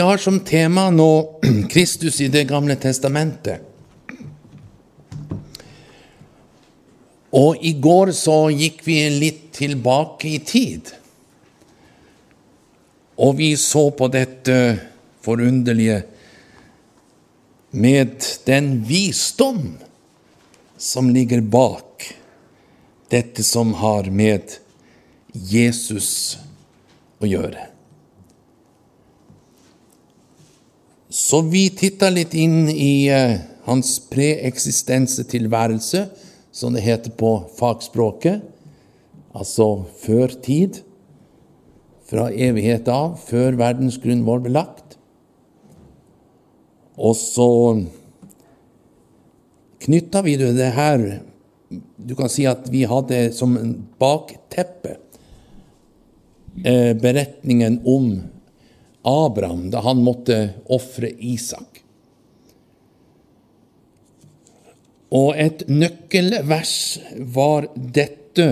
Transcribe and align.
Vi 0.00 0.04
har 0.04 0.18
som 0.18 0.40
tema 0.40 0.90
nå 0.90 1.40
Kristus 1.70 2.20
i 2.20 2.28
Det 2.28 2.44
gamle 2.48 2.72
testamentet. 2.80 3.60
Og 7.36 7.58
i 7.60 7.74
går 7.76 8.14
så 8.16 8.36
gikk 8.48 8.80
vi 8.86 8.94
litt 9.12 9.42
tilbake 9.58 10.30
i 10.30 10.38
tid. 10.40 10.88
Og 13.20 13.36
vi 13.42 13.50
så 13.60 13.82
på 13.92 14.08
dette 14.08 14.56
forunderlige 15.20 15.98
med 17.76 18.24
den 18.48 18.70
visdom 18.88 19.66
som 20.80 21.10
ligger 21.12 21.44
bak 21.44 22.08
dette 23.12 23.44
som 23.44 23.76
har 23.84 24.08
med 24.08 24.56
Jesus 25.52 26.38
å 27.20 27.28
gjøre. 27.28 27.69
Så 31.10 31.40
vi 31.42 31.64
titta 31.74 32.06
litt 32.14 32.36
inn 32.38 32.68
i 32.70 33.08
eh, 33.10 33.40
hans 33.66 33.96
preeksistensetilværelse, 34.12 36.04
som 36.54 36.74
det 36.74 36.84
heter 36.84 37.10
på 37.18 37.32
fagspråket, 37.58 38.44
altså 39.34 39.84
før 40.04 40.30
tid, 40.42 40.78
fra 42.06 42.28
evighet 42.30 42.86
av, 42.90 43.18
før 43.26 43.58
verdens 43.58 43.98
grunn 44.02 44.22
ble 44.26 44.38
belagt. 44.46 44.96
Og 46.94 47.18
så 47.18 47.50
knytta 49.82 50.22
vi 50.26 50.38
det 50.38 50.72
her. 50.78 51.06
Du 51.70 52.14
kan 52.18 52.30
si 52.30 52.46
at 52.50 52.66
vi 52.70 52.86
hadde 52.86 53.30
som 53.34 53.54
bakteppe 53.98 54.98
eh, 56.62 56.94
beretningen 56.98 57.82
om 57.86 58.12
Abraham 59.02 59.70
da 59.72 59.80
han 59.84 60.02
måtte 60.04 60.38
ofre 60.68 61.10
Isak. 61.10 61.82
Og 65.10 65.34
et 65.40 65.64
nøkkelvers 65.68 66.74
var 67.34 67.66
dette. 67.74 68.48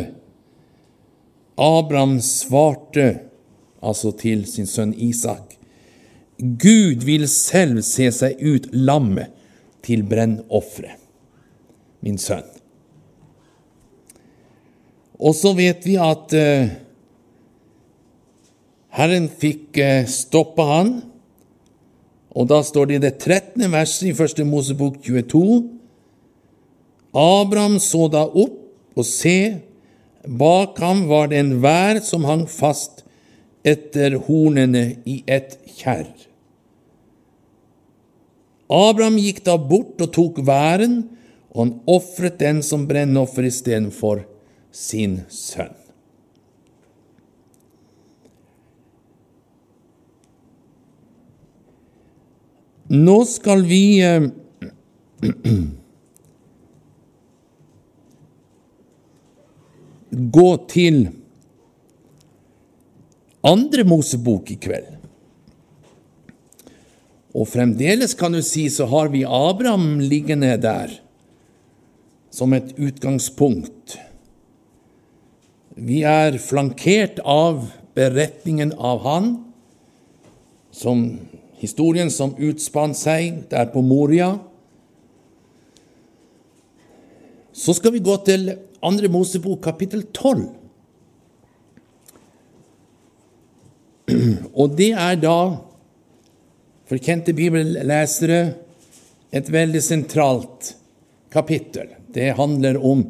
Abraham 1.58 2.18
svarte 2.24 3.10
altså 3.78 4.12
til 4.18 4.42
sin 4.50 4.66
sønn 4.66 4.94
Isak. 4.94 5.54
Gud 6.38 7.04
vil 7.06 7.26
selv 7.30 7.82
se 7.86 8.10
seg 8.14 8.38
ut 8.42 8.68
lammet 8.74 9.34
til 9.82 10.04
brennofferet, 10.06 10.98
min 12.02 12.18
sønn. 12.18 12.46
Og 15.18 15.34
så 15.34 15.50
vet 15.58 15.86
vi 15.86 15.96
at 15.98 16.34
uh, 16.38 16.68
Herren 18.96 19.28
fikk 19.28 19.78
uh, 19.80 20.06
stoppa 20.08 20.68
han, 20.72 20.92
og 22.38 22.48
da 22.50 22.62
står 22.64 22.88
det 22.88 22.96
i 22.98 23.02
det 23.02 23.14
13. 23.18 23.66
verset 23.72 24.10
i 24.10 24.16
første 24.16 24.44
Mosebok 24.46 25.00
22 25.02 25.78
Abraham 27.18 27.78
så 27.82 28.06
da 28.12 28.24
opp, 28.26 28.56
og 28.98 29.06
se, 29.06 29.60
bak 30.26 30.78
ham 30.82 31.04
var 31.10 31.30
det 31.30 31.38
en 31.38 31.52
vær 31.62 32.00
som 32.04 32.26
hang 32.26 32.48
fast 32.50 33.04
etter 33.66 34.16
hornene 34.26 34.98
i 35.06 35.20
et 35.30 35.54
kjerr. 35.78 36.10
Abraham 38.68 39.16
gikk 39.22 39.44
da 39.46 39.54
bort 39.56 40.02
og 40.02 40.12
tok 40.12 40.42
væren, 40.44 41.00
og 41.54 41.62
han 41.62 41.74
ofret 41.88 42.40
den 42.42 42.60
som 42.66 42.84
brennoffer 42.90 43.46
istedenfor 43.48 44.26
sin 44.74 45.22
sønn. 45.32 45.77
Nå 52.88 53.24
skal 53.28 53.62
vi 53.68 54.00
eh, 54.00 54.22
gå 60.10 60.56
til 60.72 61.08
andre 63.44 63.84
Mosebok 63.84 64.50
i 64.50 64.56
kveld. 64.56 64.94
Og 67.36 67.44
fremdeles 67.52 68.16
kan 68.16 68.32
du 68.32 68.40
si 68.42 68.70
så 68.72 68.86
har 68.88 69.12
vi 69.12 69.24
Abraham 69.24 70.00
liggende 70.00 70.56
der 70.56 70.90
som 72.32 72.52
et 72.56 72.72
utgangspunkt. 72.80 73.98
Vi 75.76 76.02
er 76.08 76.40
flankert 76.42 77.20
av 77.22 77.68
beretningen 77.98 78.72
av 78.74 79.04
han, 79.04 79.44
som 80.72 81.18
historien 81.58 82.10
som 82.10 82.36
utspant 82.38 82.96
seg 82.96 83.44
der 83.50 83.66
på 83.72 83.82
Moria. 83.82 84.38
Så 87.52 87.74
skal 87.74 87.92
vi 87.96 88.04
gå 88.04 88.14
til 88.26 88.52
andre 88.86 89.10
Mosebok 89.10 89.62
kapittel 89.64 90.04
12. 90.14 90.44
Og 94.60 94.76
det 94.78 94.92
er 94.94 95.18
da 95.20 95.38
for 96.88 97.02
kjente 97.02 97.34
bibellesere 97.36 98.40
et 99.34 99.50
veldig 99.52 99.82
sentralt 99.84 100.72
kapittel. 101.34 101.90
Det 102.14 102.30
handler 102.38 102.78
om 102.80 103.02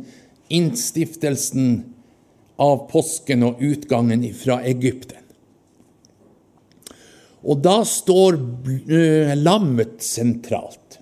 innstiftelsen 0.48 1.94
av 2.58 2.88
påsken 2.90 3.44
og 3.46 3.62
utgangen 3.62 4.24
fra 4.34 4.58
Egypten. 4.66 5.27
Og 7.48 7.60
da 7.64 7.80
står 7.86 8.36
lammet 9.40 10.02
sentralt. 10.04 10.98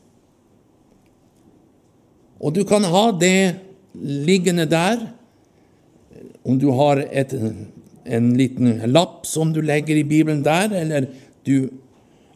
Og 2.38 2.54
du 2.54 2.62
kan 2.68 2.84
ha 2.86 3.08
det 3.16 3.56
liggende 3.96 4.66
der, 4.70 5.08
om 6.46 6.58
du 6.60 6.68
har 6.78 7.00
et, 7.10 7.32
en 8.04 8.28
liten 8.38 8.78
lapp 8.92 9.24
som 9.26 9.50
du 9.54 9.62
legger 9.64 9.98
i 9.98 10.06
Bibelen 10.06 10.44
der, 10.46 10.70
eller 10.70 11.08
du 11.46 11.70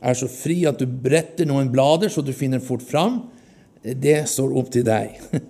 er 0.00 0.16
så 0.16 0.26
fri 0.32 0.62
at 0.66 0.80
du 0.80 0.88
bretter 0.88 1.46
noen 1.46 1.70
blader 1.70 2.10
så 2.10 2.24
du 2.24 2.32
finner 2.34 2.62
fort 2.64 2.82
fram, 2.82 3.22
det 3.80 4.24
står 4.28 4.56
opp 4.58 4.72
til 4.72 4.84
deg. 4.88 5.20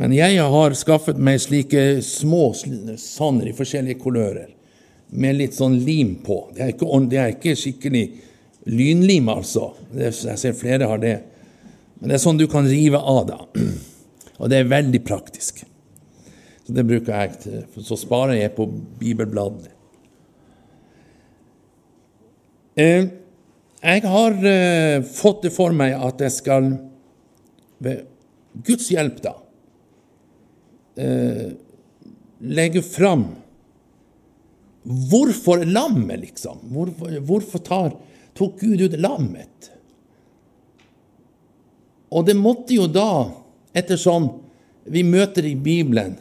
Men 0.00 0.12
jeg 0.14 0.38
har 0.52 0.76
skaffet 0.78 1.18
meg 1.18 1.40
slike 1.42 1.82
små 2.04 2.50
sånne 2.54 3.50
i 3.50 3.56
forskjellige 3.56 3.98
kulører, 4.04 4.52
med 5.10 5.38
litt 5.38 5.56
sånn 5.56 5.78
lim 5.84 6.16
på. 6.24 6.42
Det 6.54 6.64
er 6.64 6.74
ikke, 6.74 7.00
det 7.10 7.18
er 7.20 7.34
ikke 7.34 7.56
skikkelig 7.58 8.04
lynlim, 8.70 9.30
altså. 9.32 9.72
jeg 9.96 10.14
ser 10.14 10.56
flere 10.56 10.88
har 10.90 11.00
det. 11.02 11.16
Men 11.98 12.12
det 12.12 12.16
er 12.16 12.22
sånn 12.22 12.40
du 12.40 12.46
kan 12.50 12.68
rive 12.68 13.00
av, 13.00 13.24
da. 13.28 13.40
Og 14.40 14.48
det 14.52 14.60
er 14.60 14.70
veldig 14.70 15.02
praktisk. 15.04 15.64
Så 16.64 16.76
det 16.76 16.86
bruker 16.88 17.12
jeg 17.12 17.40
til. 17.42 17.84
Så 17.84 17.98
sparer 17.98 18.38
jeg 18.38 18.54
på 18.56 18.68
bibelbladene. 19.00 19.74
Eh, 22.80 23.08
jeg 23.80 24.04
har 24.06 24.36
eh, 24.46 25.02
fått 25.04 25.42
det 25.44 25.52
for 25.52 25.74
meg 25.76 25.96
at 25.96 26.22
jeg 26.22 26.32
skal, 26.36 26.70
ved 27.82 28.06
Guds 28.64 28.86
hjelp, 28.92 29.18
da, 29.24 29.34
eh, 31.00 31.50
legge 32.40 32.82
fram 32.86 33.26
Hvorfor 34.82 35.64
lammet, 35.64 36.20
liksom? 36.20 36.58
Hvorfor, 36.72 37.18
hvorfor 37.20 37.58
tar, 37.64 37.90
tok 38.34 38.60
Gud 38.60 38.80
ut 38.80 38.96
lammet? 39.00 39.70
Og 42.10 42.26
det 42.26 42.36
måtte 42.38 42.74
jo 42.74 42.88
da, 42.90 43.30
ettersom 43.76 44.30
vi 44.90 45.04
møter 45.06 45.46
i 45.46 45.54
Bibelen 45.54 46.16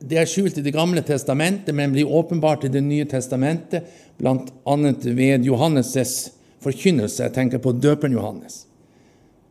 Det 0.00 0.18
er 0.20 0.28
skjult 0.28 0.60
i 0.60 0.62
Det 0.64 0.72
gamle 0.72 1.02
testamentet, 1.04 1.74
men 1.74 1.92
blir 1.92 2.08
åpenbart 2.08 2.64
i 2.64 2.72
Det 2.72 2.80
nye 2.84 3.08
testamentet, 3.08 3.88
bl.a. 4.16 4.76
ved 5.02 5.44
Johannes' 5.44 6.30
forkynnelse. 6.60 7.24
Jeg 7.24 7.34
tenker 7.34 7.60
på 7.60 7.72
døperen 7.72 8.16
Johannes, 8.16 8.66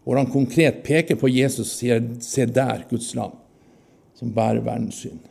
hvor 0.04 0.18
han 0.18 0.32
konkret 0.32 0.82
peker 0.86 1.20
på 1.20 1.30
Jesus 1.30 1.68
og 1.68 1.74
sier 1.74 2.02
'Se 2.20 2.46
der, 2.46 2.86
Guds 2.90 3.14
lam, 3.16 3.36
som 4.16 4.34
bærer 4.34 4.64
verdens 4.66 5.06
synd'. 5.06 5.29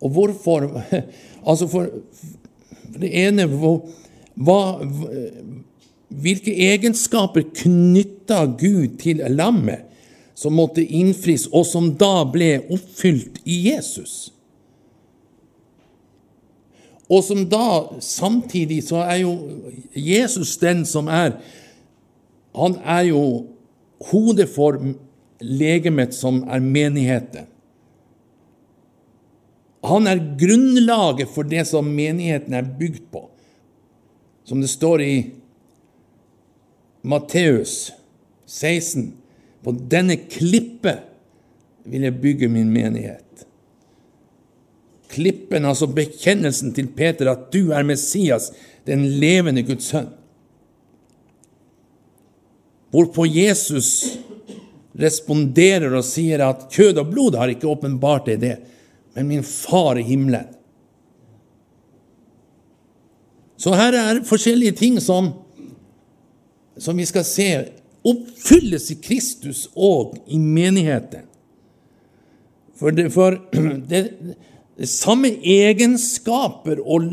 Og 0.00 0.10
hvorfor 0.10 0.68
Altså, 1.48 1.66
for, 1.68 1.86
for 2.92 3.00
det 3.00 3.10
ene 3.16 3.46
hva, 3.48 4.58
Hvilke 6.10 6.52
egenskaper 6.52 7.46
knytta 7.62 8.44
Gud 8.58 8.98
til 9.00 9.22
lammet 9.30 9.86
som 10.34 10.56
måtte 10.56 10.82
innfris, 10.82 11.44
og 11.52 11.66
som 11.68 11.90
da 12.00 12.24
ble 12.32 12.54
oppfylt 12.72 13.42
i 13.44 13.58
Jesus? 13.68 14.32
Og 17.10 17.24
som 17.26 17.44
da 17.50 18.00
samtidig 18.02 18.84
så 18.86 19.02
er 19.04 19.22
jo 19.22 19.34
Jesus 19.94 20.56
den 20.62 20.84
som 20.86 21.08
er 21.08 21.36
Han 22.54 22.76
er 22.84 23.04
jo 23.10 23.46
hodet 24.10 24.48
for 24.50 24.78
legemet 25.40 26.14
som 26.14 26.42
er 26.48 26.60
menigheten. 26.60 27.49
Han 29.86 30.06
er 30.06 30.22
grunnlaget 30.40 31.30
for 31.32 31.48
det 31.48 31.64
som 31.68 31.88
menigheten 31.94 32.54
er 32.54 32.68
bygd 32.78 33.06
på. 33.12 33.26
som 34.44 34.60
det 34.60 34.68
står 34.68 35.02
i 35.02 35.30
Matteus 37.02 37.92
16, 38.46 39.12
på 39.62 39.72
denne 39.92 40.16
klippet 40.16 41.04
vil 41.86 42.02
jeg 42.02 42.16
bygge 42.18 42.48
min 42.50 42.72
menighet. 42.72 43.44
Klippen, 45.10 45.64
altså 45.64 45.86
bekjennelsen 45.86 46.74
til 46.74 46.88
Peter 46.96 47.30
at 47.30 47.46
du 47.54 47.70
er 47.70 47.86
Messias, 47.86 48.50
den 48.90 49.06
levende 49.22 49.62
Guds 49.68 49.92
sønn. 49.92 50.10
Hvorpå 52.90 53.28
Jesus 53.30 54.18
responderer 54.98 55.94
og 55.94 56.02
sier 56.10 56.42
at 56.42 56.66
kjød 56.74 57.04
og 57.04 57.12
blod 57.12 57.38
har 57.38 57.52
ikke 57.54 57.70
åpenbart 57.70 58.26
deg 58.26 58.42
det, 58.42 58.56
men 59.14 59.28
min 59.28 59.42
far 59.42 59.98
i 59.98 60.02
himmelen. 60.06 60.46
Så 63.60 63.74
her 63.76 63.92
er 63.92 64.22
forskjellige 64.24 64.78
ting 64.78 65.00
som, 65.04 65.32
som 66.80 66.96
vi 66.96 67.04
skal 67.08 67.26
se 67.28 67.48
oppfylles 68.06 68.88
i 68.94 68.96
Kristus 69.04 69.66
og 69.76 70.16
i 70.26 70.38
menigheten. 70.40 71.26
For 72.80 72.96
det, 72.96 73.10
for 73.12 73.36
det, 73.90 74.04
det 74.80 74.88
samme 74.88 75.34
egenskaper 75.44 76.80
og 76.80 77.10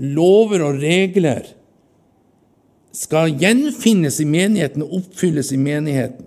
lover 0.00 0.64
og 0.66 0.80
regler 0.82 1.52
skal 2.90 3.36
gjenfinnes 3.38 4.18
i 4.18 4.26
menigheten 4.26 4.82
og 4.82 4.96
oppfylles 4.98 5.52
i 5.54 5.60
menigheten. 5.60 6.26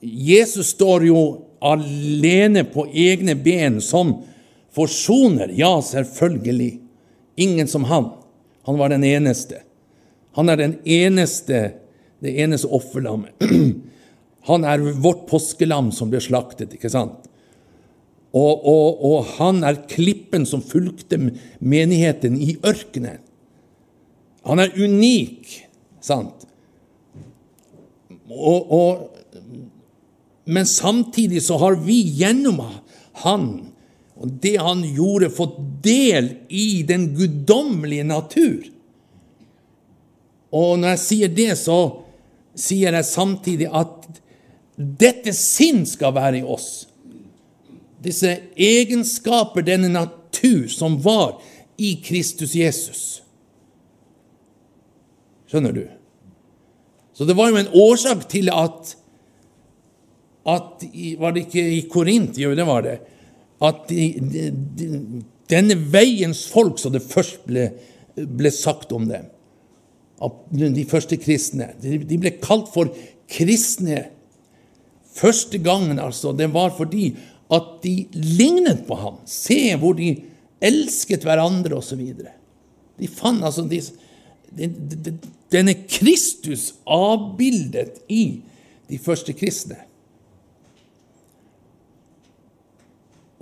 Jesus 0.00 0.72
står 0.72 1.04
jo 1.08 1.20
alene 1.64 2.64
på 2.68 2.86
egne 2.92 3.34
ben 3.34 3.80
som 3.82 4.18
forsoner. 4.74 5.52
Ja, 5.56 5.76
selvfølgelig. 5.82 6.72
Ingen 7.40 7.68
som 7.68 7.84
han. 7.90 8.10
Han 8.66 8.78
var 8.78 8.92
den 8.92 9.04
eneste. 9.04 9.62
Han 10.34 10.48
er 10.48 10.60
den 10.60 10.78
eneste, 10.84 11.70
det 12.24 12.34
eneste 12.42 12.68
offerlammet. 12.68 13.34
Han 14.44 14.60
er 14.68 14.82
vårt 15.00 15.22
påskelam 15.24 15.86
som 15.96 16.10
ble 16.12 16.18
slaktet, 16.20 16.74
ikke 16.76 16.90
sant? 16.92 17.30
Og, 18.34 18.66
og, 18.66 18.98
og 19.06 19.30
han 19.38 19.62
er 19.64 19.78
klippen 19.88 20.44
som 20.44 20.60
fulgte 20.60 21.16
menigheten 21.64 22.36
i 22.36 22.50
ørkenen. 22.66 23.22
Han 24.44 24.60
er 24.60 24.74
unik, 24.76 25.54
sant? 26.04 26.44
Og, 28.28 28.68
og, 28.68 29.22
men 30.44 30.66
samtidig 30.68 31.42
så 31.42 31.56
har 31.60 31.78
vi 31.80 32.00
gjennom 32.20 32.60
han 33.24 33.48
og 34.14 34.30
det 34.42 34.56
han 34.62 34.84
gjorde, 34.86 35.32
fått 35.34 35.56
del 35.82 36.30
i 36.48 36.84
den 36.86 37.08
guddommelige 37.16 38.06
natur. 38.06 38.62
Og 40.54 40.78
når 40.78 40.94
jeg 40.94 41.02
sier 41.02 41.32
det, 41.34 41.50
så 41.58 41.78
sier 42.54 42.94
jeg 42.94 43.08
samtidig 43.08 43.66
at 43.74 44.06
dette 44.76 45.34
sinn 45.34 45.82
skal 45.86 46.14
være 46.14 46.40
i 46.42 46.46
oss. 46.46 46.86
Disse 48.04 48.36
egenskaper, 48.54 49.66
denne 49.66 49.90
natur 49.90 50.68
som 50.70 51.00
var 51.02 51.40
i 51.80 51.96
Kristus 52.04 52.54
Jesus. 52.54 53.02
Skjønner 55.50 55.74
du? 55.74 55.84
Så 57.14 57.26
det 57.26 57.34
var 57.38 57.50
jo 57.50 57.58
en 57.58 57.74
årsak 57.74 58.28
til 58.30 58.50
at, 58.50 58.94
at 60.44 60.84
Var 61.18 61.32
det 61.32 61.46
ikke 61.46 61.62
i 61.78 61.82
Korint? 61.90 62.38
Jo, 62.38 62.54
det 62.56 62.66
var 62.68 62.84
det. 62.84 62.98
At 63.64 63.86
de, 63.88 64.08
de, 64.20 64.48
de, 64.76 64.88
denne 65.48 65.76
veiens 65.92 66.44
folk, 66.52 66.78
som 66.80 66.92
det 66.92 67.04
først 67.04 67.46
ble, 67.48 67.70
ble 68.14 68.52
sagt 68.52 68.92
om 68.92 69.06
dem, 69.08 69.30
de 70.52 70.84
første 70.88 71.16
kristne, 71.20 71.72
de 71.80 72.18
ble 72.20 72.34
kalt 72.42 72.70
for 72.72 72.92
kristne 73.30 74.06
første 75.14 75.60
gangen, 75.62 75.98
altså. 76.02 76.32
Det 76.36 76.48
var 76.52 76.74
fordi 76.76 77.12
at 77.52 77.70
de 77.84 77.94
lignet 78.12 78.84
på 78.88 78.96
ham. 78.98 79.20
Se 79.28 79.76
hvor 79.80 79.96
de 79.98 80.14
elsket 80.64 81.26
hverandre, 81.26 81.76
osv. 81.78 82.00
De 82.98 83.10
fant 83.10 83.44
altså 83.44 83.66
de, 83.68 83.80
denne 85.52 85.76
Kristus 85.90 86.72
avbildet 86.86 88.02
i 88.08 88.24
de 88.90 89.00
første 89.02 89.34
kristne. 89.36 89.78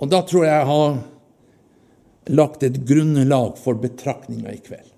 Og 0.01 0.09
da 0.11 0.21
tror 0.25 0.45
jeg 0.45 0.53
jeg 0.53 0.69
har 0.69 1.01
lagt 2.33 2.63
et 2.63 2.79
grunnlag 2.87 3.57
for 3.59 3.79
betraktninga 3.79 4.53
i 4.53 4.61
kveld. 4.63 4.89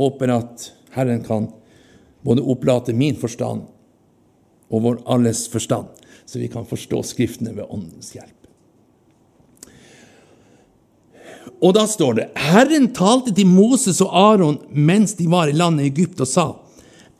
Håper 0.00 0.32
at 0.34 0.70
Herren 0.94 1.22
kan 1.24 1.48
både 2.24 2.44
opplate 2.44 2.94
min 2.96 3.16
forstand 3.18 3.66
og 4.70 4.84
vår 4.84 5.00
alles 5.10 5.46
forstand, 5.50 5.88
så 6.24 6.38
vi 6.38 6.48
kan 6.52 6.68
forstå 6.68 7.02
Skriftene 7.08 7.56
ved 7.56 7.66
Åndens 7.68 8.12
hjelp. 8.14 8.36
Og 11.60 11.74
da 11.76 11.84
står 11.88 12.16
det 12.16 12.28
Herren 12.40 12.88
talte 12.96 13.34
til 13.36 13.48
Moses 13.48 14.00
og 14.04 14.12
Aron 14.16 14.60
mens 14.70 15.16
de 15.18 15.26
var 15.28 15.50
i 15.50 15.56
landet 15.56 15.90
Egypt, 15.90 16.20
og 16.20 16.28
sa:" 16.28 16.52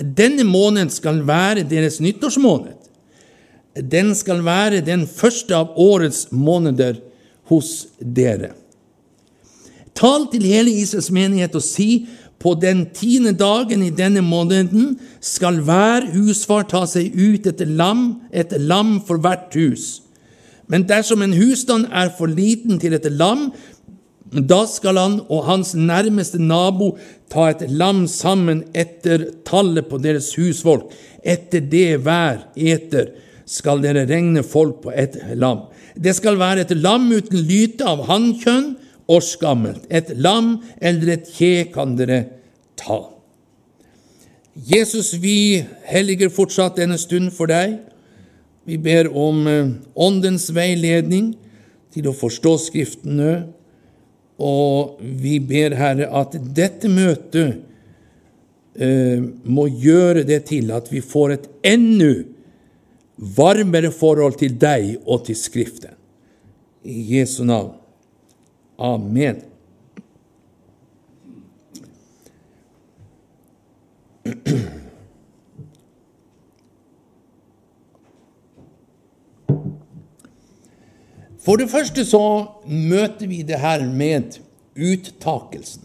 Denne 0.00 0.46
måneden 0.48 0.88
skal 0.88 1.26
være 1.28 1.66
deres 1.68 2.00
nyttårsmåned. 2.00 2.79
Den 3.74 4.14
skal 4.18 4.42
være 4.44 4.80
den 4.82 5.06
første 5.06 5.54
av 5.54 5.76
årets 5.78 6.28
måneder 6.32 6.98
hos 7.50 7.90
dere. 8.00 8.54
Tal 9.94 10.26
til 10.32 10.46
hele 10.46 10.72
Israels 10.82 11.10
menighet 11.10 11.54
og 11.54 11.62
si:" 11.62 12.06
På 12.40 12.54
den 12.56 12.86
tiende 12.96 13.34
dagen 13.36 13.82
i 13.84 13.90
denne 13.90 14.22
måneden 14.24 14.94
skal 15.20 15.58
hver 15.60 16.06
husfar 16.14 16.62
ta 16.64 16.86
seg 16.88 17.12
ut 17.12 17.44
et 17.46 17.60
lam, 17.68 18.22
et 18.32 18.54
lam 18.56 18.94
for 19.04 19.20
hvert 19.20 19.52
hus. 19.52 20.00
Men 20.66 20.86
dersom 20.88 21.20
en 21.20 21.36
husstand 21.36 21.90
er 21.92 22.08
for 22.16 22.32
liten 22.32 22.80
til 22.80 22.96
et 22.96 23.04
lam, 23.12 23.50
da 24.32 24.62
skal 24.64 24.96
han 24.96 25.18
og 25.28 25.44
hans 25.50 25.74
nærmeste 25.74 26.40
nabo 26.40 26.94
ta 27.28 27.50
et 27.50 27.66
lam 27.68 28.06
sammen 28.08 28.64
etter 28.72 29.26
tallet 29.44 29.90
på 29.90 30.00
deres 30.00 30.32
husfolk. 30.38 30.88
Etter 31.20 31.60
det 31.60 31.98
hver 32.06 32.46
eter 32.56 33.10
skal 33.50 33.82
dere 33.82 34.06
regne 34.06 34.44
folk 34.46 34.82
på 34.84 34.92
et 34.94 35.16
lam. 35.34 35.66
Det 35.98 36.14
skal 36.16 36.38
være 36.38 36.64
et 36.64 36.76
lam 36.78 37.08
uten 37.10 37.42
lyte 37.48 37.86
av 37.86 38.06
hannkjønn, 38.10 38.76
skammelt. 39.18 39.88
Et 39.90 40.12
lam 40.14 40.60
eller 40.78 41.16
et 41.16 41.30
kje 41.34 41.64
kan 41.74 41.96
dere 41.98 42.20
ta. 42.78 43.08
Jesus, 44.54 45.16
vi 45.18 45.64
helliger 45.90 46.30
fortsatt 46.30 46.78
denne 46.78 46.98
stund 46.98 47.32
for 47.34 47.50
deg. 47.50 47.80
Vi 48.68 48.78
ber 48.78 49.10
om 49.10 49.46
eh, 49.50 49.72
Åndens 49.98 50.50
veiledning 50.54 51.32
til 51.90 52.06
å 52.06 52.14
forstå 52.14 52.54
Skriftene, 52.68 53.32
og 54.40 55.00
vi 55.02 55.40
ber, 55.42 55.74
Herre, 55.74 56.06
at 56.06 56.36
dette 56.54 56.88
møtet 56.88 57.58
eh, 58.78 59.18
må 59.42 59.66
gjøre 59.68 60.22
det 60.28 60.44
til 60.52 60.70
at 60.76 60.86
vi 60.92 61.02
får 61.02 61.34
et 61.34 61.50
enda 61.66 62.12
varmere 63.20 63.92
forhold 63.92 64.38
til 64.40 64.56
deg 64.60 64.96
og 65.06 65.26
til 65.28 65.36
Skriften. 65.36 65.96
I 66.84 67.18
Jesu 67.18 67.44
navn. 67.44 67.74
Amen. 68.80 69.42
For 81.40 81.56
det 81.56 81.70
første 81.72 82.04
så 82.04 82.22
møter 82.68 83.28
vi 83.28 83.42
det 83.44 83.60
her 83.60 83.84
med 83.84 84.40
uttakelsen. 84.76 85.84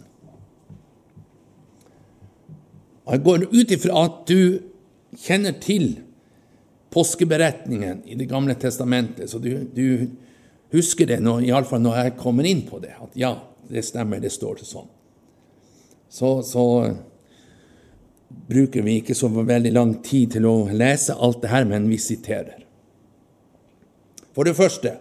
Jeg 3.05 3.21
går 3.23 3.45
ut 3.51 3.71
ifra 3.71 4.05
at 4.07 4.23
du 4.29 4.59
kjenner 5.21 5.55
til 5.61 6.04
påskeberetningen 6.95 8.03
i 8.07 8.15
Det 8.15 8.25
gamle 8.25 8.55
testamentet, 8.55 9.29
så 9.29 9.39
du, 9.39 9.67
du 9.73 10.07
husker 10.71 11.07
det, 11.09 11.19
når, 11.19 11.43
iallfall 11.49 11.81
når 11.83 11.97
jeg 11.99 12.13
kommer 12.21 12.47
inn 12.47 12.61
på 12.69 12.79
det, 12.79 12.93
at 12.95 13.17
ja, 13.19 13.33
det 13.67 13.83
stemmer, 13.83 14.21
det 14.23 14.31
står 14.31 14.61
det 14.61 14.67
sånn. 14.69 14.87
Så, 16.07 16.29
så 16.47 16.63
bruker 18.47 18.85
vi 18.85 18.99
ikke 19.01 19.17
så 19.17 19.27
veldig 19.27 19.73
lang 19.75 19.91
tid 20.05 20.37
til 20.37 20.47
å 20.47 20.53
lese 20.71 21.17
alt 21.19 21.41
det 21.43 21.51
her, 21.51 21.67
men 21.67 21.89
vi 21.91 21.99
siterer. 21.99 22.63
For 24.35 24.47
det 24.47 24.55
første, 24.55 24.93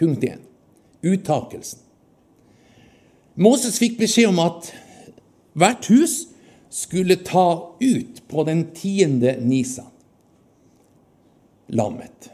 punkt 0.00 0.26
1, 0.26 0.42
uttakelsen. 1.06 1.84
Moses 3.38 3.78
fikk 3.78 4.00
beskjed 4.02 4.32
om 4.32 4.42
at 4.42 4.72
hvert 5.54 5.86
hus 5.94 6.24
skulle 6.74 7.20
ta 7.22 7.76
ut 7.78 8.20
på 8.30 8.46
den 8.50 8.66
tiende 8.74 9.36
nisan 9.42 9.89
lammet. 11.74 12.30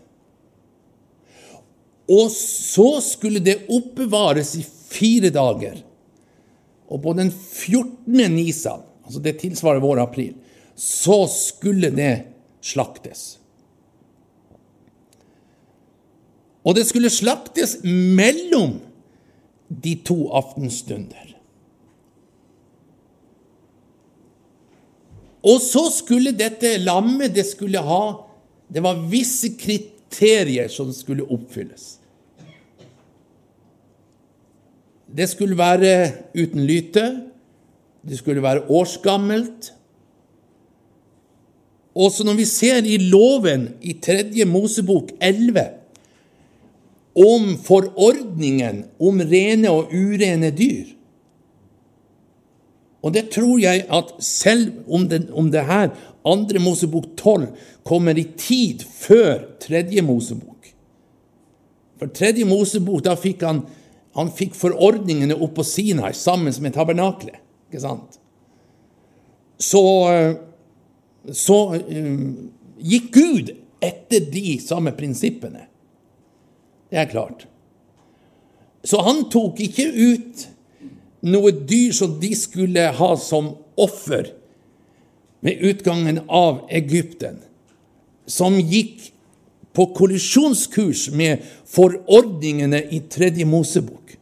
Og 2.06 2.30
så 2.30 3.00
skulle 3.02 3.42
det 3.42 3.64
oppbevares 3.72 4.54
i 4.58 4.62
fire 4.64 5.32
dager. 5.34 5.80
Og 6.86 7.02
på 7.02 7.14
den 7.18 7.32
14. 7.32 8.20
Nisan, 8.34 8.84
altså 9.04 9.22
det 9.22 9.38
tilsvarer 9.42 9.82
vår 9.82 10.04
april, 10.04 10.36
så 10.76 11.24
skulle 11.30 11.90
det 11.90 12.12
slaktes. 12.62 13.38
Og 16.66 16.74
det 16.78 16.86
skulle 16.88 17.10
slaktes 17.10 17.78
mellom 17.82 18.78
de 19.68 19.94
to 20.06 20.28
aftenstunder. 20.34 21.32
Og 25.46 25.62
så 25.62 25.84
skulle 25.94 26.34
dette 26.34 26.72
lammet 26.82 27.34
det 27.34 27.46
skulle 27.46 27.82
ha 27.82 28.25
Det 28.68 28.82
var 28.82 28.98
visse 29.10 29.52
kriterier 29.58 30.68
som 30.72 30.92
skulle 30.94 31.26
oppfylles. 31.26 31.96
Det 35.06 35.28
skulle 35.30 35.56
være 35.58 35.92
uten 36.34 36.66
lyte. 36.66 37.06
Det 38.06 38.18
skulle 38.18 38.42
være 38.42 38.66
årsgammelt. 38.68 39.72
Også 41.96 42.26
når 42.26 42.36
vi 42.36 42.44
ser 42.44 42.84
i 42.84 42.98
loven 43.00 43.70
i 43.80 43.94
3. 44.02 44.44
Mosebok 44.44 45.14
11 45.20 45.64
om 47.16 47.54
forordningen 47.64 48.82
om 49.00 49.22
rene 49.24 49.70
og 49.72 49.94
urene 49.94 50.50
dyr 50.52 50.95
Og 53.04 53.12
det 53.14 53.28
tror 53.34 53.58
jeg 53.60 53.84
at 53.92 54.12
selv 54.24 54.72
om 54.88 55.08
det, 55.08 55.26
om 55.30 55.50
det 55.52 55.66
her, 55.68 55.90
andre 56.26 56.60
Mosebok 56.62 57.12
12, 57.16 57.48
kommer 57.86 58.18
i 58.18 58.24
tid 58.38 58.82
før 58.82 59.44
tredje 59.62 60.02
Mosebok 60.02 60.72
For 62.00 62.10
tredje 62.12 62.44
Mosebok, 62.44 63.04
da 63.04 63.14
fikk 63.16 63.44
han 63.46 63.62
han 64.16 64.30
fikk 64.32 64.54
forordningene 64.56 65.36
opp 65.36 65.58
på 65.58 65.64
Sinai 65.66 66.14
sammen 66.16 66.54
med 66.64 66.72
tabernaklet. 66.72 67.36
Ikke 67.68 67.82
sant? 67.82 68.16
Så, 69.60 69.82
så 71.36 71.58
um, 71.76 72.30
gikk 72.80 73.10
Gud 73.12 73.52
etter 73.84 74.24
de 74.32 74.56
samme 74.62 74.94
prinsippene. 74.96 75.66
Det 76.88 77.02
er 77.02 77.10
klart. 77.12 77.44
Så 78.86 79.02
han 79.04 79.26
tok 79.32 79.60
ikke 79.66 79.84
ut 79.92 80.46
noe 81.24 81.52
dyr 81.52 81.94
som 81.96 82.18
de 82.20 82.32
skulle 82.36 82.88
ha 82.98 83.10
som 83.20 83.54
offer 83.76 84.32
ved 85.44 85.62
utgangen 85.68 86.20
av 86.28 86.64
Egypten, 86.74 87.38
som 88.26 88.58
gikk 88.58 89.12
på 89.76 89.86
kollisjonskurs 89.96 91.10
med 91.12 91.44
forordningene 91.68 92.80
i 92.90 93.02
Tredje 93.12 93.46
Mosebok. 93.48 94.16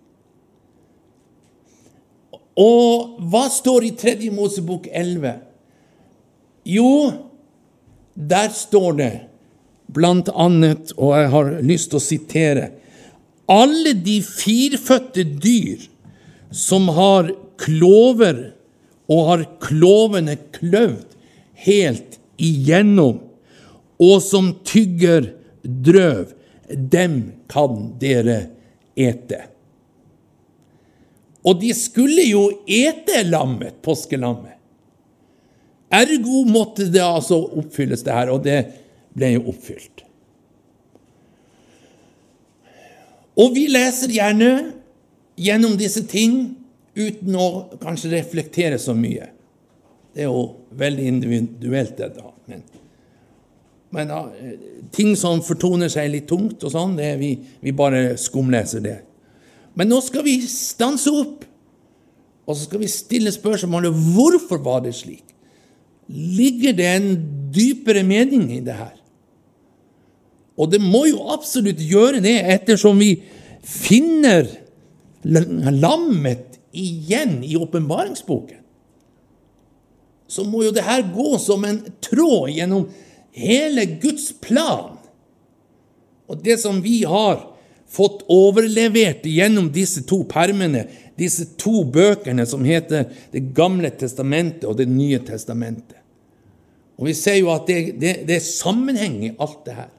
Og 2.59 3.21
hva 3.31 3.47
står 3.51 3.87
i 3.87 3.95
Tredje 3.99 4.35
Mosebok 4.35 4.87
11? 4.91 5.39
Jo, 6.71 6.91
der 8.15 8.51
står 8.55 8.99
det 8.99 9.13
blant 9.95 10.31
annet, 10.31 10.93
og 10.97 11.15
jeg 11.19 11.31
har 11.35 11.51
lyst 11.67 11.91
til 11.93 12.01
å 12.01 12.03
sitere 12.03 12.71
Alle 13.51 13.93
de 14.01 14.21
firfødte 14.25 15.27
dyr 15.45 15.83
som 16.55 16.89
har 16.95 17.33
klover 17.61 18.53
og 19.11 19.27
har 19.29 19.45
klovene 19.63 20.37
kløvd 20.55 21.17
helt 21.67 22.19
igjennom, 22.41 23.19
og 24.01 24.17
som 24.23 24.53
tygger 24.67 25.33
drøv, 25.63 26.33
dem 26.69 27.19
kan 27.51 27.91
dere 28.01 28.39
ete. 28.97 29.43
Og 31.45 31.61
de 31.61 31.75
skulle 31.77 32.25
jo 32.25 32.47
ete 32.65 33.23
lammet, 33.29 33.77
påskelammet. 33.85 34.57
Ergo 35.95 36.43
måtte 36.49 36.89
det 36.91 37.03
altså 37.05 37.37
oppfylles, 37.61 38.03
det 38.03 38.15
her, 38.17 38.33
og 38.33 38.41
det 38.47 38.63
ble 39.15 39.35
jo 39.37 39.45
oppfylt. 39.53 40.03
Og 43.39 43.53
vi 43.55 43.67
leser 43.71 44.15
gjerne 44.15 44.51
gjennom 45.37 45.77
disse 45.79 46.05
ting 46.09 46.55
uten 46.95 47.37
å 47.37 47.49
kanskje 47.83 48.13
reflektere 48.15 48.79
så 48.79 48.95
mye. 48.97 49.31
Det 50.15 50.23
er 50.23 50.31
jo 50.31 50.45
veldig 50.79 51.07
individuelt, 51.11 51.97
det, 51.99 52.13
da. 52.15 52.31
Men, 52.51 52.63
men 53.95 54.11
da, 54.11 54.21
ting 54.95 55.15
som 55.19 55.43
fortoner 55.43 55.91
seg 55.91 56.13
litt 56.13 56.29
tungt 56.31 56.63
og 56.63 56.71
sånn, 56.75 56.95
det 56.99 57.09
er 57.15 57.19
vi, 57.19 57.33
vi 57.65 57.75
bare 57.75 58.15
skumleser 58.21 58.85
det. 58.85 58.99
Men 59.75 59.91
nå 59.91 59.99
skal 60.07 60.23
vi 60.27 60.39
stanse 60.47 61.11
opp, 61.11 61.43
og 62.45 62.55
så 62.55 62.69
skal 62.69 62.85
vi 62.85 62.91
stille 62.93 63.33
spørsmålet 63.35 63.95
hvorfor 64.15 64.61
var 64.63 64.85
det 64.85 64.95
slik? 64.95 65.25
Ligger 66.07 66.77
det 66.77 66.91
en 66.91 67.09
dypere 67.55 68.05
mening 68.07 68.51
i 68.53 68.61
det 68.63 68.77
her? 68.77 68.93
Og 70.55 70.71
det 70.71 70.79
må 70.83 71.07
jo 71.09 71.25
absolutt 71.35 71.81
gjøre 71.83 72.21
det, 72.23 72.37
ettersom 72.55 73.01
vi 73.03 73.17
finner 73.67 74.47
lammet 75.25 76.59
igjen 76.73 77.45
i 77.45 77.57
åpenbaringsboken. 77.57 78.61
Så 80.27 80.45
må 80.45 80.65
jo 80.65 80.73
det 80.75 80.85
her 80.87 81.05
gå 81.15 81.39
som 81.39 81.65
en 81.65 81.83
tråd 82.03 82.51
gjennom 82.55 82.89
hele 83.35 83.85
Guds 84.03 84.33
plan. 84.43 84.97
Og 86.27 86.41
det 86.43 86.59
som 86.63 86.81
vi 86.83 87.03
har 87.07 87.43
fått 87.91 88.25
overlevert 88.33 89.27
gjennom 89.29 89.69
disse 89.73 90.03
to 90.09 90.23
permene, 90.29 90.87
disse 91.21 91.47
to 91.61 91.85
bøkene 91.85 92.47
som 92.49 92.65
heter 92.67 93.07
Det 93.31 93.53
gamle 93.55 93.91
testamentet 93.91 94.65
og 94.67 94.79
Det 94.81 94.89
nye 94.91 95.21
testamentet. 95.23 96.01
Og 96.99 97.07
Vi 97.07 97.15
ser 97.15 97.39
jo 97.39 97.53
at 97.55 97.67
det, 97.67 97.99
det, 98.01 98.17
det 98.27 98.39
er 98.39 98.49
sammenheng 98.49 99.21
i 99.27 99.35
alt 99.39 99.63
det 99.67 99.77
her 99.79 99.93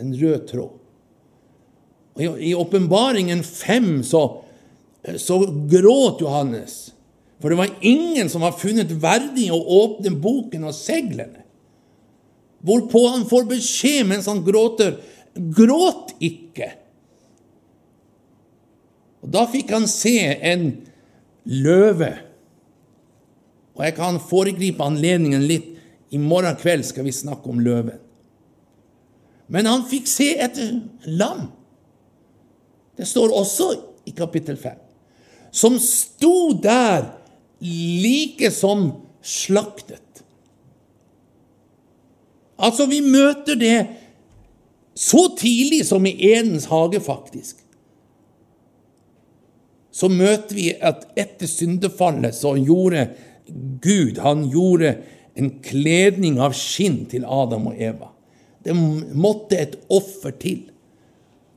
en 0.00 0.14
rød 0.16 0.46
tråd. 0.48 0.78
Og 2.18 2.40
I 2.42 2.54
åpenbaringen 2.54 3.42
fem 3.44 4.02
så, 4.04 4.42
så 5.18 5.38
gråt 5.70 6.20
Johannes, 6.22 6.92
for 7.42 7.50
det 7.50 7.58
var 7.58 7.72
ingen 7.80 8.28
som 8.30 8.44
var 8.44 8.54
funnet 8.54 8.92
verdig 9.02 9.48
å 9.50 9.58
åpne 9.58 10.12
boken 10.14 10.68
og 10.68 10.76
seglene. 10.76 11.42
Hvorpå 12.62 13.00
han 13.10 13.24
får 13.26 13.48
beskjed 13.50 14.06
mens 14.06 14.28
han 14.30 14.44
gråter, 14.46 15.00
gråt 15.34 16.14
ikke. 16.22 16.68
Og 19.22 19.32
Da 19.34 19.46
fikk 19.50 19.72
han 19.74 19.88
se 19.90 20.14
en 20.52 20.68
løve. 21.50 22.12
Og 23.74 23.84
jeg 23.86 23.96
kan 23.96 24.20
foregripe 24.22 24.84
anledningen 24.84 25.42
litt. 25.46 25.68
I 26.12 26.20
morgen 26.20 26.58
kveld 26.60 26.84
skal 26.84 27.06
vi 27.06 27.14
snakke 27.14 27.48
om 27.48 27.62
løven. 27.64 27.96
Men 29.48 29.66
han 29.66 29.86
fikk 29.88 30.10
se 30.10 30.28
et 30.44 30.58
lam. 31.08 31.46
Det 32.98 33.08
står 33.08 33.32
også 33.32 33.68
i 34.06 34.12
kapittel 34.16 34.58
5. 34.60 34.81
Som 35.52 35.76
sto 35.78 36.52
der 36.56 37.10
like 37.62 38.50
som 38.50 38.88
slaktet. 39.22 40.22
Altså, 42.62 42.86
vi 42.86 43.00
møter 43.04 43.58
det 43.58 43.76
så 44.94 45.26
tidlig 45.38 45.84
som 45.88 46.06
i 46.06 46.14
Edens 46.32 46.68
hage, 46.70 47.00
faktisk. 47.00 47.58
Så 49.92 50.08
møter 50.08 50.56
vi 50.56 50.70
at 50.80 51.04
etter 51.20 51.50
syndefallet 51.50 52.34
så 52.36 52.54
gjorde 52.56 53.10
Gud 53.82 54.20
Han 54.22 54.46
gjorde 54.48 54.94
en 55.36 55.50
kledning 55.64 56.38
av 56.40 56.54
skinn 56.56 57.02
til 57.10 57.26
Adam 57.28 57.66
og 57.72 57.80
Eva. 57.80 58.08
Det 58.64 58.72
måtte 58.76 59.58
et 59.58 59.74
offer 59.92 60.32
til. 60.40 60.62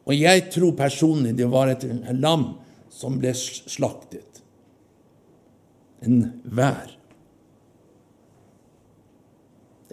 Og 0.06 0.16
jeg 0.18 0.48
tror 0.54 0.76
personlig 0.78 1.36
det 1.38 1.48
var 1.52 1.72
et 1.72 1.86
lam 2.18 2.50
som 2.96 3.20
ble 3.20 3.34
slaktet. 3.36 4.42
En 6.06 6.30
vær. 6.44 6.92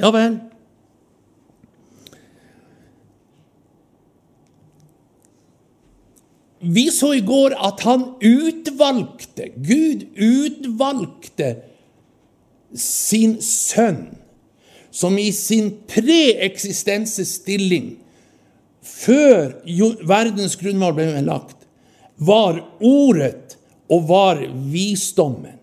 Ja 0.00 0.10
vel. 0.14 0.38
Vi 6.62 6.86
så 6.94 7.10
i 7.18 7.24
går 7.26 7.56
at 7.58 7.82
han 7.82 8.04
utvalgte, 8.22 9.50
Gud 9.66 10.06
utvalgte 10.14 11.56
sin 12.78 13.40
sønn 13.42 14.14
som 14.92 15.16
i 15.18 15.32
sin 15.34 15.72
preeksistensestilling 15.90 17.96
før 18.86 19.58
verdens 20.06 20.54
grunnmål 20.60 20.94
ble 20.94 21.24
lagt, 21.26 21.61
var 22.26 22.60
ordet 22.80 23.56
og 23.92 24.08
var 24.08 24.40
visdommen. 24.72 25.58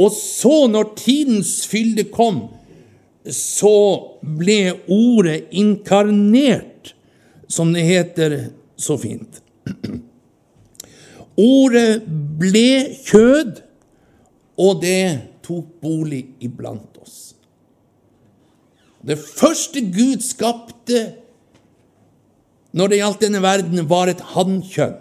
Og 0.00 0.12
så, 0.14 0.66
når 0.70 0.92
tidens 0.96 1.66
fylde 1.68 2.06
kom, 2.12 2.44
så 3.26 3.76
ble 4.22 4.60
ordet 4.88 5.50
inkarnert, 5.50 6.94
som 7.50 7.72
det 7.74 7.82
heter 7.84 8.36
så 8.80 8.96
fint. 9.00 9.42
Ordet 11.40 12.02
ble 12.40 12.96
kjød, 13.06 13.60
og 14.60 14.80
det 14.82 15.04
tok 15.44 15.66
bolig 15.82 16.22
iblant 16.44 16.96
oss. 17.00 17.34
Det 19.00 19.16
første 19.18 19.80
Gud 19.88 20.20
skapte 20.24 21.04
når 22.76 22.90
det 22.90 23.00
gjaldt 23.00 23.24
denne 23.24 23.42
verden, 23.42 23.82
var 23.90 24.10
et 24.10 24.22
hannkjønn. 24.34 24.98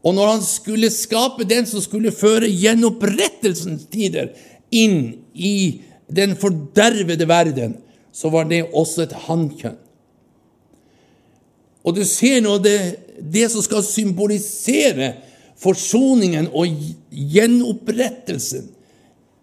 Og 0.00 0.16
når 0.16 0.30
han 0.34 0.44
skulle 0.44 0.88
skape 0.92 1.44
den 1.44 1.66
som 1.68 1.82
skulle 1.84 2.12
føre 2.14 2.48
gjenopprettelsens 2.48 3.84
tider 3.92 4.32
inn 4.72 5.12
i 5.34 5.82
den 6.08 6.32
fordervede 6.40 7.28
verden, 7.28 7.76
så 8.12 8.30
var 8.32 8.48
det 8.48 8.64
også 8.72 9.04
et 9.04 9.16
hannkjønn. 9.26 9.76
Og 11.84 11.96
du 11.96 12.02
ser 12.04 12.40
nå 12.44 12.56
det, 12.60 12.78
det 13.20 13.46
som 13.52 13.64
skal 13.64 13.84
symbolisere 13.84 15.14
forsoningen 15.60 16.48
og 16.56 16.68
gjenopprettelsen 17.10 18.68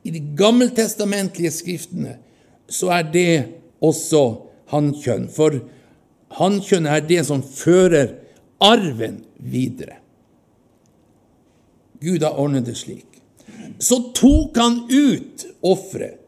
i 0.08 0.14
de 0.14 0.22
gammeltestamentlige 0.38 1.54
skriftene, 1.54 2.18
så 2.70 2.92
er 2.98 3.10
det 3.14 3.32
også 3.84 4.24
hannkjønn. 4.74 5.28
For 5.34 5.60
hannkjønn 6.36 6.90
er 6.90 7.06
det 7.08 7.24
som 7.28 7.44
fører 7.44 8.16
arven 8.64 9.22
videre. 9.38 10.00
Gud 12.02 12.24
har 12.26 12.38
ordnet 12.38 12.68
det 12.68 12.78
slik. 12.78 13.06
Så 13.80 14.00
tok 14.18 14.58
han 14.58 14.84
ut 14.90 15.46
offeret. 15.66 16.20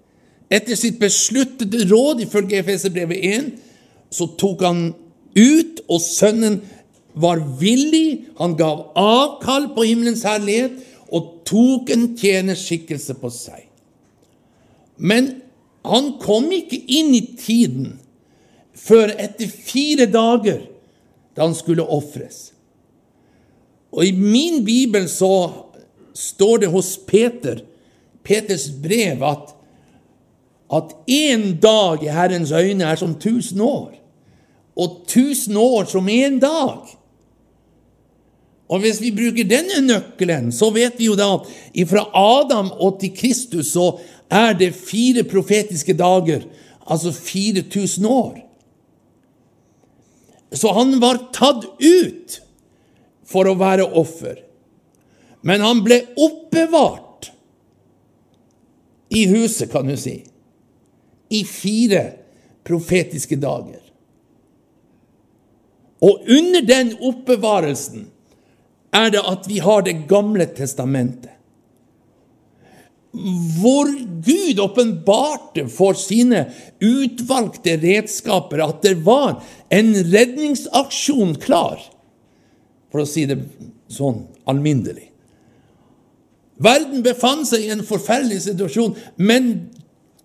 Etter 0.49 0.73
sitt 0.73 0.97
besluttede 0.97 1.83
råd, 1.91 2.23
ifølge 2.25 2.57
Efeserbrevet 2.63 3.19
1, 3.21 3.49
så 4.09 4.25
tok 4.33 4.63
han 4.65 4.79
ut, 5.37 5.81
og 5.85 6.01
sønnen 6.01 6.55
var 7.13 7.43
villig. 7.59 8.31
Han 8.39 8.55
gav 8.57 8.87
avkall 8.97 9.69
på 9.75 9.85
himmelens 9.85 10.25
herlighet 10.25 10.79
og 11.13 11.43
tok 11.45 11.91
en 11.93 12.07
tjenerskikkelse 12.17 13.13
på 13.21 13.29
seg. 13.33 13.67
Men 14.97 15.35
han 15.85 16.15
kom 16.21 16.49
ikke 16.53 16.81
inn 16.97 17.13
i 17.13 17.23
tiden 17.37 17.99
før 18.79 19.11
etter 19.19 19.47
fire 19.47 20.07
dager, 20.09 20.63
da 21.35 21.45
han 21.45 21.55
skulle 21.57 21.85
ofres. 21.85 22.49
Og 23.91 24.05
i 24.05 24.11
min 24.13 24.63
bibel 24.65 25.07
så 25.09 25.33
står 26.13 26.63
det 26.63 26.71
hos 26.73 26.95
Peter, 27.07 27.63
Peters 28.23 28.69
brev, 28.81 29.23
at 29.23 29.55
at 30.69 30.93
én 31.09 31.59
dag 31.59 32.03
i 32.03 32.11
Herrens 32.13 32.51
øyne 32.51 32.83
er 32.83 32.95
som 32.95 33.15
tusen 33.15 33.61
år, 33.61 33.93
og 34.75 35.03
tusen 35.07 35.57
år 35.57 35.85
som 35.89 36.09
én 36.09 36.39
dag. 36.39 36.85
Og 38.69 38.79
Hvis 38.79 39.01
vi 39.01 39.11
bruker 39.11 39.49
denne 39.49 39.81
nøkkelen, 39.81 40.51
så 40.51 40.69
vet 40.69 40.93
vi 40.97 41.05
jo 41.05 41.15
da 41.17 41.31
at 41.33 41.87
fra 41.89 42.05
Adam 42.13 42.69
og 42.71 42.99
til 43.01 43.15
Kristus 43.17 43.73
så 43.73 43.97
er 44.29 44.53
det 44.53 44.75
fire 44.75 45.23
profetiske 45.23 45.93
dager, 45.93 46.45
altså 46.85 47.11
4000 47.11 48.05
år. 48.05 48.48
Så 50.51 50.73
han 50.73 50.99
var 50.99 51.21
tatt 51.35 51.65
ut 51.79 52.39
for 53.29 53.47
å 53.47 53.57
være 53.59 53.85
offer. 53.99 54.39
Men 55.45 55.61
han 55.61 55.83
ble 55.85 56.01
oppbevart 56.17 57.29
i 59.13 59.25
huset, 59.29 59.71
kan 59.71 59.87
du 59.87 59.97
si 59.97 60.19
i 61.29 61.43
fire 61.45 62.03
profetiske 62.65 63.37
dager. 63.37 63.81
Og 66.01 66.25
under 66.31 66.63
den 66.65 66.93
oppbevarelsen 67.05 68.07
er 68.95 69.11
det 69.13 69.21
at 69.21 69.47
vi 69.49 69.59
har 69.59 69.83
Det 69.85 70.07
gamle 70.09 70.45
testamentet. 70.45 71.38
Hvor 73.11 73.89
Gud 74.25 74.59
åpenbarte 74.61 75.65
for 75.73 75.97
sine 75.97 76.45
utvalgte 76.77 77.79
redskaper 77.81 78.61
at 78.67 78.83
det 78.85 78.99
var 79.05 79.39
en 79.73 79.93
redningsaksjon 80.11 81.33
klar, 81.41 81.81
for 82.93 83.01
å 83.01 83.09
si 83.09 83.25
det 83.29 83.39
sånn 83.89 84.21
alminnelig. 84.49 85.07
Verden 86.59 87.01
befant 87.05 87.47
seg 87.47 87.65
i 87.65 87.73
en 87.73 87.85
forferdelig 87.87 88.43
situasjon, 88.45 88.93
men 89.17 89.69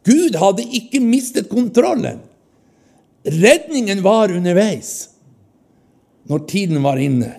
Gud 0.04 0.36
hadde 0.36 0.66
ikke 0.76 1.00
mistet 1.00 1.48
kontrollen. 1.48 2.20
Redningen 3.24 4.02
var 4.04 4.34
underveis 4.34 5.14
når 6.28 6.44
tiden 6.50 6.82
var 6.84 7.00
inne. 7.00 7.30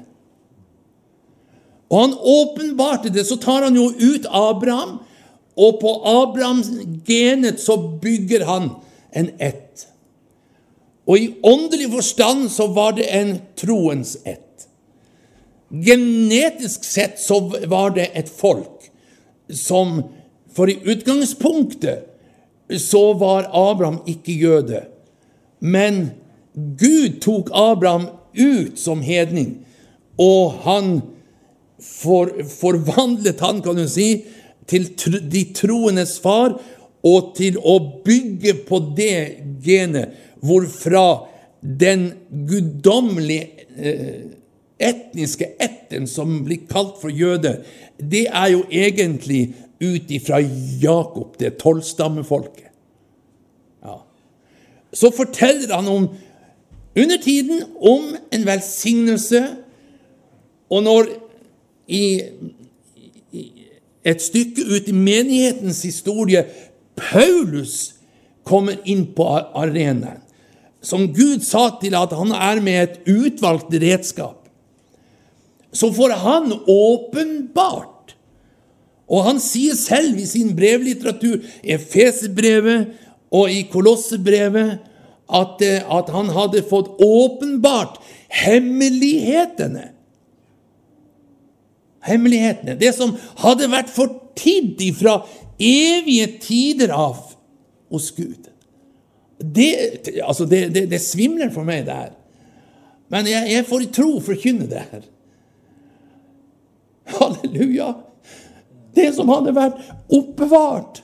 Og 1.92 2.00
han 2.02 2.16
åpenbarte 2.18 3.12
det. 3.14 3.26
Så 3.28 3.38
tar 3.42 3.68
han 3.68 3.78
jo 3.78 3.92
ut 3.92 4.26
Abraham, 4.26 4.98
og 5.56 5.80
på 5.80 5.92
Abrahams 6.04 6.70
genet 7.08 7.62
så 7.64 7.78
bygger 8.02 8.46
han 8.46 8.70
en 9.16 9.30
ett. 9.40 9.88
Og 11.08 11.20
i 11.20 11.30
åndelig 11.44 11.92
forstand 11.94 12.50
så 12.52 12.68
var 12.68 12.98
det 12.98 13.08
en 13.16 13.38
troens 13.56 14.18
ett. 14.26 14.68
Genetisk 15.70 16.84
sett 16.84 17.20
så 17.20 17.40
var 17.68 17.96
det 17.96 18.10
et 18.14 18.30
folk 18.30 18.92
som 19.50 20.04
For 20.56 20.72
i 20.72 20.78
utgangspunktet 20.88 22.06
så 22.80 23.14
var 23.20 23.50
Abraham 23.52 23.98
ikke 24.08 24.32
jøde. 24.32 24.86
Men 25.60 26.14
Gud 26.56 27.20
tok 27.22 27.50
Abraham 27.52 28.08
ut 28.32 28.80
som 28.80 29.02
hedning, 29.04 29.66
og 30.16 30.54
han 30.64 31.02
for, 31.84 32.32
forvandlet 32.48 33.44
han, 33.44 33.60
kan 33.62 33.76
du 33.76 33.84
si, 33.92 34.24
til 34.68 34.90
de 35.32 35.44
troendes 35.56 36.18
far, 36.22 36.58
og 37.06 37.36
til 37.38 37.60
å 37.62 37.78
bygge 38.06 38.56
på 38.66 38.80
det 38.98 39.18
genet 39.62 40.16
hvorfra 40.46 41.28
den 41.62 42.08
guddommelige 42.50 43.68
eh, 43.78 44.24
etniske 44.82 45.52
ætten 45.62 46.08
som 46.10 46.42
blir 46.46 46.66
kalt 46.70 46.98
for 47.02 47.14
jøder, 47.14 47.62
det 47.98 48.26
er 48.28 48.52
jo 48.56 48.64
egentlig 48.70 49.56
ut 49.82 50.12
ifra 50.12 50.42
Jakob, 50.82 51.36
det 51.40 51.58
tolvstammefolket. 51.62 52.72
Ja. 53.86 54.00
Så 54.94 55.12
forteller 55.16 55.76
han 55.76 55.88
om 55.92 56.10
undertiden 56.96 57.64
om 57.80 58.16
en 58.34 58.46
velsignelse, 58.48 59.44
og 60.70 60.84
når 60.84 61.12
i 61.88 62.06
et 64.06 64.22
stykke 64.22 64.68
ut 64.70 64.90
i 64.90 64.96
menighetens 64.96 65.82
historie 65.88 66.46
Paulus 66.96 67.96
kommer 68.46 68.78
inn 68.86 69.08
på 69.18 69.26
arenaen, 69.58 70.22
som 70.86 71.08
Gud 71.14 71.42
sa 71.42 71.72
til 71.82 71.98
at 71.98 72.14
han 72.14 72.32
er 72.38 72.62
med 72.62 72.82
et 72.84 73.10
utvalgt 73.10 73.74
redskap, 73.82 74.44
så 75.74 75.90
får 75.92 76.14
han 76.22 76.54
åpenbart 76.70 77.96
og 79.06 79.26
han 79.28 79.42
sier 79.42 79.78
selv 79.78 80.18
i 80.18 80.26
sin 80.28 80.54
brevlitteratur, 80.58 81.42
i 81.62 81.76
Efeserbrevet 81.76 82.96
og 83.36 83.52
i 83.54 83.66
Kolossebrevet, 83.70 84.80
at, 85.26 85.62
eh, 85.66 85.82
at 85.82 86.10
han 86.14 86.30
hadde 86.34 86.66
fått 86.70 86.92
åpenbart 87.02 87.98
hemmelighetene. 88.30 89.92
Hemmelighetene. 92.06 92.78
Det 92.80 92.92
som 92.96 93.16
hadde 93.42 93.72
vært 93.72 93.94
fortidd 93.94 94.82
ifra 94.86 95.20
evige 95.62 96.28
tider 96.44 96.94
av 96.94 97.18
hos 97.94 98.12
Gud. 98.16 98.52
Det, 99.40 99.72
altså 100.24 100.48
det, 100.48 100.68
det, 100.76 100.86
det 100.92 101.02
svimler 101.04 101.52
for 101.54 101.68
meg, 101.68 101.86
det 101.88 101.98
her. 101.98 102.14
Men 103.14 103.28
jeg, 103.30 103.52
jeg 103.52 103.68
får 103.68 103.86
i 103.86 103.92
tro 103.94 104.10
forkynne 104.24 104.68
det 104.70 104.84
her. 104.92 105.06
Halleluja! 107.16 107.94
Det 108.96 109.10
som 109.16 109.30
hadde 109.30 109.54
vært 109.56 109.82
oppbevart, 110.14 111.02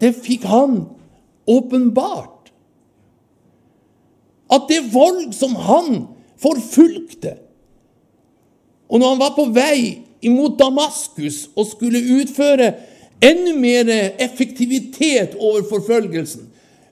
det 0.00 0.14
fikk 0.22 0.46
han 0.48 0.84
åpenbart. 1.50 2.52
At 4.50 4.70
det 4.70 4.84
vold 4.94 5.34
som 5.36 5.54
han 5.62 6.04
forfulgte 6.40 7.36
Og 8.90 8.98
når 8.98 9.12
han 9.12 9.20
var 9.20 9.34
på 9.36 9.44
vei 9.54 9.82
imot 10.26 10.58
Damaskus 10.58 11.48
og 11.56 11.68
skulle 11.70 12.02
utføre 12.20 12.72
enda 13.24 13.54
mer 13.56 13.90
effektivitet 14.20 15.36
over 15.38 15.66
forfølgelsen, 15.68 16.46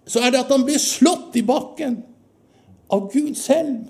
så 0.08 0.24
er 0.24 0.32
det 0.32 0.42
at 0.44 0.52
han 0.52 0.64
blir 0.64 0.80
slått 0.80 1.36
i 1.36 1.44
bakken 1.44 1.98
av 2.92 3.08
Gud 3.12 3.34
selv. 3.36 3.88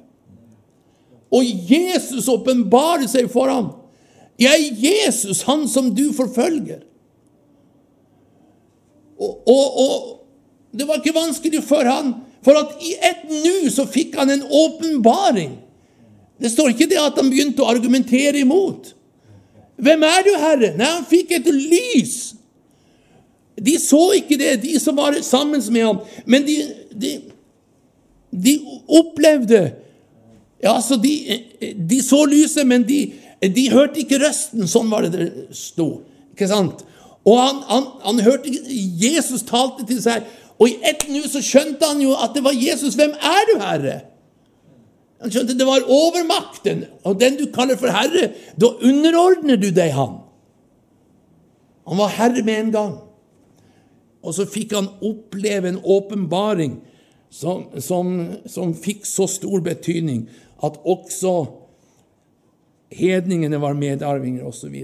Og 1.34 1.44
Jesus 1.44 2.28
åpenbarer 2.30 3.06
seg 3.10 3.28
for 3.30 3.50
ham 3.52 3.68
jeg 4.38 4.68
er 4.68 4.82
Jesus, 4.86 5.42
han 5.42 5.66
som 5.68 5.90
du 5.94 6.12
forfølger. 6.14 6.84
Og, 9.18 9.48
og, 9.50 9.78
og, 9.82 10.04
det 10.78 10.86
var 10.86 11.00
ikke 11.00 11.16
vanskelig 11.16 11.62
for 11.66 11.88
han, 11.88 12.12
for 12.46 12.54
at 12.54 12.76
i 12.86 12.92
et 13.02 13.24
nu 13.26 13.66
så 13.74 13.82
fikk 13.90 14.14
han 14.14 14.30
en 14.30 14.44
åpenbaring 14.46 15.56
Det 16.38 16.52
står 16.52 16.70
ikke 16.70 16.86
det 16.86 17.00
at 17.02 17.16
han 17.18 17.32
begynte 17.32 17.64
å 17.64 17.70
argumentere 17.72 18.38
imot. 18.44 18.92
Hvem 19.78 20.02
er 20.02 20.24
du, 20.26 20.32
Herre? 20.42 20.72
Nei, 20.78 20.90
han 20.96 21.06
fikk 21.06 21.36
et 21.38 21.48
lys. 21.54 22.16
De 23.58 23.74
så 23.82 24.00
ikke 24.18 24.38
det, 24.38 24.56
de 24.62 24.78
som 24.82 24.98
var 24.98 25.16
sammen 25.26 25.62
med 25.74 25.84
ham, 25.84 26.00
men 26.26 26.46
de, 26.46 26.56
de, 26.94 27.12
de 28.30 28.58
opplevde 28.86 29.68
Ja, 30.58 30.72
altså, 30.74 30.96
de, 30.98 31.12
de 31.90 32.00
så 32.02 32.24
lyset, 32.26 32.66
men 32.66 32.82
de, 32.82 33.12
de 33.54 33.68
hørte 33.70 34.00
ikke 34.02 34.18
røsten. 34.18 34.66
Sånn 34.66 34.88
var 34.90 35.06
det 35.06 35.12
det 35.14 35.54
sto. 35.54 36.00
Ikke 36.34 36.48
sant? 36.50 36.82
Og 37.22 37.36
han, 37.38 37.60
han, 37.68 37.84
han 38.02 38.22
hørte 38.26 38.50
Jesus 38.74 39.44
talte 39.46 39.86
til 39.86 40.00
seg, 40.02 40.26
og 40.58 40.66
i 40.66 40.80
ett 40.90 41.04
nu 41.12 41.20
så 41.30 41.38
skjønte 41.44 41.86
han 41.86 42.02
jo 42.02 42.16
at 42.18 42.34
det 42.34 42.42
var 42.42 42.56
Jesus. 42.58 42.96
Hvem 42.98 43.14
er 43.14 43.46
du, 43.52 43.54
Herre? 43.62 44.00
Han 45.18 45.32
skjønte 45.34 45.56
det 45.58 45.66
var 45.66 45.86
overmakten, 45.90 46.84
og 47.02 47.18
den 47.18 47.38
du 47.40 47.48
kaller 47.54 47.78
for 47.78 47.90
herre, 47.90 48.30
da 48.54 48.70
underordner 48.86 49.58
du 49.58 49.70
deg 49.74 49.90
han. 49.96 50.20
Han 51.88 51.98
var 51.98 52.14
herre 52.14 52.44
med 52.46 52.60
en 52.60 52.74
gang. 52.74 52.94
Og 54.22 54.34
så 54.36 54.46
fikk 54.50 54.76
han 54.76 54.90
oppleve 55.02 55.72
en 55.72 55.80
åpenbaring 55.82 56.78
som, 57.30 57.66
som, 57.82 58.12
som 58.46 58.74
fikk 58.76 59.06
så 59.08 59.26
stor 59.30 59.62
betydning 59.64 60.26
at 60.64 60.78
også 60.86 61.34
hedningene 62.94 63.60
var 63.60 63.76
medarvinger, 63.78 64.46
osv. 64.48 64.74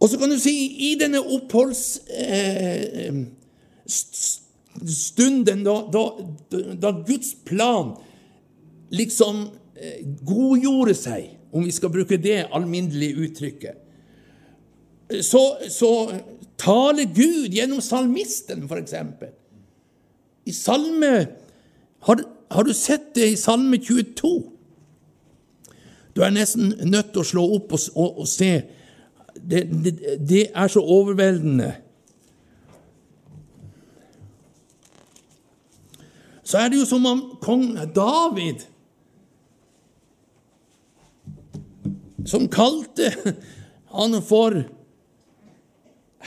Og 0.00 0.08
så 0.08 0.18
kan 0.18 0.32
du 0.32 0.38
si 0.40 0.54
i 0.90 0.94
denne 1.00 1.22
oppholds... 1.22 2.00
eh, 2.10 3.26
da, 4.78 5.76
da, 5.92 6.04
da, 6.80 6.92
Guds 7.06 7.34
plan 7.44 7.94
liksom 8.94 9.48
eh, 9.76 10.02
godgjorde 10.26 10.94
seg, 10.94 11.30
om 11.52 11.66
vi 11.66 11.74
skal 11.74 11.90
bruke 11.90 12.18
det 12.20 12.44
alminnelige 12.54 13.26
uttrykket, 13.26 13.86
så, 15.26 15.42
så 15.66 15.90
taler 16.60 17.10
Gud 17.10 17.50
gjennom 17.50 17.82
salmisten, 17.82 18.68
f.eks. 18.70 18.94
I 20.46 20.54
salme 20.54 21.14
har, 22.06 22.22
har 22.50 22.64
du 22.64 22.72
sett 22.74 23.14
det 23.14 23.32
i 23.32 23.36
Salme 23.36 23.78
22? 23.78 24.30
Du 26.16 26.22
er 26.22 26.32
nesten 26.34 26.72
nødt 26.90 27.12
til 27.12 27.22
å 27.22 27.28
slå 27.28 27.44
opp 27.56 27.74
og, 27.76 27.82
og, 27.94 28.22
og 28.24 28.28
se. 28.28 28.50
Det, 29.36 29.62
det, 29.84 29.92
det, 30.18 30.46
er 30.54 30.72
så 30.72 30.82
overveldende. 30.82 31.74
Så 36.50 36.58
er 36.58 36.72
det 36.72 36.80
jo 36.80 36.88
som 36.88 37.06
om 37.06 37.22
kong 37.42 37.72
David 37.94 38.66
Som 42.26 42.48
kalte 42.52 43.12
han 43.94 44.18
for 44.26 44.58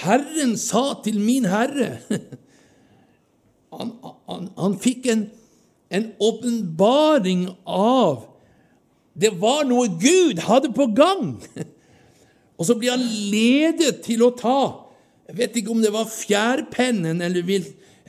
Herren 0.04 0.56
sa 0.58 0.86
til 1.04 1.20
min 1.22 1.46
herre 1.46 1.98
Han, 3.74 3.96
han, 4.30 4.50
han 4.58 4.80
fikk 4.82 5.10
en 5.12 5.28
en 5.94 6.14
åpenbaring 6.18 7.50
av 7.70 8.26
Det 9.14 9.30
var 9.38 9.68
noe 9.70 9.92
Gud 10.02 10.40
hadde 10.42 10.72
på 10.74 10.88
gang. 10.98 11.36
Og 12.58 12.66
så 12.66 12.74
blir 12.80 12.96
han 12.96 13.04
ledet 13.30 14.00
til 14.06 14.24
å 14.26 14.32
ta 14.34 14.60
Jeg 15.30 15.38
vet 15.38 15.60
ikke 15.60 15.74
om 15.76 15.84
det 15.84 15.94
var 15.94 16.10
fjærpennen 16.10 17.22
eller, 17.22 17.46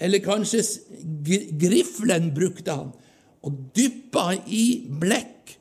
eller 0.05 0.23
kanskje 0.25 0.63
griflen 1.61 2.31
brukte 2.37 2.77
han, 2.77 2.93
og 3.45 3.57
dyppa 3.77 4.35
i 4.47 4.85
blekk 5.01 5.57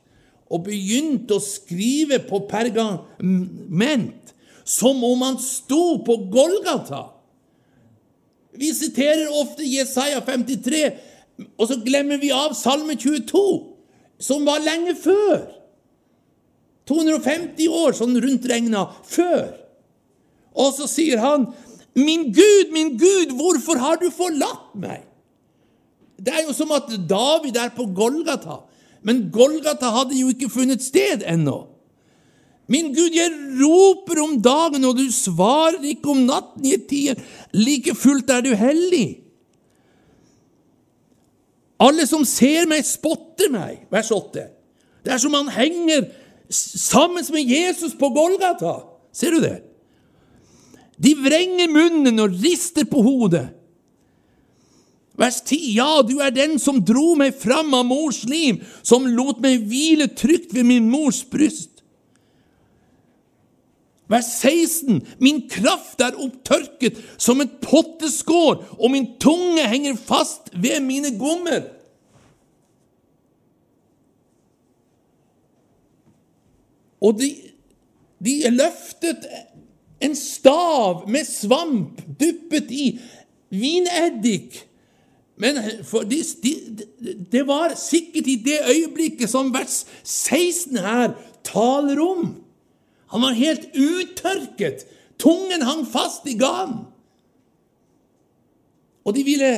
og 0.54 0.68
begynte 0.68 1.38
å 1.38 1.44
skrive 1.44 2.20
på 2.28 2.44
pergament 2.52 4.36
som 4.64 5.02
om 5.04 5.24
han 5.26 5.40
sto 5.42 5.98
på 6.06 6.18
Golgata. 6.32 7.08
Vi 8.54 8.70
siterer 8.76 9.32
ofte 9.42 9.66
Jesaja 9.66 10.22
53 10.24 10.84
og 11.58 11.68
så 11.70 11.80
glemmer 11.82 12.22
vi 12.22 12.32
av 12.34 12.54
Salme 12.58 12.96
22, 13.00 13.44
som 14.22 14.46
var 14.48 14.64
lenge 14.64 14.96
før. 14.98 15.48
250 16.90 17.70
år 17.72 17.96
sånn 17.98 18.18
rundt 18.22 18.48
regna 18.50 18.86
før. 19.08 19.54
Og 20.54 20.74
så 20.76 20.88
sier 20.90 21.22
han, 21.24 21.48
'Min 21.96 22.34
Gud, 22.34 22.72
min 22.74 22.98
Gud, 22.98 23.36
hvorfor 23.38 23.78
har 23.78 23.96
du 24.02 24.10
forlatt 24.12 24.74
meg?' 24.76 25.06
Det 26.18 26.34
er 26.34 26.46
jo 26.48 26.54
som 26.54 26.72
at 26.72 26.88
David 27.10 27.58
er 27.58 27.70
på 27.76 27.86
Golgata. 27.96 28.64
Men 29.04 29.30
Golgata 29.32 29.90
hadde 29.92 30.16
jo 30.16 30.30
ikke 30.32 30.50
funnet 30.50 30.84
sted 30.84 31.26
ennå. 31.28 31.68
Min 32.72 32.94
Gud, 32.96 33.12
jeg 33.12 33.32
roper 33.60 34.22
om 34.24 34.38
dagen, 34.42 34.86
og 34.88 34.96
du 34.98 35.12
svarer 35.12 35.84
ikke 35.84 36.14
om 36.14 36.24
natten 36.24 36.66
i 36.66 36.78
tider. 36.78 37.20
Like 37.52 37.96
fullt 37.96 38.32
er 38.32 38.46
du 38.46 38.54
hellig. 38.56 39.20
Alle 41.84 42.08
som 42.08 42.24
ser 42.26 42.70
meg, 42.72 42.86
spotter 42.88 43.52
meg. 43.52 43.84
Vers 43.92 44.14
8. 44.16 44.48
Det 45.04 45.12
er 45.12 45.20
som 45.20 45.36
han 45.36 45.52
henger 45.52 46.08
sammen 46.50 47.26
med 47.36 47.52
Jesus 47.52 47.98
på 48.00 48.14
Golgata. 48.16 48.78
Ser 49.12 49.36
du 49.36 49.44
det? 49.44 49.58
De 51.04 51.12
vrenger 51.20 51.72
munnen 51.72 52.22
og 52.24 52.38
rister 52.44 52.88
på 52.88 53.04
hodet. 53.04 53.50
Vers 55.20 55.42
10. 55.46 55.60
Ja, 55.76 56.02
du 56.02 56.18
er 56.24 56.34
den 56.34 56.58
som 56.62 56.82
dro 56.86 57.14
meg 57.20 57.36
fram 57.38 57.74
av 57.78 57.86
mors 57.86 58.24
liv, 58.26 58.64
som 58.82 59.06
lot 59.06 59.44
meg 59.44 59.68
hvile 59.70 60.08
trygt 60.18 60.56
ved 60.56 60.66
min 60.66 60.90
mors 60.90 61.22
bryst. 61.30 61.84
Vers 64.10 64.30
16. 64.42 65.04
Min 65.24 65.44
kraft 65.50 66.02
er 66.04 66.18
opptørket 66.20 66.98
som 67.22 67.42
et 67.44 67.54
potteskår, 67.64 68.64
og 68.80 68.92
min 68.94 69.14
tunge 69.22 69.64
henger 69.70 70.00
fast 70.00 70.52
ved 70.54 70.82
mine 70.86 71.14
gommer. 71.20 71.70
Og 77.04 77.18
de, 77.20 77.30
de 78.24 78.38
løftet 78.54 79.28
en 80.04 80.16
stav 80.20 81.06
med 81.10 81.28
svamp 81.28 82.02
dyppet 82.20 82.72
i 82.72 82.88
vineddik. 83.54 84.60
Men 85.36 85.58
de, 86.10 86.20
de, 86.44 86.54
det 87.32 87.44
var 87.48 87.76
sikkert 87.80 88.28
i 88.30 88.38
det 88.46 88.60
øyeblikket 88.70 89.32
som 89.32 89.52
vers 89.54 89.84
16 90.04 90.78
her 90.84 91.16
taler 91.48 92.02
om. 92.04 92.36
Han 93.14 93.26
var 93.26 93.38
helt 93.38 93.70
uttørket. 93.74 94.86
Tungen 95.22 95.62
hang 95.66 95.86
fast 95.90 96.28
i 96.28 96.38
ganen. 96.38 96.86
Og 99.04 99.16
de 99.18 99.26
ville 99.28 99.52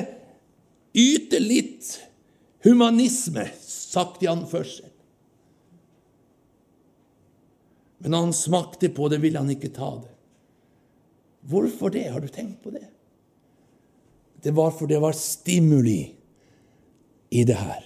yte 0.95 1.39
litt 1.41 1.91
humanisme, 2.65 3.45
sagt 3.61 4.23
i 4.25 4.29
anførsel. 4.31 4.89
Men 8.01 8.13
når 8.13 8.27
han 8.27 8.35
smakte 8.37 8.89
på 8.93 9.07
det, 9.09 9.21
ville 9.21 9.41
han 9.41 9.53
ikke 9.53 9.73
ta 9.73 9.91
det. 10.01 10.14
Hvorfor 11.45 11.93
det? 11.93 12.07
Har 12.09 12.21
du 12.21 12.27
tenkt 12.27 12.63
på 12.63 12.73
det? 12.73 12.85
Det 14.41 14.53
var 14.53 14.71
fordi 14.71 14.93
det 14.93 15.01
var 15.01 15.17
stimuli 15.17 15.99
i 17.29 17.43
det 17.43 17.57
her. 17.57 17.83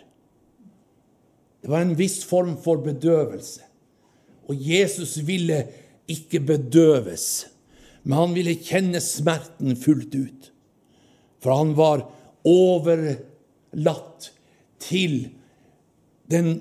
Det 1.62 1.72
var 1.72 1.84
en 1.84 1.96
viss 2.00 2.24
form 2.28 2.56
for 2.64 2.82
bedøvelse. 2.84 3.66
Og 4.50 4.56
Jesus 4.56 5.18
ville 5.28 5.60
ikke 6.10 6.40
bedøves, 6.42 7.48
men 8.04 8.18
han 8.18 8.34
ville 8.34 8.56
kjenne 8.64 9.02
smerten 9.04 9.76
fullt 9.78 10.16
ut. 10.16 10.50
For 11.44 11.54
han 11.54 11.76
var 11.78 12.08
overlatt 12.48 14.32
til 14.82 15.20
den 16.32 16.56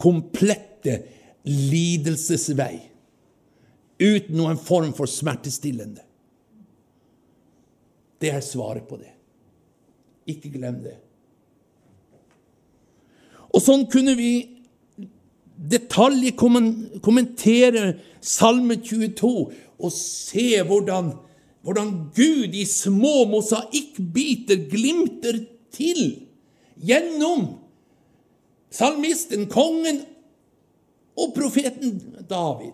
komplette 0.00 1.00
lidelsesvei 1.46 2.89
uten 4.00 4.36
noen 4.38 4.58
form 4.58 4.92
for 4.96 5.06
smertestillende. 5.10 6.02
Det 8.20 8.30
er 8.32 8.40
svaret 8.44 8.88
på 8.88 8.96
det. 9.00 9.12
Ikke 10.28 10.50
glem 10.52 10.82
det. 10.84 10.96
Og 13.50 13.62
sånn 13.64 13.86
kunne 13.90 14.14
vi 14.18 14.48
detaljkommentere 15.70 17.94
Salme 18.20 18.76
22 18.80 19.52
og 19.80 19.92
se 19.92 20.62
hvordan, 20.68 21.12
hvordan 21.64 22.10
Gud 22.16 22.54
i 22.56 22.64
små 22.68 23.24
mosaikkbiter 23.32 24.56
glimter 24.70 25.36
til 25.72 26.26
gjennom 26.80 27.60
salmisten, 28.70 29.48
kongen 29.50 30.04
og 31.18 31.34
profeten 31.36 32.00
David. 32.28 32.72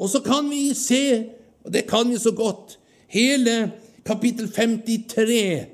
Og 0.00 0.08
så 0.08 0.22
kan 0.24 0.48
vi 0.48 0.70
se, 0.74 1.28
og 1.64 1.74
det 1.74 1.84
kan 1.90 2.08
vi 2.08 2.18
så 2.18 2.32
godt, 2.32 2.78
hele 3.12 3.70
kapittel 4.06 4.48
53 4.48 5.66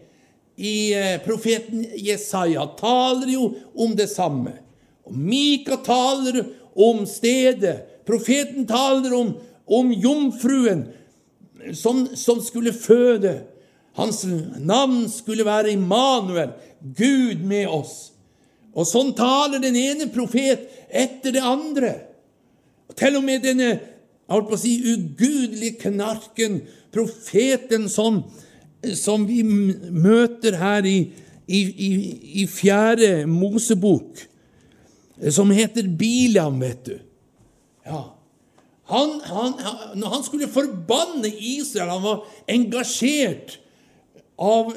i 0.57 0.77
eh, 0.95 1.19
profeten 1.23 1.85
Jesaja 2.01 2.65
taler 2.81 3.29
jo 3.31 3.51
om 3.77 3.93
det 3.97 4.09
samme. 4.11 4.57
Og 5.07 5.15
Mika 5.15 5.79
taler 5.85 6.43
om 6.75 7.05
stedet. 7.07 8.03
Profeten 8.07 8.67
taler 8.67 9.15
om, 9.15 9.35
om 9.67 9.93
jomfruen 9.93 10.87
som, 11.77 12.07
som 12.17 12.41
skulle 12.43 12.73
føde. 12.73 13.39
Hans 13.97 14.25
navn 14.59 15.07
skulle 15.13 15.47
være 15.47 15.73
Immanuel, 15.77 16.51
Gud 16.81 17.45
med 17.47 17.69
oss. 17.69 18.11
Og 18.77 18.89
sånn 18.89 19.15
taler 19.17 19.63
den 19.63 19.77
ene 19.79 20.09
profet 20.13 20.67
etter 20.91 21.33
det 21.37 21.45
andre. 21.45 21.93
Og 22.91 22.97
til 22.99 23.17
og 23.19 23.25
med 23.25 23.45
denne 23.45 23.71
jeg 24.27 24.35
holdt 24.35 24.49
på 24.51 24.57
å 24.57 24.59
si, 24.59 24.73
ugudelige 24.91 25.79
knarken, 25.85 26.59
profeten 26.95 27.87
som, 27.93 28.25
som 28.99 29.27
vi 29.29 29.45
møter 29.47 30.59
her 30.59 30.89
i, 30.89 30.97
i, 31.47 31.61
i, 31.63 31.91
i 32.43 32.47
fjerde 32.51 33.23
Mosebok, 33.31 34.25
som 35.31 35.53
heter 35.55 35.87
Bilam, 35.87 36.59
vet 36.61 36.83
du. 36.89 36.97
Ja. 37.87 38.03
Han, 38.91 39.17
han, 39.31 39.55
når 39.99 40.19
han 40.19 40.27
skulle 40.27 40.51
forbanne 40.51 41.31
Israel, 41.31 41.95
han 41.95 42.05
var 42.05 42.27
engasjert 42.51 43.57
av 44.43 44.75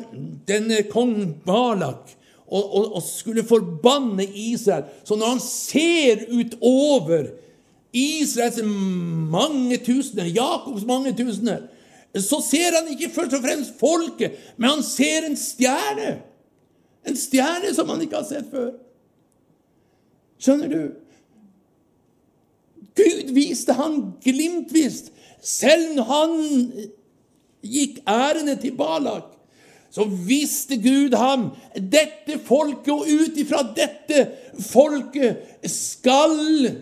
denne 0.50 0.84
kong 0.90 1.42
Balak 1.46 2.16
og, 2.50 2.64
og, 2.64 2.86
og, 2.98 3.04
skulle 3.06 3.46
forbanne 3.46 4.26
Israel. 4.26 4.88
Så 5.06 5.18
når 5.18 5.36
han 5.36 5.44
ser 5.44 6.26
utover 6.32 7.30
Israels 7.94 8.60
mange 8.64 9.78
tusener, 9.82 10.30
Jakobs 10.30 10.86
mange 10.86 11.14
tusener, 11.18 11.68
så 12.16 12.42
ser 12.42 12.76
han 12.78 12.90
ikke 12.94 13.10
først 13.14 13.34
og 13.38 13.44
fremst 13.44 13.80
folket, 13.80 14.38
men 14.58 14.70
han 14.70 14.84
ser 14.86 15.26
en 15.26 15.38
stjerne. 15.38 16.20
En 17.08 17.18
stjerne 17.18 17.74
som 17.74 17.90
han 17.90 18.02
ikke 18.02 18.18
har 18.18 18.28
sett 18.28 18.50
før. 18.52 18.72
Skjønner 20.40 20.72
du? 20.74 20.82
Gud 23.00 23.34
viste 23.34 23.74
han 23.78 24.00
glimtvis, 24.24 25.04
selv 25.42 25.94
når 25.96 26.10
han 26.10 26.34
gikk 27.64 28.02
ærende 28.10 28.58
til 28.60 28.76
Balak 28.78 29.39
så 29.90 30.06
visste 30.06 30.78
Gud 30.78 31.16
ham 31.18 31.50
dette 31.74 32.38
folket, 32.46 32.92
og 32.94 33.10
ut 33.10 33.38
ifra 33.42 33.64
dette 33.76 34.26
folket 34.62 35.66
skal 35.70 36.36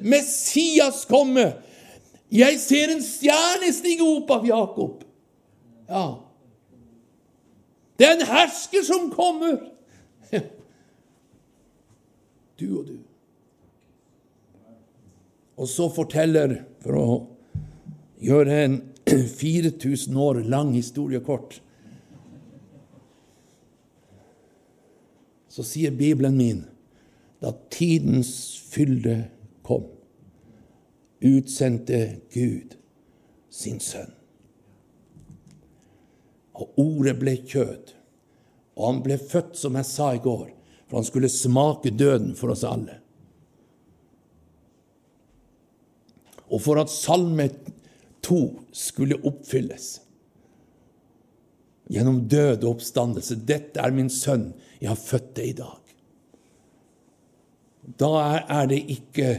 Messias 0.04 1.06
komme. 1.08 1.54
Jeg 2.34 2.60
ser 2.60 2.92
en 2.92 3.04
stjerne 3.04 3.72
stige 3.72 4.04
opp 4.04 4.32
av 4.36 4.48
Jakob. 4.48 5.06
Ja. 5.88 6.08
Det 7.98 8.06
er 8.06 8.18
en 8.18 8.30
hersker 8.30 8.84
som 8.88 9.10
kommer. 9.14 9.60
Du 12.58 12.66
og 12.80 12.88
du. 12.88 12.96
Og 15.62 15.68
så 15.70 15.86
forteller, 15.94 16.56
for 16.82 16.98
å 16.98 17.18
gjøre 18.18 18.56
en 18.64 18.80
4000 19.38 20.18
år 20.18 20.42
lang 20.50 20.72
historie 20.74 21.22
kort 21.22 21.60
så 25.58 25.64
sier 25.66 25.92
Bibelen 25.92 26.36
min 26.38 26.60
da 27.42 27.50
tidens 27.74 28.30
fylde 28.70 29.24
kom, 29.66 29.88
utsendte 31.26 32.02
Gud 32.34 32.76
sin 33.50 33.80
sønn. 33.82 34.14
Og 36.54 36.78
ordet 36.82 37.16
ble 37.18 37.34
kjød, 37.42 37.96
og 38.78 38.86
han 38.86 39.02
ble 39.06 39.18
født, 39.18 39.58
som 39.58 39.78
jeg 39.82 39.90
sa 39.90 40.12
i 40.14 40.22
går, 40.22 40.52
for 40.86 41.00
han 41.00 41.10
skulle 41.10 41.34
smake 41.34 41.90
døden 41.98 42.36
for 42.38 42.54
oss 42.54 42.66
alle. 42.66 43.00
Og 46.54 46.62
for 46.62 46.78
at 46.82 46.94
Salme 46.94 47.50
2 48.26 48.42
skulle 48.78 49.18
oppfylles 49.26 49.96
gjennom 51.88 52.24
død 52.28 52.64
og 52.64 52.78
oppstandelse. 52.78 53.40
Dette 53.48 53.82
er 53.82 53.96
min 53.96 54.10
sønn, 54.12 54.52
jeg 54.82 54.92
har 54.92 55.00
født 55.00 55.34
deg 55.40 55.52
i 55.52 55.58
dag. 55.58 55.94
Da 57.98 58.12
er 58.44 58.68
det 58.68 58.82
ikke 58.92 59.30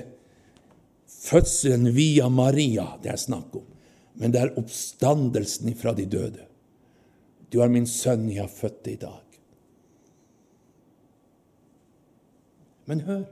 fødselen 1.18 1.90
via 1.96 2.28
Maria 2.32 2.94
det 3.02 3.12
er 3.12 3.20
snakk 3.20 3.56
om, 3.60 3.66
men 4.18 4.32
det 4.32 4.40
er 4.40 4.54
oppstandelsen 4.60 5.74
fra 5.76 5.92
de 5.96 6.06
døde. 6.08 6.46
Du 7.52 7.60
er 7.64 7.72
min 7.72 7.88
sønn, 7.88 8.28
jeg 8.32 8.44
har 8.44 8.52
født 8.52 8.84
deg 8.84 8.96
i 8.96 9.02
dag. 9.04 9.24
Men 12.88 13.04
hør 13.04 13.26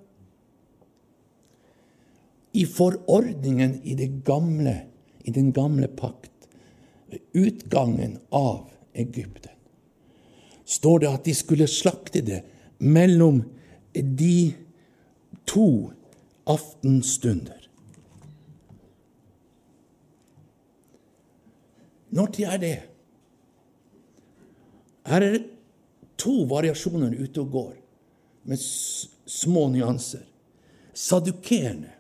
I 2.57 2.65
forordningen 2.69 3.81
i, 3.85 3.95
det 3.97 4.23
gamle, 4.25 4.79
i 5.25 5.33
den 5.33 5.51
gamle 5.57 5.89
pakt, 5.93 6.49
ved 7.09 7.21
utgangen 7.37 8.19
av 8.35 8.76
Egypten, 8.97 9.53
står 10.65 11.05
det 11.05 11.13
at 11.13 11.27
de 11.29 11.35
skulle 11.37 11.69
slakte 11.71 12.23
det 12.25 12.41
mellom 12.79 13.43
de 13.93 14.55
to 15.47 15.93
aftenstunder. 16.47 17.63
Når 22.17 22.33
tid 22.33 22.45
er 22.49 22.63
det? 22.63 22.77
Her 25.07 25.23
er 25.23 25.37
det 25.37 25.43
to 26.19 26.47
variasjoner 26.49 27.15
ute 27.19 27.43
og 27.43 27.51
går, 27.53 27.75
med 28.47 28.63
små 29.27 29.67
nyanser. 29.69 30.25
Sadukerene, 30.97 31.93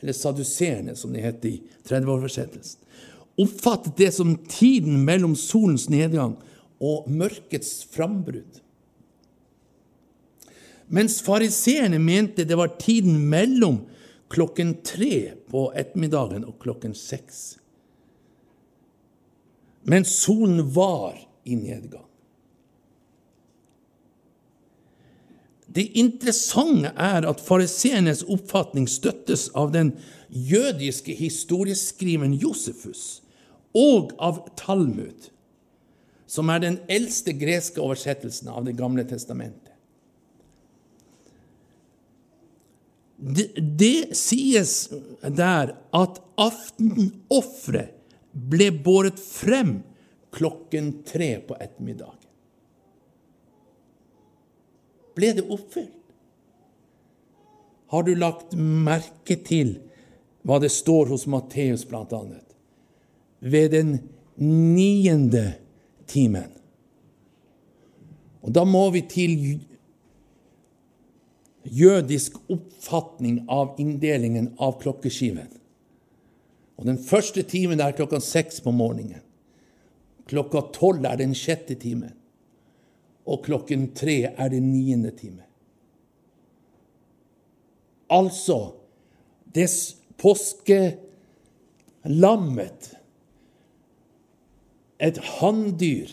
eller 0.00 0.16
saduserende, 0.16 0.94
som 0.96 1.12
det 1.12 1.24
heter 1.24 1.48
i 1.48 1.62
30-oversettelsen, 1.88 2.78
oppfattet 3.40 3.96
det 3.96 4.10
som 4.14 4.34
tiden 4.48 5.04
mellom 5.04 5.36
solens 5.38 5.88
nedgang 5.92 6.36
og 6.80 7.08
mørkets 7.12 7.84
frambrudd. 7.92 8.60
Mens 10.90 11.20
fariseerne 11.22 12.00
mente 12.02 12.44
det 12.44 12.58
var 12.58 12.74
tiden 12.80 13.20
mellom 13.30 13.84
klokken 14.30 14.74
tre 14.86 15.36
på 15.50 15.68
ettermiddagen 15.78 16.44
og 16.46 16.58
klokken 16.62 16.94
seks. 16.98 17.60
Mens 19.86 20.12
solen 20.22 20.64
var 20.74 21.18
i 21.44 21.56
nedgang. 21.56 22.06
Det 25.70 25.86
interessante 25.98 26.90
er 26.98 27.26
at 27.30 27.42
fariseernes 27.46 28.24
oppfatning 28.26 28.88
støttes 28.90 29.46
av 29.54 29.70
den 29.70 29.92
jødiske 30.28 31.14
historieskriveren 31.14 32.34
Josefus 32.34 33.19
og 33.76 34.14
av 34.18 34.42
Talmud 34.58 35.30
som 36.30 36.50
er 36.52 36.62
den 36.62 36.78
eldste 36.90 37.34
greske 37.34 37.82
oversettelsen 37.82 38.48
av 38.52 38.64
Det 38.64 38.76
gamle 38.78 39.02
testamentet. 39.08 39.74
Det, 43.20 43.50
det 43.58 44.16
sies 44.16 44.88
der 45.20 45.74
at 45.92 46.20
aftenofferet 46.40 47.96
ble 48.30 48.70
båret 48.70 49.18
frem 49.20 49.80
klokken 50.32 50.92
tre 51.04 51.32
på 51.42 51.56
ettermiddagen. 51.58 52.28
Ble 55.18 55.32
det 55.36 55.44
oppfylt? 55.50 55.96
Har 57.90 58.06
du 58.06 58.12
lagt 58.14 58.54
merke 58.54 59.34
til 59.42 59.74
hva 60.46 60.60
det 60.62 60.70
står 60.70 61.10
hos 61.10 61.26
Matteus, 61.26 61.82
blant 61.90 62.14
annet? 62.14 62.49
Ved 63.40 63.70
den 63.72 63.98
niende 64.40 65.52
timen. 66.06 66.50
Og 68.40 68.52
da 68.56 68.64
må 68.64 68.90
vi 68.94 69.02
til 69.08 69.60
jødisk 71.64 72.36
oppfatning 72.50 73.44
av 73.52 73.74
inndelingen 73.80 74.54
av 74.58 74.78
klokkeskiven. 74.80 75.48
Og 76.80 76.86
Den 76.88 76.98
første 76.98 77.42
timen 77.44 77.80
er 77.84 77.92
klokka 77.92 78.20
seks 78.24 78.60
på 78.64 78.72
morgenen. 78.72 79.20
Klokka 80.30 80.60
tolv 80.72 81.04
er 81.04 81.16
den 81.20 81.34
sjette 81.36 81.74
timen. 81.76 82.14
Og 83.28 83.44
klokken 83.44 83.92
tre 83.94 84.32
er 84.32 84.48
den 84.48 84.72
niende 84.72 85.10
time. 85.12 85.44
Altså 88.10 88.74
det 89.54 89.94
påskelammet 90.18 92.99
et 95.00 95.18
hanndyr 95.38 96.12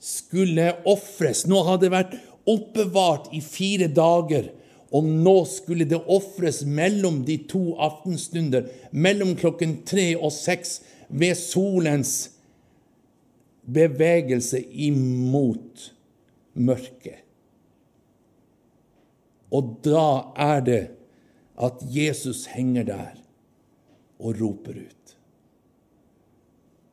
skulle 0.00 0.72
ofres. 0.88 1.44
Nå 1.48 1.62
hadde 1.68 1.86
det 1.86 1.94
vært 1.94 2.16
oppbevart 2.48 3.30
i 3.36 3.42
fire 3.44 3.90
dager, 3.92 4.50
og 4.90 5.06
nå 5.06 5.36
skulle 5.46 5.86
det 5.86 6.00
ofres 6.10 6.64
mellom 6.66 7.20
de 7.28 7.36
to 7.50 7.76
aftenstunder, 7.78 8.66
mellom 8.90 9.36
klokken 9.38 9.80
tre 9.86 10.12
og 10.16 10.32
seks, 10.34 10.80
ved 11.10 11.34
solens 11.38 12.30
bevegelse 13.66 14.62
imot 14.62 15.90
mørket. 16.54 17.26
Og 19.50 19.76
da 19.82 20.30
er 20.38 20.60
det 20.62 20.82
at 21.60 21.82
Jesus 21.82 22.44
henger 22.52 22.86
der 22.86 23.16
og 24.20 24.38
roper 24.38 24.78
ut. 24.84 25.16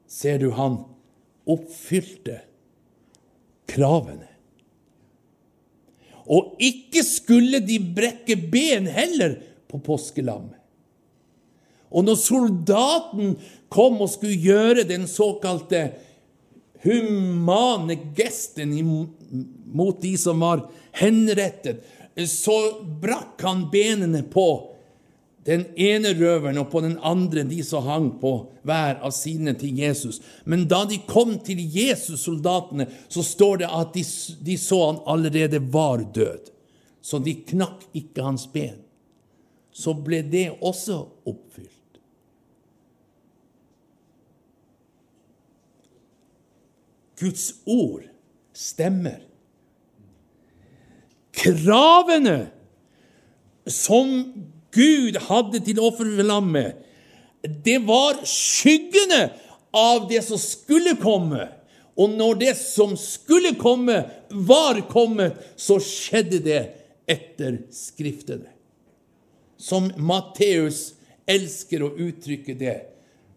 Ser 0.08 0.40
du, 0.42 0.50
han 0.58 0.80
oppfylte 1.48 2.42
kravene. 3.70 4.28
Og 6.28 6.58
ikke 6.60 7.04
skulle 7.08 7.62
de 7.64 7.80
brekke 7.80 8.36
ben 8.52 8.88
heller 8.92 9.38
på 9.72 9.80
påskelammet. 9.84 10.56
Og 11.88 12.04
når 12.04 12.18
soldaten 12.20 13.38
kom 13.72 14.02
og 14.04 14.12
skulle 14.12 14.36
gjøre 14.36 14.84
den 14.90 15.06
såkalte 15.08 15.86
humane 16.84 17.96
gesten 18.16 18.74
mot 19.72 20.02
de 20.04 20.14
som 20.20 20.44
var 20.44 20.66
henrettet, 21.00 21.80
så 22.28 22.58
brakk 23.02 23.40
han 23.46 23.68
benene 23.72 24.24
på 24.28 24.48
den 25.48 25.64
ene 25.80 26.12
røveren 26.18 26.60
og 26.60 26.68
på 26.74 26.82
den 26.84 26.98
andre 27.08 27.46
de 27.48 27.62
som 27.64 27.86
hang 27.88 28.10
på 28.20 28.34
hver 28.68 28.98
av 29.00 29.14
sidene 29.16 29.54
til 29.56 29.80
Jesus. 29.80 30.20
Men 30.44 30.66
da 30.68 30.82
de 30.90 31.00
kom 31.08 31.38
til 31.40 31.62
Jesus, 31.64 32.26
soldatene, 32.26 32.90
så 33.08 33.24
står 33.24 33.64
det 33.64 33.70
at 33.72 33.96
de, 33.96 34.04
de 34.44 34.58
så 34.60 34.82
han 34.90 35.00
allerede 35.08 35.62
var 35.72 36.04
død. 36.16 36.52
Så 37.00 37.22
de 37.24 37.38
knakk 37.48 37.86
ikke 37.96 38.26
hans 38.26 38.44
ben. 38.52 38.82
Så 39.72 39.94
ble 39.96 40.20
det 40.28 40.50
også 40.60 41.00
oppfylt. 41.30 41.72
Guds 47.18 47.48
ord 47.66 48.04
stemmer. 48.54 49.24
Kravene 51.38 52.38
som 53.70 54.12
Gud 54.78 55.18
hadde 55.28 55.62
til 55.66 55.82
offerlammet, 55.82 56.78
det 57.66 57.80
var 57.88 58.20
skyggene 58.28 59.28
av 59.76 60.08
det 60.10 60.24
som 60.26 60.40
skulle 60.42 60.96
komme. 61.02 61.48
Og 61.98 62.14
når 62.14 62.42
det 62.42 62.54
som 62.60 62.94
skulle 63.00 63.56
komme, 63.58 64.04
var 64.30 64.82
kommet, 64.90 65.38
så 65.58 65.80
skjedde 65.82 66.42
det 66.46 66.62
etter 67.10 67.64
Skriftene. 67.74 68.52
Som 69.58 69.90
Matteus 69.98 70.92
elsker 71.26 71.82
å 71.82 71.96
uttrykke 71.98 72.54
det. 72.60 72.78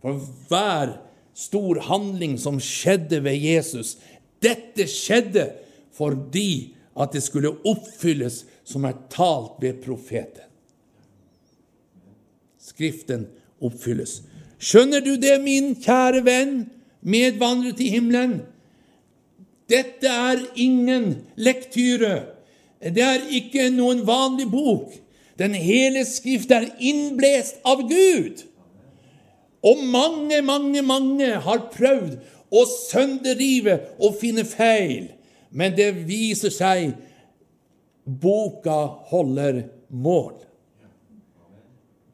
For 0.04 0.20
hver 0.50 0.98
stor 1.36 1.80
handling 1.88 2.36
som 2.40 2.60
skjedde 2.60 3.22
ved 3.24 3.40
Jesus, 3.40 3.96
dette 4.44 4.84
skjedde 4.90 5.46
fordi 5.96 6.76
at 7.00 7.14
det 7.16 7.22
skulle 7.24 7.54
oppfylles 7.68 8.42
som 8.68 8.84
er 8.88 8.98
talt 9.12 9.56
ved 9.62 9.80
profeten. 9.84 10.49
Skriften 12.70 13.26
oppfylles. 13.60 14.20
Skjønner 14.60 15.02
du 15.04 15.14
det, 15.20 15.38
min 15.42 15.74
kjære 15.80 16.24
venn, 16.26 16.54
medvandrer 17.00 17.76
til 17.76 17.94
himmelen? 17.96 18.40
Dette 19.70 20.10
er 20.10 20.42
ingen 20.58 21.12
lektyre. 21.38 22.26
Det 22.80 23.04
er 23.04 23.28
ikke 23.30 23.68
noen 23.72 24.02
vanlig 24.08 24.48
bok. 24.50 24.92
Den 25.40 25.54
hele 25.56 26.04
Skrift 26.08 26.50
er 26.52 26.68
innblest 26.76 27.62
av 27.64 27.86
Gud. 27.88 28.42
Og 29.64 29.84
mange, 29.84 30.40
mange, 30.44 30.82
mange 30.82 31.30
har 31.44 31.66
prøvd 31.72 32.18
å 32.50 32.64
sønderrive 32.66 33.76
og 34.00 34.16
finne 34.20 34.44
feil, 34.48 35.10
men 35.52 35.76
det 35.76 35.92
viser 36.08 36.52
seg 36.52 36.94
boka 38.04 38.78
holder 39.12 39.62
mål. 39.92 40.40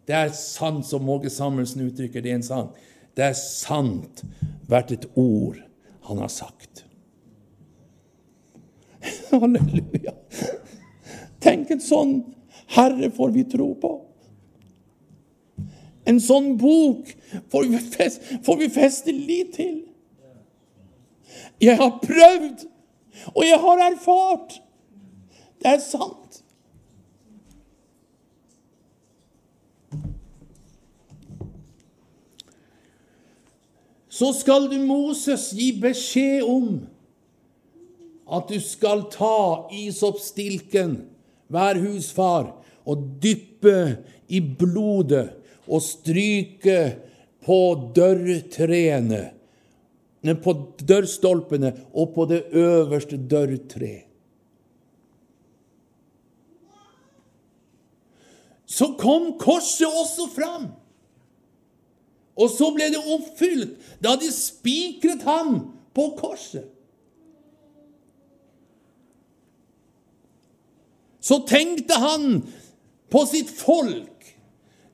Det 0.06 0.14
er 0.14 0.34
sant, 0.38 0.86
som 0.86 1.08
Åge 1.10 1.30
Samuelsen 1.30 1.86
uttrykker 1.88 2.22
det 2.22 2.30
i 2.30 2.36
en 2.36 2.46
sang. 2.46 2.70
Det 3.16 3.24
er 3.26 3.38
sant 3.38 4.22
hvert 4.70 4.92
et 4.94 5.06
ord 5.18 5.58
han 6.06 6.22
har 6.22 6.30
sagt. 6.30 6.84
Halleluja. 9.30 10.14
Tenk 11.42 11.70
en 11.74 11.82
sånn 11.82 12.16
Herre 12.74 13.10
får 13.14 13.30
vi 13.34 13.44
tro 13.50 13.68
på. 13.78 13.92
En 16.06 16.18
sånn 16.22 16.54
bok 16.58 17.10
får 17.50 17.66
vi, 17.66 17.78
feste, 17.78 18.38
får 18.46 18.58
vi 18.62 18.68
feste 18.74 19.14
lit 19.14 19.54
til. 19.58 19.76
Jeg 21.62 21.78
har 21.78 21.98
prøvd, 22.02 22.66
og 23.32 23.42
jeg 23.46 23.58
har 23.62 23.82
erfart. 23.88 24.58
Det 25.62 25.72
er 25.72 25.82
sant. 25.82 26.25
Så 34.16 34.32
skal 34.32 34.70
du 34.70 34.78
Moses 34.80 35.50
gi 35.52 35.72
beskjed 35.80 36.44
om 36.48 36.68
at 38.32 38.48
du 38.48 38.56
skal 38.64 39.04
ta 39.12 39.68
isoppstilken, 39.76 41.02
hver 41.52 41.78
husfar, 41.82 42.54
og 42.86 43.02
dyppe 43.22 43.98
i 44.32 44.40
blodet 44.40 45.28
og 45.66 45.82
stryke 45.84 46.78
på 47.44 47.58
dørtreene, 47.94 49.22
på 50.42 50.54
dørstolpene 50.80 51.74
og 51.92 52.14
på 52.16 52.26
det 52.30 52.40
øverste 52.56 53.18
dørtreet. 53.20 54.06
Så 58.66 58.90
kom 58.98 59.36
korset 59.38 59.86
også 59.86 60.26
fram. 60.34 60.66
Og 62.36 62.50
så 62.52 62.70
ble 62.76 62.90
det 62.92 63.00
oppfylt 63.00 63.76
da 64.04 64.14
de 64.20 64.28
spikret 64.32 65.24
ham 65.24 65.58
på 65.96 66.10
korset. 66.18 66.68
Så 71.26 71.40
tenkte 71.48 71.96
han 71.98 72.44
på 73.10 73.24
sitt 73.26 73.50
folk 73.50 74.12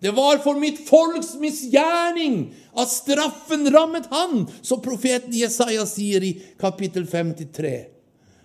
det 0.03 0.11
var 0.11 0.40
for 0.43 0.59
mitt 0.59 0.80
folks 0.88 1.36
misgjerning 1.38 2.49
at 2.74 2.90
straffen 2.90 3.68
rammet 3.70 4.09
han, 4.11 4.49
som 4.59 4.80
profeten 4.82 5.36
Jesaja 5.38 5.84
sier 5.86 6.24
i 6.26 6.32
kapittel 6.59 7.05
53. 7.07 7.70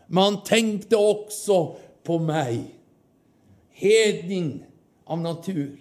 Men 0.05 0.21
han 0.23 0.37
tenkte 0.45 0.99
også 1.01 1.57
på 2.05 2.19
meg, 2.21 2.59
hedning 3.73 4.51
av 5.09 5.23
natur. 5.23 5.73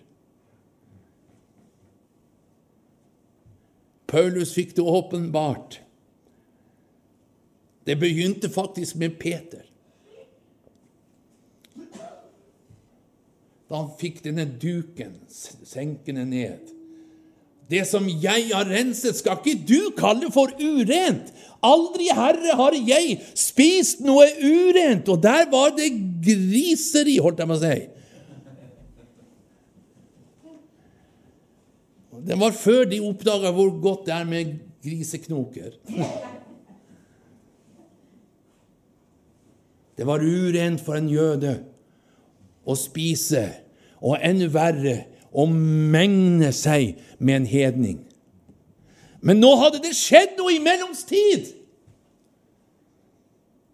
Paulus 4.07 4.55
fikk 4.55 4.77
det 4.77 4.83
åpenbart. 4.83 5.81
Det 7.87 7.97
begynte 7.99 8.51
faktisk 8.51 8.99
med 8.99 9.19
Peter. 9.19 9.67
da 13.67 13.81
han 13.81 13.93
fikk 13.99 14.23
denne 14.25 14.47
duken 14.61 15.17
senkende 15.67 16.25
ned. 16.29 16.73
Det 17.67 17.83
som 17.89 18.05
jeg 18.07 18.53
har 18.53 18.69
renset, 18.71 19.19
skal 19.19 19.41
ikke 19.41 19.65
du 19.67 19.91
kalle 19.99 20.31
for 20.31 20.53
urent. 20.61 21.33
Aldri, 21.67 22.07
Herre, 22.15 22.55
har 22.55 22.77
jeg 22.79 23.17
spist 23.35 24.05
noe 24.07 24.29
urent. 24.39 25.09
Og 25.11 25.19
der 25.25 25.49
var 25.51 25.75
det 25.75 25.91
griseri, 26.23 27.17
holdt 27.19 27.43
jeg 27.43 27.51
på 27.51 27.57
å 27.57 27.63
si. 27.65 27.79
Det 32.27 32.39
var 32.41 32.55
før 32.59 32.85
de 32.91 33.01
oppdaga 33.07 33.53
hvor 33.55 33.71
godt 33.83 34.07
det 34.09 34.15
er 34.15 34.25
med 34.27 34.57
griseknoker. 34.83 35.77
Det 39.97 40.07
var 40.07 40.25
urent 40.25 40.83
for 40.83 40.99
en 40.99 41.09
jøde 41.09 41.55
å 42.67 42.75
spise, 42.77 43.47
og 44.03 44.19
enda 44.21 44.49
verre 44.53 44.97
å 45.33 45.47
mengne 45.47 46.51
seg 46.53 46.99
med 47.19 47.41
en 47.41 47.49
hedning. 47.49 48.03
Men 49.23 49.41
nå 49.41 49.55
hadde 49.63 49.81
det 49.87 49.95
skjedd 49.97 50.37
noe 50.39 50.53
i 50.57 50.61
mellomstid. 50.63 51.53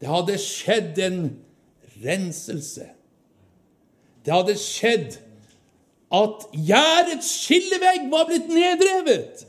Det 0.03 0.11
hadde 0.11 0.39
skjedd 0.41 1.01
en 1.03 1.21
renselse. 2.05 2.87
Det 4.23 4.35
hadde 4.35 4.55
skjedd 4.59 5.22
at 6.13 6.49
gjerdets 6.53 7.31
skillevegg 7.45 8.11
var 8.13 8.27
blitt 8.29 8.51
nedrevet. 8.53 9.47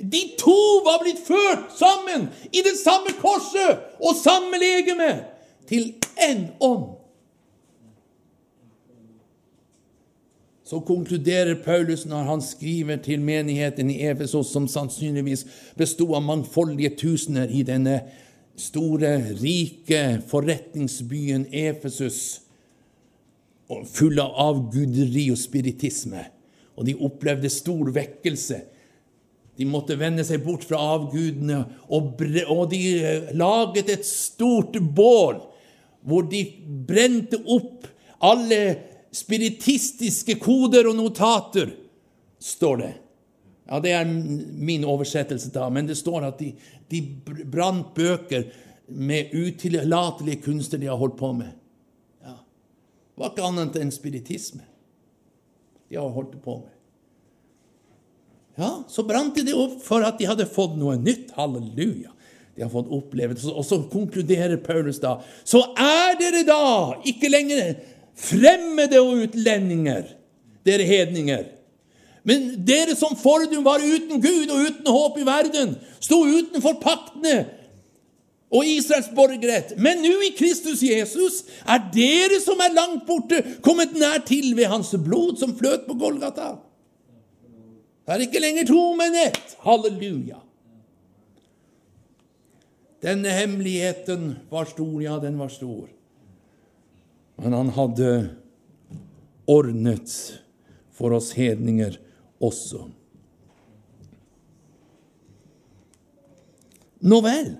De 0.00 0.22
to 0.40 0.60
var 0.86 1.02
blitt 1.02 1.20
ført 1.26 1.68
sammen 1.76 2.30
i 2.52 2.62
det 2.64 2.76
samme 2.80 3.12
korset 3.20 3.84
og 4.00 4.16
samme 4.16 4.60
legeme 4.62 5.12
til 5.68 5.92
én 6.16 6.48
ånd. 6.60 7.00
så 10.70 10.78
konkluderer 10.80 11.54
Paulus 11.64 12.04
når 12.06 12.22
han 12.28 12.42
skriver 12.42 12.96
til 13.02 13.20
menigheten 13.20 13.88
i 13.90 13.96
Efesos, 14.06 14.52
som 14.52 14.68
sannsynligvis 14.70 15.42
bestod 15.74 16.14
av 16.14 16.22
mangfoldige 16.22 16.92
tusener 16.94 17.50
i 17.50 17.64
denne 17.66 17.96
store, 18.54 19.16
rike 19.40 20.20
forretningsbyen 20.30 21.48
Efesus. 21.50 22.20
Og 23.70 23.86
fulle 23.88 24.24
av 24.24 24.36
avguderi 24.50 25.28
og 25.32 25.38
spiritisme. 25.38 26.24
Og 26.76 26.86
de 26.88 26.96
opplevde 26.96 27.50
stor 27.52 27.90
vekkelse. 27.94 28.58
De 29.60 29.66
måtte 29.68 29.98
vende 30.00 30.24
seg 30.24 30.42
bort 30.44 30.64
fra 30.64 30.80
avgudene, 30.96 31.62
og, 31.92 32.22
og 32.48 32.62
de 32.72 32.80
eh, 32.96 33.32
laget 33.36 33.92
et 33.92 34.06
stort 34.08 34.78
bål 34.80 35.42
hvor 36.08 36.24
de 36.30 36.40
brente 36.88 37.36
opp 37.44 37.84
alle 38.24 38.60
spiritistiske 39.12 40.38
koder 40.40 40.88
og 40.88 40.96
notater, 40.96 41.74
står 42.40 42.76
det. 42.80 42.92
Ja, 43.68 43.80
Det 43.80 43.92
er 43.92 44.04
min 44.08 44.84
oversettelse, 44.88 45.52
da, 45.52 45.68
men 45.68 45.86
det 45.86 45.98
står 45.98 46.24
at 46.30 46.40
de, 46.40 46.54
de 46.88 47.02
brant 47.44 47.92
bøker 47.94 48.48
med 48.88 49.34
utilatelige 49.34 50.40
kunster 50.42 50.80
de 50.80 50.88
har 50.90 50.98
holdt 50.98 51.18
på 51.20 51.32
med. 51.36 51.52
Det 53.20 53.26
var 53.26 53.32
ikke 53.34 53.48
annet 53.50 53.74
enn 53.76 53.90
spiritisme 53.92 54.62
de 55.90 55.98
har 55.98 56.12
holdt 56.14 56.38
på 56.40 56.54
med. 56.56 56.70
Ja, 58.56 58.70
så 58.88 59.04
brant 59.04 59.36
de 59.36 59.52
opp 59.52 59.74
for 59.84 60.06
at 60.06 60.16
de 60.16 60.28
hadde 60.30 60.46
fått 60.48 60.78
noe 60.80 60.94
nytt. 60.96 61.34
Halleluja. 61.36 62.14
De 62.56 62.64
har 62.64 62.70
fått 62.72 62.88
opplevelse. 62.88 63.52
Og 63.52 63.66
så 63.68 63.82
konkluderer 63.92 64.56
Paulus 64.64 65.02
da 65.04 65.18
Så 65.44 65.60
er 65.76 66.16
dere 66.16 66.46
da 66.48 66.64
ikke 67.12 67.28
lenger 67.28 67.76
fremmede 68.16 69.04
og 69.04 69.26
utlendinger, 69.26 70.08
dere 70.64 70.88
hedninger. 70.88 71.44
Men 72.24 72.54
dere 72.64 72.96
som 72.96 73.20
fordum 73.20 73.68
var 73.68 73.84
uten 73.84 74.16
Gud 74.16 74.48
og 74.48 74.64
uten 74.64 74.92
håp 74.96 75.20
i 75.20 75.28
verden, 75.28 75.76
sto 76.00 76.22
utenfor 76.24 76.80
paktene 76.80 77.42
og 78.50 78.66
Israels 78.66 79.10
borgerrett. 79.14 79.76
Men 79.78 80.02
nå 80.02 80.16
i 80.26 80.32
Kristus 80.38 80.82
Jesus 80.82 81.44
er 81.62 81.84
dere 81.94 82.40
som 82.42 82.60
er 82.62 82.74
langt 82.74 83.06
borte, 83.06 83.38
kommet 83.62 83.94
nær 83.94 84.24
til 84.26 84.52
ved 84.58 84.70
hans 84.72 84.90
blod 84.98 85.38
som 85.38 85.54
fløt 85.58 85.86
på 85.86 85.96
Golgata. 86.00 86.56
Det 88.04 88.16
er 88.16 88.26
ikke 88.26 88.42
lenger 88.42 88.66
to, 88.66 88.82
men 88.98 89.14
ett. 89.22 89.54
Halleluja. 89.62 90.40
Denne 93.00 93.32
hemmeligheten 93.32 94.34
var 94.50 94.66
stor, 94.68 94.96
ja, 95.00 95.16
den 95.22 95.38
var 95.40 95.52
stor. 95.52 95.86
Men 97.40 97.54
han 97.56 97.70
hadde 97.72 98.10
ordnet 99.48 100.12
for 100.92 101.14
oss 101.16 101.30
hedninger 101.38 101.96
også. 102.42 102.88
Nå 107.00 107.20
vel. 107.24 107.54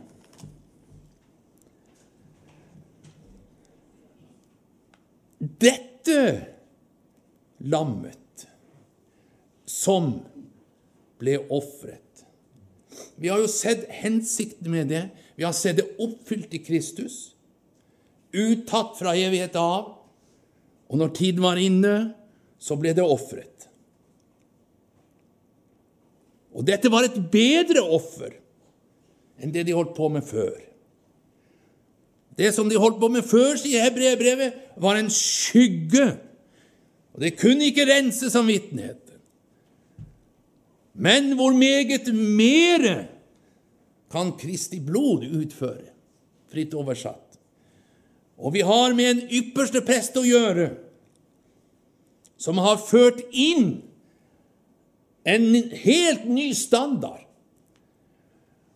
Dette 5.40 6.20
lammet 7.64 8.44
som 9.64 10.12
ble 11.20 11.38
ofret 11.48 12.24
Vi 13.16 13.30
har 13.30 13.40
jo 13.40 13.48
sett 13.48 13.86
hensikten 13.92 14.68
med 14.72 14.90
det. 14.92 15.02
Vi 15.36 15.44
har 15.44 15.54
sett 15.56 15.78
det 15.78 15.86
oppfylt 16.00 16.52
i 16.56 16.60
Kristus. 16.64 17.34
Uttatt 18.32 18.98
fra 18.98 19.14
evighet 19.16 19.56
av. 19.56 19.94
Og 20.90 21.00
når 21.00 21.12
tiden 21.16 21.44
var 21.44 21.60
inne, 21.60 21.94
så 22.60 22.76
ble 22.76 22.92
det 22.96 23.04
ofret. 23.04 23.68
Og 26.52 26.66
dette 26.66 26.90
var 26.92 27.06
et 27.06 27.16
bedre 27.32 27.84
offer 27.84 28.34
enn 29.40 29.52
det 29.54 29.64
de 29.68 29.76
holdt 29.76 29.94
på 29.96 30.10
med 30.12 30.26
før. 30.26 30.58
Det 32.38 32.52
som 32.54 32.68
de 32.70 32.78
holdt 32.80 33.00
på 33.00 33.10
med 33.12 33.26
før, 33.26 33.56
sier 33.60 33.84
Hebreerbrevet, 33.84 34.56
var 34.80 34.98
en 34.98 35.10
skygge. 35.12 36.06
Og 37.14 37.24
det 37.24 37.36
kunne 37.40 37.66
ikke 37.68 37.88
rense 37.88 38.30
samvittigheten. 38.30 39.18
Men 40.94 41.32
hvor 41.38 41.52
meget 41.56 42.14
mere 42.14 43.06
kan 44.10 44.32
Kristi 44.38 44.80
blod 44.82 45.24
utføre, 45.24 45.90
fritt 46.50 46.74
oversatt. 46.74 47.38
Og 48.40 48.54
vi 48.54 48.64
har 48.64 48.94
med 48.96 49.10
en 49.10 49.22
ypperste 49.30 49.82
prest 49.86 50.16
å 50.16 50.24
gjøre, 50.24 50.70
som 52.40 52.58
har 52.58 52.80
ført 52.80 53.20
inn 53.30 53.82
en 55.28 55.46
helt 55.84 56.24
ny 56.28 56.50
standard. 56.56 57.26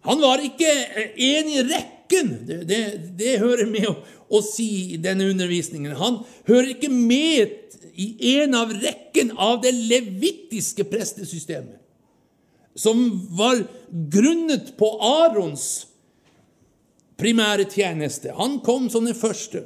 Han 0.05 0.21
var 0.21 0.43
ikke 0.45 0.69
en 1.17 1.49
i 1.49 1.63
rekken. 1.65 1.94
Det, 2.11 2.59
det, 2.69 2.81
det 3.19 3.39
hører 3.43 3.69
med 3.71 3.87
å, 3.89 3.95
å 4.29 4.41
si 4.45 4.95
i 4.95 5.01
denne 5.03 5.29
undervisningen. 5.33 5.97
Han 5.99 6.21
hører 6.49 6.75
ikke 6.75 6.91
med 6.93 7.55
i 7.95 8.37
en 8.41 8.57
av 8.59 8.73
rekken 8.75 9.33
av 9.39 9.61
det 9.63 9.73
levittiske 9.77 10.87
prestesystemet, 10.91 11.81
som 12.75 13.07
var 13.39 13.63
grunnet 14.11 14.73
på 14.79 14.89
Arons 14.99 15.87
primære 17.21 17.69
tjeneste. 17.71 18.35
Han 18.35 18.59
kom 18.67 18.89
som 18.91 19.07
den 19.07 19.17
første, 19.17 19.65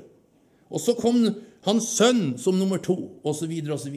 og 0.68 0.82
så 0.84 0.94
kom 0.98 1.22
hans 1.64 1.88
sønn 1.96 2.36
som 2.40 2.58
nummer 2.58 2.80
to, 2.84 2.96
osv., 3.26 3.52
osv. 3.72 3.96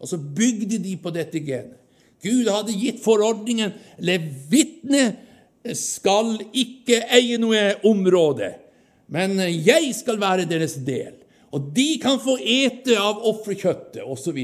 Og 0.00 0.08
så 0.10 0.18
bygde 0.18 0.80
de 0.82 0.96
på 0.98 1.12
dette 1.14 1.42
genet. 1.44 1.76
Gud 2.20 2.50
hadde 2.52 2.74
gitt 2.76 2.98
forordningen 3.00 3.70
Levitene 4.04 5.04
skal 5.76 6.38
ikke 6.56 7.02
eie 7.12 7.38
noe 7.40 7.74
område, 7.88 8.54
men 9.12 9.36
jeg 9.40 9.90
skal 9.96 10.20
være 10.20 10.48
deres 10.48 10.78
del. 10.86 11.16
Og 11.50 11.72
de 11.74 11.96
kan 12.02 12.20
få 12.22 12.36
ete 12.38 12.94
av 13.00 13.24
offerkjøttet, 13.26 14.04
osv. 14.06 14.38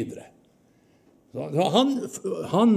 Han, 1.37 1.93
han 2.51 2.73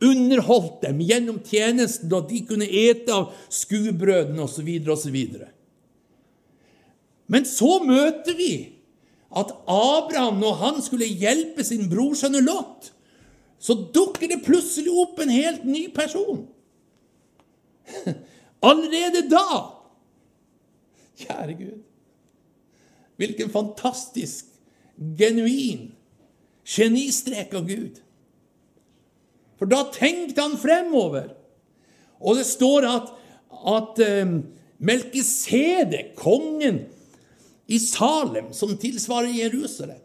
underholdt 0.00 0.82
dem 0.84 1.00
gjennom 1.04 1.40
tjenesten, 1.44 2.12
og 2.12 2.28
de 2.30 2.42
kunne 2.48 2.68
ete 2.68 3.14
av 3.14 3.32
skuebrødene 3.52 4.44
osv. 4.44 4.68
osv. 4.92 5.18
Men 7.30 7.48
så 7.48 7.78
møter 7.86 8.36
vi 8.36 8.52
at 9.30 9.52
Abraham, 9.70 10.40
når 10.42 10.56
han 10.64 10.80
skulle 10.82 11.06
hjelpe 11.06 11.64
sin 11.66 11.86
brorsønn 11.90 12.40
Lot, 12.42 12.90
så 13.60 13.76
dukker 13.94 14.30
det 14.32 14.42
plutselig 14.46 14.92
opp 15.02 15.20
en 15.22 15.32
helt 15.32 15.66
ny 15.68 15.86
person. 15.94 16.46
Allerede 18.70 19.26
da 19.30 19.76
Kjære 21.20 21.54
Gud. 21.58 21.80
Hvilken 23.20 23.50
fantastisk, 23.52 24.46
genuin 24.96 25.90
genistrek 26.64 27.52
av 27.56 27.66
Gud. 27.68 28.00
For 29.60 29.68
da 29.68 29.82
tenkte 29.92 30.40
han 30.40 30.56
fremover. 30.60 31.32
Og 32.20 32.38
det 32.40 32.46
står 32.48 32.86
at, 32.88 33.10
at 33.74 34.00
um, 34.24 34.38
Melkisedek, 34.80 36.14
kongen 36.16 36.86
i 37.68 37.78
Salem, 37.80 38.54
som 38.56 38.76
tilsvarer 38.80 39.34
Jerusalem, 39.36 40.00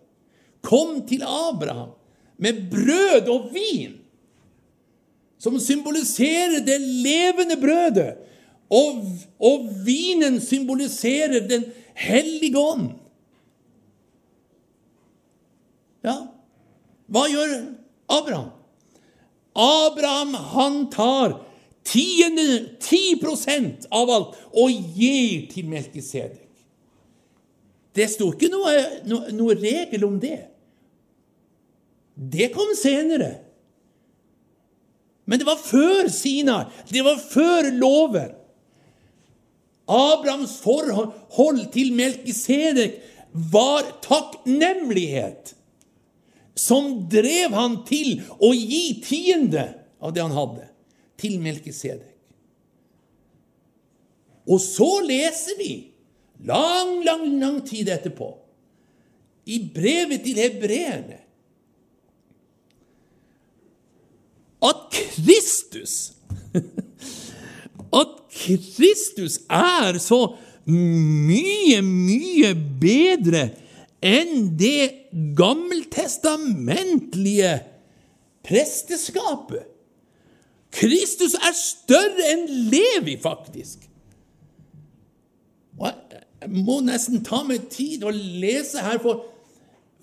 kom 0.66 1.00
til 1.08 1.24
Abraham 1.24 1.94
med 2.42 2.66
brød 2.72 3.30
og 3.32 3.52
vin, 3.56 3.96
som 5.46 5.60
symboliserer 5.62 6.64
det 6.66 6.80
levende 6.82 7.58
brødet, 7.62 8.16
og, 8.74 9.04
og 9.38 9.68
vinen 9.86 10.40
symboliserer 10.42 11.46
Den 11.46 11.68
hellige 11.94 12.58
ånd. 12.58 12.88
Ja, 16.06 16.16
hva 17.06 17.28
gjør 17.30 17.54
Abraham? 18.10 18.50
Abraham 19.56 20.34
han 20.34 20.82
tar 20.94 21.38
tiende, 21.86 22.74
10% 22.82 23.86
av 23.94 24.12
alt 24.12 24.42
og 24.52 24.74
gir 24.98 25.46
til 25.54 25.70
Melkisedek. 25.70 26.42
Det 27.96 28.10
sto 28.12 28.34
ikke 28.34 28.50
noe, 28.52 28.74
noe, 29.08 29.32
noe 29.32 29.56
regel 29.56 30.04
om 30.10 30.18
det. 30.20 30.42
Det 32.16 32.50
kom 32.52 32.74
senere. 32.76 33.45
Men 35.26 35.42
det 35.42 35.48
var 35.48 35.62
før 35.62 36.10
Sina. 36.14 36.66
Det 36.90 37.02
var 37.06 37.18
før 37.22 37.72
loven. 37.74 38.34
Abrahams 39.86 40.58
forhold 40.64 41.68
til 41.74 41.92
Melkisedek 41.94 42.98
var 43.52 43.86
takknemlighet 44.06 45.54
som 46.56 47.04
drev 47.12 47.54
han 47.54 47.82
til 47.86 48.22
å 48.40 48.54
gi 48.56 49.02
tiende 49.04 49.68
av 50.00 50.14
det 50.16 50.24
han 50.24 50.34
hadde, 50.34 50.70
til 51.20 51.38
Melkisedek. 51.44 52.14
Og 54.46 54.62
så 54.62 54.88
leser 55.04 55.58
vi, 55.60 55.74
lang, 56.46 57.00
lang, 57.06 57.28
lang 57.42 57.60
tid 57.66 57.90
etterpå, 57.92 58.30
i 59.46 59.60
brevet 59.74 60.24
til 60.26 60.40
hebreerne, 60.42 61.20
at 64.66 64.88
Kristus 64.96 66.16
At 67.96 68.12
Kristus 68.36 69.40
er 69.52 70.00
så 70.04 70.36
mye, 70.66 71.82
mye 71.86 72.56
bedre 72.82 73.50
enn 74.06 74.58
det 74.60 74.92
gammeltestamentlige 75.38 77.60
presteskapet. 78.46 79.64
Kristus 80.76 81.34
er 81.40 81.54
større 81.56 82.24
enn 82.34 82.46
Levi, 82.74 83.16
faktisk. 83.22 83.80
Og 85.80 85.88
jeg 85.88 86.50
må 86.52 86.82
nesten 86.84 87.24
ta 87.26 87.44
meg 87.48 87.70
tid 87.72 88.04
å 88.04 88.12
lese 88.12 88.82
her, 88.84 89.00
for, 89.04 89.16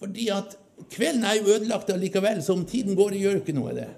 fordi 0.01 0.29
at 0.33 0.57
kvelden 0.93 1.25
er 1.29 1.35
jo 1.39 1.55
ødelagt 1.59 1.91
allikevel, 1.93 2.43
så 2.43 2.53
om 2.57 2.65
tiden 2.69 2.97
går, 2.99 3.09
det 3.13 3.23
gjør 3.27 3.37
ikke 3.43 3.57
noe, 3.57 3.73
det. 3.77 3.91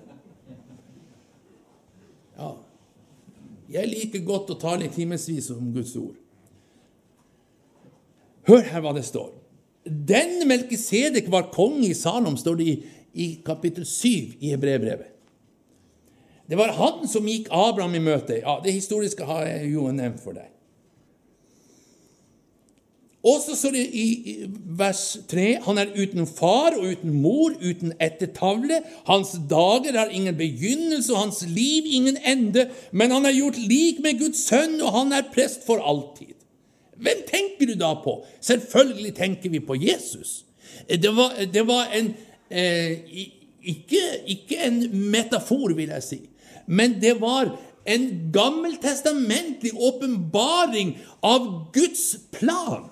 Jeg 3.73 3.89
liker 3.89 4.25
godt 4.27 4.53
å 4.53 4.59
tale 4.61 4.87
i 4.87 4.93
timevis 4.93 5.51
om 5.55 5.73
Guds 5.75 5.95
ord. 5.97 6.17
Hør 8.49 8.65
her 8.69 8.85
hva 8.85 8.93
det 8.97 9.07
står. 9.09 9.33
Den 9.85 10.43
Melkisedek 10.49 11.31
var 11.33 11.51
konge 11.53 11.89
i 11.91 11.97
Salom, 11.97 12.37
står 12.41 12.61
det 12.61 12.69
i, 12.69 12.77
i 13.15 13.27
kapittel 13.45 13.87
7 13.89 14.41
i 14.41 14.53
Hebrevbrevet. 14.53 15.11
Det 16.45 16.59
var 16.61 16.75
han 16.77 17.09
som 17.09 17.25
gikk 17.29 17.49
Abraham 17.53 17.95
i 17.97 18.03
møte. 18.05 18.37
Ja, 18.43 18.59
Det 18.61 18.73
historiske 18.73 19.25
har 19.25 19.47
jeg 19.49 19.73
jo 19.73 19.89
nevnt 19.93 20.21
for 20.21 20.37
deg. 20.37 20.51
Og 23.25 23.41
så 23.41 23.55
står 23.57 23.73
det 23.73 23.85
i 23.97 24.07
vers 24.77 25.03
3 25.31 25.47
han 25.65 25.81
er 25.81 25.95
uten 25.97 26.27
far 26.29 26.77
og 26.77 26.91
uten 26.93 27.15
mor, 27.23 27.55
uten 27.63 27.95
ettertavle. 28.03 28.83
Hans 29.09 29.33
dager 29.51 29.97
har 29.97 30.13
ingen 30.13 30.37
begynnelse 30.37 31.15
og 31.15 31.23
hans 31.23 31.41
liv 31.49 31.89
ingen 31.89 32.19
ende. 32.21 32.69
Men 32.93 33.15
han 33.17 33.25
er 33.25 33.37
gjort 33.39 33.61
lik 33.61 34.03
med 34.05 34.21
Guds 34.21 34.45
sønn, 34.45 34.77
og 34.83 34.93
han 34.99 35.17
er 35.17 35.31
prest 35.33 35.65
for 35.65 35.81
alltid. 35.81 36.35
Hvem 37.01 37.25
tenker 37.31 37.73
du 37.73 37.79
da 37.81 37.95
på? 38.05 38.19
Selvfølgelig 38.45 39.15
tenker 39.17 39.51
vi 39.51 39.61
på 39.65 39.79
Jesus. 39.81 40.45
Det 40.89 41.17
var, 41.17 41.33
det 41.53 41.65
var 41.67 41.89
en 41.97 42.13
eh, 42.51 43.25
ikke, 43.65 44.03
ikke 44.27 44.59
en 44.67 44.83
metafor, 45.11 45.73
vil 45.73 45.89
jeg 45.95 46.05
si, 46.05 46.19
men 46.67 46.99
det 47.01 47.17
var 47.21 47.55
en 47.89 48.05
gammeltestamentlig 48.33 49.73
åpenbaring 49.75 50.95
av 51.25 51.49
Guds 51.73 52.17
plan. 52.33 52.91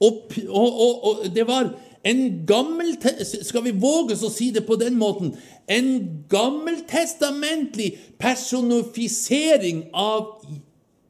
Og, 0.00 0.32
og, 0.46 0.80
og, 0.84 1.04
og 1.08 1.28
det 1.34 1.44
var 1.48 1.72
en 2.06 2.20
gammel 2.46 2.92
Skal 3.24 3.64
vi 3.64 3.72
våge 3.74 4.14
oss 4.14 4.22
å 4.22 4.30
si 4.32 4.50
det 4.54 4.62
på 4.68 4.78
den 4.80 4.98
måten? 5.00 5.32
En 5.66 5.90
gammeltestamentlig 6.30 7.90
personifisering 8.20 9.88
av 9.92 10.38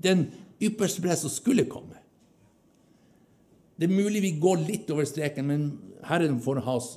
den 0.03 0.29
ypperste 0.63 1.03
prest 1.05 1.27
som 1.27 1.33
skulle 1.33 1.69
komme. 1.71 1.99
Det 3.79 3.87
er 3.87 3.95
mulig 3.95 4.25
vi 4.25 4.33
går 4.43 4.65
litt 4.67 4.89
over 4.91 5.07
streken, 5.07 5.47
men 5.47 5.69
Herren 6.09 6.41
får 6.43 6.65
ha 6.67 6.79
oss 6.81 6.97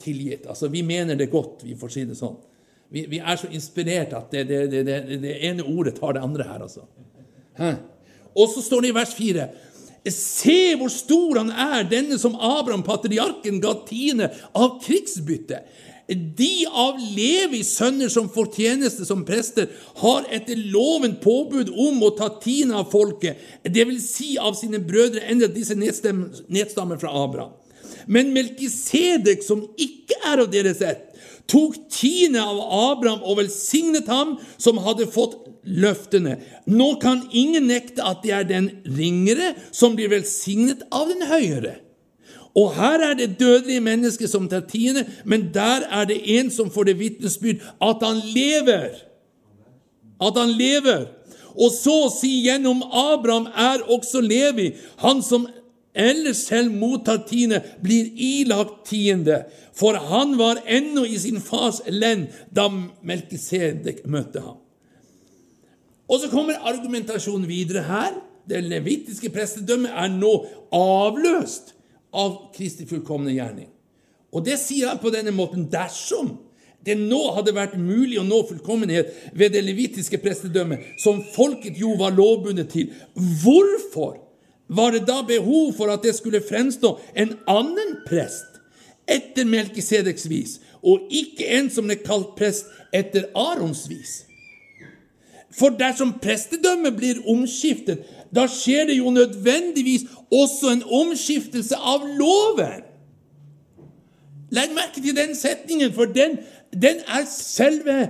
tilgitt. 0.00 0.46
Altså, 0.46 0.68
Vi 0.68 0.82
mener 0.82 1.16
det 1.16 1.32
godt, 1.32 1.64
vi 1.64 1.76
får 1.76 1.92
si 1.92 2.04
det 2.08 2.16
sånn. 2.16 2.38
Vi, 2.94 3.04
vi 3.10 3.18
er 3.18 3.36
så 3.40 3.50
inspirert 3.52 4.14
at 4.16 4.32
det, 4.32 4.46
det, 4.48 4.62
det, 4.72 5.18
det, 5.20 5.34
ene 5.48 5.66
ordet 5.66 5.96
tar 5.98 6.14
det 6.16 6.22
andre 6.24 6.46
her, 6.46 6.62
altså. 6.62 6.86
Hæ? 7.58 7.74
Og 8.34 8.48
så 8.50 8.62
står 8.64 8.84
det 8.84 8.90
i 8.92 8.96
vers 8.96 9.14
4 9.14 9.46
Se 10.12 10.74
hvor 10.76 10.92
stor 10.92 11.40
han 11.40 11.50
er, 11.50 11.86
denne 11.88 12.18
som 12.20 12.36
Abraham, 12.36 12.84
patriarken, 12.84 13.60
ga 13.62 13.72
tiende 13.88 14.28
av 14.52 14.78
krigsbyttet. 14.84 15.64
De 16.36 16.66
av 16.68 16.98
Levis 17.16 17.70
sønner 17.78 18.10
som 18.12 18.28
får 18.28 18.50
tjeneste 18.52 19.06
som 19.08 19.22
prester, 19.24 19.70
har 20.02 20.26
etter 20.28 20.60
loven 20.68 21.16
påbud 21.22 21.72
om 21.72 22.02
å 22.04 22.12
ta 22.18 22.28
tiende 22.42 22.76
av 22.76 22.90
folket, 22.92 23.40
vil 23.64 23.96
si 24.04 24.34
av 24.36 24.52
sine 24.58 24.82
brødre, 24.84 25.24
enda 25.24 25.48
disse 25.48 25.76
nedstammer 25.78 27.00
fra 27.00 27.14
Abraham. 27.24 27.56
Men 28.04 28.34
Melkisedek, 28.36 29.40
som 29.40 29.64
ikke 29.80 30.18
er 30.28 30.44
av 30.44 30.52
deres 30.52 30.82
ett, 30.84 31.13
tok 31.50 31.76
tiende 31.92 32.42
av 32.42 32.60
Abraham 32.90 33.24
og 33.24 33.38
velsignet 33.42 34.08
ham 34.10 34.36
som 34.56 34.80
hadde 34.84 35.08
fått 35.12 35.36
løftene. 35.64 36.38
Nå 36.66 36.94
kan 37.02 37.24
ingen 37.32 37.68
nekte 37.68 38.04
at 38.04 38.22
det 38.24 38.34
er 38.36 38.46
den 38.48 38.70
ringere 38.84 39.54
som 39.72 39.96
blir 39.96 40.12
velsignet 40.12 40.84
av 40.92 41.10
den 41.12 41.26
høyere. 41.28 41.78
Og 42.54 42.70
her 42.76 43.02
er 43.02 43.16
det 43.18 43.34
dødelige 43.40 43.82
mennesker 43.82 44.30
som 44.30 44.46
tar 44.48 44.62
tiende, 44.70 45.08
men 45.26 45.48
der 45.54 45.88
er 45.90 46.06
det 46.06 46.20
en 46.36 46.52
som 46.54 46.70
får 46.70 46.90
det 46.90 47.00
vitnesbyrd 47.00 47.64
at 47.82 48.04
han 48.06 48.20
lever. 48.30 48.94
At 50.22 50.38
han 50.38 50.54
lever. 50.54 51.08
Og 51.54 51.70
så 51.74 51.94
å 52.06 52.12
si 52.12 52.30
gjennom 52.46 52.82
Abraham 52.86 53.46
er 53.50 53.82
også 53.90 54.22
Levi, 54.22 54.72
han 55.02 55.22
som 55.22 55.46
ellers 55.94 56.44
selv 56.48 56.74
mottatt 56.74 57.28
tiende, 57.30 57.62
blir 57.82 58.10
ilagt 58.14 58.84
tiende. 58.90 59.44
For 59.74 59.96
han 60.10 60.36
var 60.38 60.62
ennå 60.66 61.06
i 61.06 61.18
sin 61.18 61.40
fars 61.42 61.80
lend 61.88 62.28
da 62.54 62.68
Melkisedek 62.70 64.04
møtte 64.10 64.42
ham. 64.44 64.60
Og 66.10 66.20
så 66.20 66.28
kommer 66.28 66.60
argumentasjonen 66.68 67.48
videre 67.48 67.86
her. 67.88 68.18
Det 68.44 68.60
levitiske 68.60 69.30
prestedømmet 69.32 69.94
er 69.96 70.10
nå 70.12 70.32
avløst 70.74 71.72
av 72.14 72.50
Kristi 72.54 72.84
fullkomne 72.86 73.32
gjerning. 73.32 73.70
Og 74.34 74.44
det 74.44 74.58
sier 74.60 74.90
han 74.90 75.00
på 75.00 75.12
denne 75.14 75.32
måten 75.34 75.68
dersom 75.72 76.34
det 76.84 76.98
nå 77.00 77.20
hadde 77.32 77.54
vært 77.56 77.78
mulig 77.80 78.18
å 78.20 78.26
nå 78.26 78.42
fullkommenhet 78.44 79.30
ved 79.32 79.54
det 79.54 79.62
levitiske 79.64 80.18
prestedømmet, 80.20 80.98
som 81.00 81.22
folket 81.32 81.78
jo 81.80 81.94
var 81.96 82.12
lovbundet 82.12 82.68
til, 82.74 82.90
hvorfor 83.16 84.18
var 84.68 84.94
det 84.94 85.04
da 85.06 85.20
behov 85.26 85.74
for 85.76 85.92
at 85.92 86.02
det 86.02 86.14
skulle 86.16 86.42
fremstå 86.44 86.96
en 87.16 87.34
annen 87.50 87.98
prest 88.06 88.60
etter 89.10 89.44
Melkisedeks 89.44 90.28
vis, 90.30 90.60
og 90.80 91.08
ikke 91.12 91.48
en 91.58 91.68
som 91.72 91.88
ble 91.88 91.98
kalt 92.00 92.32
prest 92.38 92.70
etter 92.94 93.28
Arons 93.36 93.84
vis? 93.90 94.22
For 95.54 95.76
dersom 95.78 96.16
prestedømmet 96.22 96.96
blir 96.96 97.20
omskiftet, 97.30 98.02
da 98.34 98.48
skjer 98.50 98.88
det 98.88 98.96
jo 98.98 99.12
nødvendigvis 99.14 100.08
også 100.32 100.72
en 100.72 100.82
omskiftelse 100.82 101.78
av 101.78 102.08
loven. 102.18 102.82
Legg 104.54 104.74
merke 104.74 105.02
til 105.02 105.14
den 105.16 105.34
setningen, 105.38 105.92
for 105.94 106.10
den, 106.10 106.40
den 106.72 107.04
er 107.06 107.28
selve 107.30 108.08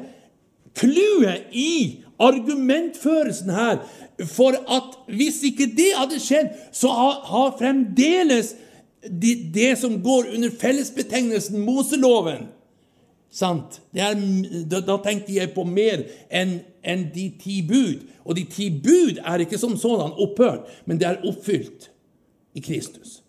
clouet 0.79 1.53
i 1.53 2.04
argumentførelsen 2.19 3.51
her. 3.51 3.81
For 4.27 4.55
at 4.77 5.17
hvis 5.17 5.43
ikke 5.43 5.67
det 5.77 5.93
hadde 5.97 6.21
skjedd, 6.23 6.53
så 6.73 6.89
har, 6.89 7.57
fremdeles 7.59 8.55
det, 9.55 9.79
som 9.79 9.99
går 10.03 10.31
under 10.35 10.51
fellesbetegnelsen 10.61 11.61
Moseloven 11.61 12.47
Sant? 13.35 13.81
Er, 13.99 14.15
da, 14.71 14.79
da 14.87 14.95
tenkte 15.03 15.35
jeg 15.35 15.51
på 15.57 15.65
mer 15.67 16.05
enn 16.31 16.61
en 16.87 17.09
de 17.15 17.27
ti 17.41 17.59
bud. 17.67 18.05
Og 18.23 18.39
de 18.39 18.45
ti 18.47 18.69
bud 18.71 19.19
er 19.19 19.43
ikke 19.43 19.59
som 19.59 19.75
sådan 19.81 20.15
opphørt, 20.23 20.69
men 20.87 21.01
det 21.01 21.09
er 21.09 21.25
oppfylt 21.27 21.89
i 22.55 22.63
Kristus. 22.63 23.23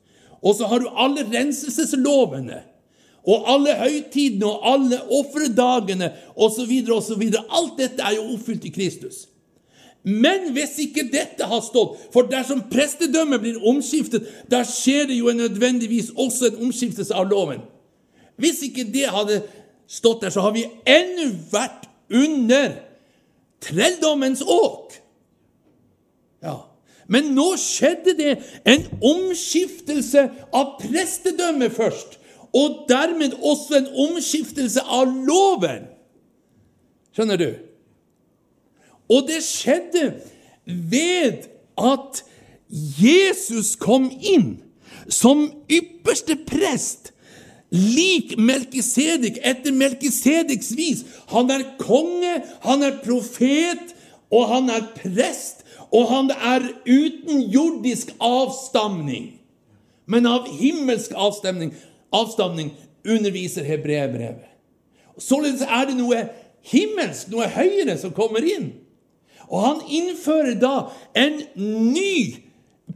Og 0.46 0.54
så 0.60 0.70
har 0.70 0.84
du 0.84 0.92
alle 0.94 1.26
renselseslovene. 1.34 2.62
Og 3.26 3.48
alle 3.50 3.74
høytidene 3.80 4.46
og 4.46 4.68
alle 4.74 5.00
ofredagene 5.18 6.12
osv. 6.36 6.74
osv. 6.94 7.24
Alt 7.50 7.80
dette 7.80 8.04
er 8.06 8.18
jo 8.20 8.28
oppfylt 8.36 8.68
i 8.70 8.74
Kristus. 8.76 9.26
Men 10.06 10.52
hvis 10.54 10.76
ikke 10.84 11.08
dette 11.10 11.48
har 11.50 11.64
stått, 11.66 11.98
for 12.14 12.30
dersom 12.30 12.68
prestedømmet 12.70 13.42
blir 13.42 13.64
omskiftet, 13.66 14.28
da 14.52 14.62
skjer 14.62 15.08
det 15.10 15.18
jo 15.18 15.34
nødvendigvis 15.34 16.12
også 16.14 16.52
en 16.52 16.68
omskiftelse 16.68 17.16
av 17.18 17.26
loven. 17.32 17.64
Hvis 18.38 18.62
ikke 18.68 18.86
det 18.94 19.08
hadde 19.10 19.40
stått 19.90 20.22
der, 20.22 20.30
så 20.30 20.46
har 20.46 20.54
vi 20.54 20.68
ennå 20.86 21.32
vært 21.50 21.90
under 22.14 22.76
trelldommens 23.66 24.44
åk. 24.46 24.94
Ja. 26.46 26.60
Men 27.10 27.34
nå 27.38 27.52
skjedde 27.62 28.14
det 28.18 28.36
en 28.70 28.86
omskiftelse 29.02 30.28
av 30.54 30.78
prestedømmet 30.82 31.74
først, 31.74 32.20
og 32.56 32.86
dermed 32.90 33.36
også 33.44 33.82
en 33.82 33.90
omskiftelse 34.08 34.84
av 34.84 35.12
loven. 35.28 35.90
Skjønner 37.16 37.40
du? 37.40 37.50
Og 39.12 39.28
det 39.28 39.42
skjedde 39.46 40.14
ved 40.66 41.50
at 41.78 42.24
Jesus 43.02 43.76
kom 43.80 44.08
inn 44.10 44.56
som 45.12 45.46
ypperste 45.70 46.38
prest 46.48 47.12
lik 47.76 48.36
Melkisedek 48.40 49.42
etter 49.44 49.76
Melkisedeks 49.76 50.72
vis. 50.78 51.04
Han 51.34 51.52
er 51.52 51.68
konge, 51.82 52.40
han 52.64 52.86
er 52.86 53.00
profet, 53.04 53.94
og 54.32 54.48
han 54.50 54.72
er 54.74 54.88
prest, 54.96 55.66
og 55.92 56.08
han 56.10 56.32
er 56.34 56.70
uten 56.88 57.46
jordisk 57.54 58.14
avstamning, 58.20 59.36
men 60.06 60.28
av 60.30 60.48
himmelsk 60.50 61.14
avstamning, 61.16 61.74
avstamning 62.14 62.74
underviser 63.06 63.66
hebreerbrevet. 63.66 64.50
Således 65.22 65.64
er 65.64 65.88
det 65.88 65.96
noe 66.00 66.26
himmelsk, 66.66 67.30
noe 67.32 67.48
høyere, 67.54 67.96
som 68.02 68.14
kommer 68.16 68.44
inn. 68.46 68.74
Og 69.46 69.62
han 69.62 69.84
innfører 69.86 70.58
da 70.60 70.90
en 71.18 71.40
ny 71.94 72.42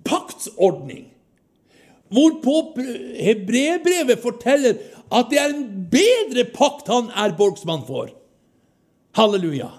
paktsordning. 0.08 1.08
Hvorpå 2.10 2.56
hebreerbrevet 3.20 4.22
forteller 4.22 4.80
at 5.14 5.30
det 5.30 5.40
er 5.42 5.54
en 5.54 5.68
bedre 5.92 6.48
pakt 6.54 6.90
han 6.90 7.12
er 7.14 7.36
borgsmann 7.38 7.86
for. 7.86 8.10
Halleluja. 9.18 9.70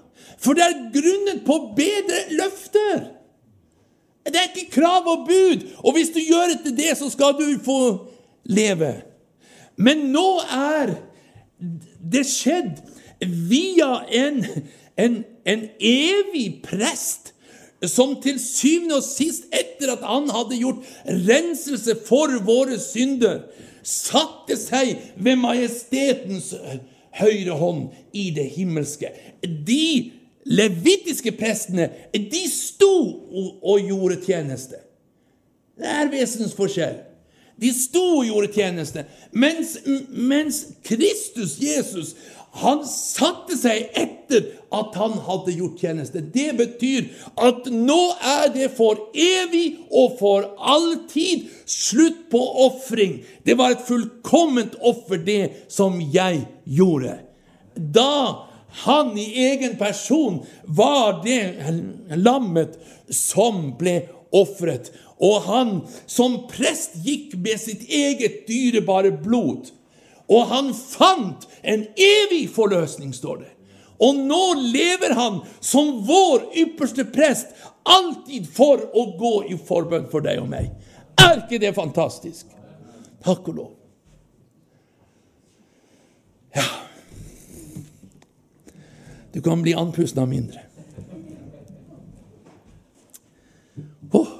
For 0.40 0.56
det 0.56 0.64
er 0.64 0.78
grunnet 0.94 1.42
på 1.46 1.58
bedre 1.76 2.20
løfter. 2.38 3.08
Det 4.30 4.38
er 4.38 4.50
ikke 4.50 4.76
krav 4.78 5.06
og 5.08 5.26
bud, 5.26 5.62
og 5.82 5.96
hvis 5.96 6.12
du 6.14 6.20
gjør 6.22 6.54
etter 6.54 6.74
det, 6.76 6.92
så 6.98 7.08
skal 7.10 7.34
du 7.38 7.46
få 7.64 7.80
leve. 8.46 8.92
Men 9.80 10.10
nå 10.12 10.28
er 10.44 10.94
det 12.12 12.26
skjedd 12.28 12.80
via 13.48 13.90
en, 14.20 14.44
en, 15.00 15.20
en 15.48 15.66
evig 15.80 16.60
prest 16.64 17.32
som 17.88 18.18
til 18.20 18.36
syvende 18.42 18.98
og 18.98 19.04
sist, 19.06 19.46
etter 19.56 19.94
at 19.94 20.04
han 20.04 20.28
hadde 20.32 20.58
gjort 20.60 20.84
renselse 21.06 21.96
for 22.04 22.34
våre 22.44 22.76
synder, 22.80 23.46
satte 23.80 24.58
seg 24.60 24.98
ved 25.16 25.40
majestetens 25.40 26.52
høyre 27.16 27.56
hånd 27.56 27.86
i 28.12 28.28
det 28.36 28.50
himmelske. 28.52 29.08
De 29.40 30.12
levitiske 30.44 31.32
prestene, 31.40 31.88
de 32.12 32.42
sto 32.52 32.92
og 33.64 33.88
gjorde 33.88 34.20
tjeneste. 34.26 34.82
Det 35.80 35.88
er 35.88 36.12
vesensforskjell. 36.12 36.98
De 37.61 37.72
sto 37.76 38.02
og 38.18 38.26
gjorde 38.28 38.52
tjeneste, 38.54 39.04
mens, 39.32 39.76
mens 40.08 40.62
Kristus, 40.86 41.58
Jesus, 41.61 42.14
han 42.50 42.80
satte 42.82 43.54
seg 43.54 43.92
etter 43.94 44.48
at 44.74 44.96
han 44.98 45.14
hadde 45.26 45.54
gjort 45.54 45.82
tjeneste. 45.84 46.22
Det 46.34 46.50
betyr 46.58 47.06
at 47.38 47.68
nå 47.70 47.98
er 48.26 48.50
det 48.54 48.72
for 48.74 49.11
evig 49.14 49.78
og 49.86 50.16
for 50.18 50.48
alltid 50.58 51.46
slutt 51.70 52.24
på 52.32 52.40
ofring. 52.66 53.20
Det 53.46 53.54
var 53.58 53.76
et 53.76 53.86
fullkomment 53.86 54.74
offer, 54.82 55.22
det 55.22 55.68
som 55.70 56.00
jeg 56.02 56.42
gjorde. 56.66 57.20
Da 57.76 58.46
han 58.82 59.14
i 59.18 59.28
egen 59.50 59.76
person 59.78 60.42
var 60.66 61.22
det 61.22 62.16
lammet 62.18 62.78
som 63.14 63.76
ble 63.78 64.00
ofret. 64.34 64.90
Og 65.20 65.42
han 65.44 65.72
som 66.08 66.46
prest 66.48 66.96
gikk 67.04 67.36
med 67.36 67.60
sitt 67.60 67.84
eget 67.88 68.46
dyrebare 68.48 69.12
blod. 69.12 69.68
Og 70.30 70.46
han 70.48 70.70
fant 70.74 71.44
en 71.62 71.84
evig 71.96 72.46
forløsning, 72.54 73.12
står 73.14 73.42
det. 73.42 73.50
Og 74.00 74.16
nå 74.16 74.44
lever 74.72 75.12
han 75.14 75.42
som 75.60 75.98
vår 76.08 76.46
ypperste 76.62 77.04
prest, 77.12 77.50
alltid 77.84 78.46
for 78.48 78.80
å 78.96 79.04
gå 79.18 79.34
i 79.52 79.58
forbønn 79.60 80.08
for 80.12 80.24
deg 80.24 80.40
og 80.40 80.48
meg. 80.48 80.70
Er 81.20 81.42
ikke 81.42 81.60
det 81.60 81.74
fantastisk? 81.76 82.48
Takk 83.20 83.50
og 83.52 83.58
lov. 83.58 83.70
Ja 86.56 86.64
Du 89.30 89.38
kan 89.44 89.60
bli 89.62 89.76
andpusten 89.78 90.22
av 90.22 90.26
mindre. 90.28 90.64
Oh. 94.10 94.39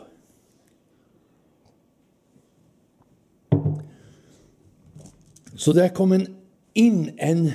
Så 5.61 5.75
det 5.77 5.83
er 5.85 5.97
kommet 5.97 6.31
inn 6.79 7.11
en 7.21 7.51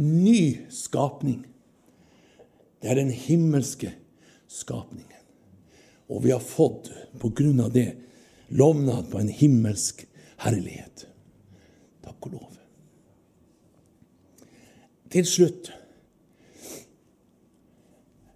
ny 0.00 0.64
skapning. 0.72 1.42
Det 2.80 2.88
er 2.88 2.96
den 2.96 3.10
himmelske 3.12 3.90
skapningen. 4.48 5.18
Og 6.08 6.24
vi 6.24 6.32
har 6.32 6.40
fått, 6.40 6.88
på 7.20 7.28
grunn 7.36 7.60
av 7.60 7.74
det, 7.74 7.90
lovnad 8.48 9.10
på 9.12 9.20
en 9.20 9.28
himmelsk 9.28 10.06
herlighet. 10.40 11.04
Takk 12.00 12.30
og 12.30 12.38
lov. 12.38 12.56
Til 15.10 15.28
slutt 15.28 15.68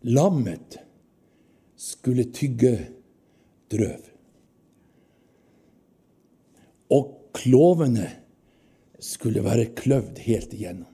Lammet 0.04 0.76
skulle 1.80 2.26
tygge 2.28 2.74
drøv. 3.72 4.02
Og 6.92 7.14
klovene 7.32 8.10
skulle 9.02 9.44
være 9.44 9.72
kløvd 9.76 10.18
helt 10.26 10.52
igjennom. 10.54 10.90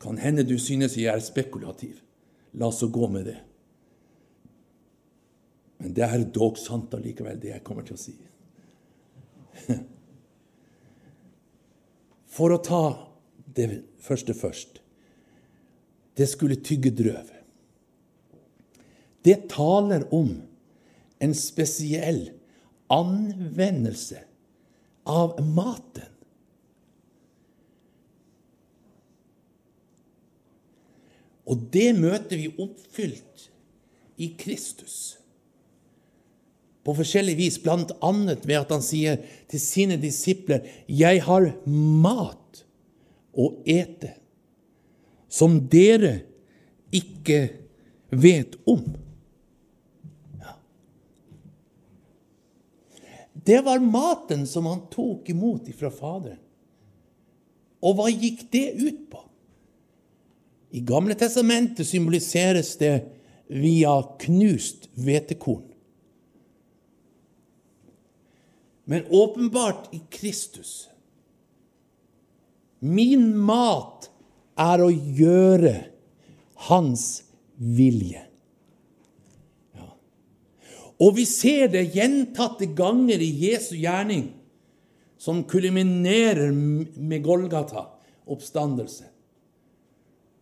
Kan 0.00 0.18
hende 0.20 0.44
du 0.44 0.58
synes 0.60 0.96
jeg 0.96 1.08
er 1.12 1.20
spekulativ. 1.24 2.00
La 2.54 2.68
oss 2.68 2.84
gå 2.84 3.08
med 3.08 3.24
det. 3.30 3.38
Men 5.80 5.94
det 5.96 6.04
er 6.06 6.24
dog 6.32 6.58
sant 6.60 6.94
allikevel, 6.94 7.40
det 7.40 7.50
jeg 7.50 7.64
kommer 7.64 7.84
til 7.86 7.96
å 7.96 8.00
si. 8.00 8.14
For 12.34 12.54
å 12.54 12.62
ta 12.62 12.84
det 13.56 13.68
første 14.02 14.34
først. 14.36 14.80
Det 16.14 16.28
skulle 16.30 16.62
tygge 16.62 16.92
drøv. 16.94 17.32
Det 19.24 19.48
taler 19.50 20.04
om 20.14 20.30
en 21.24 21.34
spesiell 21.36 22.28
anvendelse 22.92 24.20
av 25.04 25.36
maten. 25.44 26.10
Og 31.44 31.66
det 31.72 31.90
møter 31.98 32.40
vi 32.40 32.48
oppfylt 32.56 33.48
i 34.16 34.30
Kristus. 34.40 35.18
På 36.84 36.94
forskjellig 36.96 37.36
vis, 37.36 37.58
bl.a. 37.60 37.78
ved 38.44 38.56
at 38.58 38.72
han 38.72 38.84
sier 38.84 39.20
til 39.48 39.60
sine 39.60 39.96
disipler 40.00 40.64
'Jeg 40.88 41.22
har 41.24 41.52
mat 41.68 42.64
å 43.32 43.50
ete' 43.64 44.14
som 45.28 45.56
dere 45.68 46.20
ikke 46.94 47.48
vet 48.10 48.54
om. 48.70 48.84
Det 53.44 53.60
var 53.60 53.78
maten 53.78 54.46
som 54.46 54.66
han 54.66 54.86
tok 54.92 55.28
imot 55.28 55.68
fra 55.76 55.90
Faderen. 55.92 56.40
Og 57.84 57.98
hva 57.98 58.08
gikk 58.08 58.46
det 58.54 58.66
ut 58.80 59.02
på? 59.12 59.20
I 60.74 60.80
Gamle 60.82 61.14
testamentet 61.18 61.86
symboliseres 61.86 62.72
det 62.80 62.94
via 63.52 63.92
knust 64.24 64.88
hvetekorn. 64.96 65.68
Men 68.84 69.04
åpenbart 69.10 69.92
i 69.94 70.00
Kristus. 70.10 70.88
Min 72.80 73.30
mat 73.36 74.10
er 74.60 74.82
å 74.84 74.90
gjøre 74.92 75.76
hans 76.68 77.06
vilje. 77.56 78.24
Og 81.02 81.16
vi 81.16 81.24
ser 81.26 81.68
det 81.72 81.88
gjentatte 81.94 82.68
ganger 82.76 83.22
i 83.22 83.32
Jesu 83.48 83.74
gjerning, 83.80 84.28
som 85.18 85.42
kulminerer 85.48 86.52
med 86.52 87.24
Golgata, 87.24 87.88
oppstandelse 88.30 89.14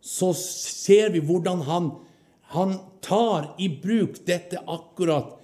så 0.03 0.33
ser 0.35 1.13
vi 1.15 1.23
hvordan 1.23 1.63
han, 1.63 1.91
han 2.51 2.75
tar 3.01 3.53
i 3.63 3.69
bruk 3.83 4.19
dette 4.27 4.59
akkurat 4.67 5.37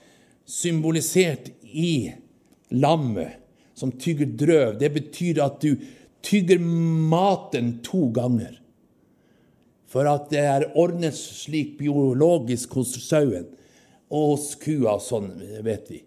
symbolisert 0.48 1.52
i 1.62 2.10
lammet 2.74 3.38
som 3.78 3.92
tygger 3.94 4.32
drøv. 4.40 4.78
Det 4.80 4.90
betyr 4.96 5.38
at 5.44 5.60
du 5.62 5.76
tygger 6.26 6.58
maten 6.58 7.76
to 7.86 8.08
ganger. 8.10 8.56
For 9.88 10.10
at 10.10 10.26
det 10.34 10.42
er 10.42 10.66
ordnet 10.74 11.16
slik 11.16 11.76
biologisk 11.78 12.74
hos 12.80 12.96
sauen 13.06 13.46
og 14.08 14.34
hos 14.34 14.50
kua, 14.60 14.96
sånn 15.02 15.30
vet 15.64 15.90
vi, 15.92 16.02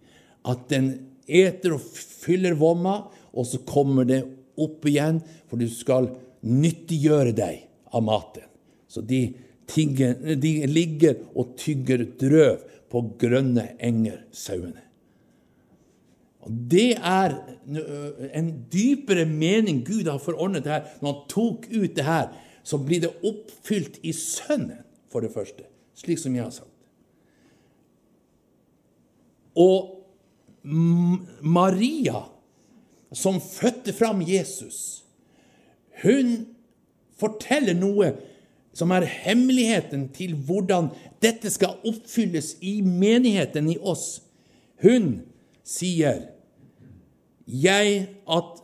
at 0.50 0.68
den 0.72 0.92
eter 1.28 1.76
og 1.78 1.84
fyller 1.84 2.58
vomma, 2.60 2.98
og 3.32 3.48
så 3.48 3.62
kommer 3.68 4.08
det 4.10 4.24
opp 4.62 4.86
igjen, 4.90 5.22
for 5.48 5.62
du 5.62 5.68
skal 5.72 6.10
nyttiggjøre 6.42 7.34
deg 7.38 7.66
av 7.94 8.04
maten. 8.06 8.48
Så 8.92 9.04
de, 9.06 9.24
tingene, 9.72 10.36
de 10.36 10.54
ligger 10.68 11.22
og 11.38 11.56
tygger 11.60 12.04
drøv 12.20 12.64
på 12.92 13.04
grønne 13.22 13.70
enger, 13.80 14.26
sauene. 14.36 14.88
Og 16.42 16.54
Det 16.74 16.96
er 16.98 17.36
en 18.34 18.50
dypere 18.74 19.28
mening 19.30 19.84
Gud 19.86 20.10
har 20.10 20.18
forordnet 20.20 20.66
her. 20.66 20.88
Når 21.00 21.14
han 21.14 21.28
tok 21.30 21.68
ut 21.70 21.94
det 21.96 22.08
her, 22.08 22.32
så 22.66 22.80
blir 22.82 23.04
det 23.06 23.14
oppfylt 23.22 24.02
i 24.02 24.14
Sønnen, 24.16 24.82
for 25.12 25.22
det 25.22 25.34
første. 25.34 25.68
Slik 25.98 26.20
som 26.22 26.36
jeg 26.36 26.44
har 26.48 26.54
sagt. 26.56 26.71
Og 29.56 29.98
Maria, 31.42 32.24
som 33.12 33.42
fødte 33.42 33.94
fram 33.94 34.22
Jesus, 34.24 35.04
hun 36.04 36.46
forteller 37.20 37.76
noe 37.78 38.14
som 38.74 38.92
er 38.96 39.04
hemmeligheten 39.04 40.08
til 40.16 40.34
hvordan 40.48 40.90
dette 41.22 41.52
skal 41.52 41.82
oppfylles 41.88 42.56
i 42.64 42.80
menigheten 42.82 43.68
i 43.74 43.78
oss. 43.78 44.22
Hun 44.82 45.20
sier 45.68 46.30
at 48.32 48.62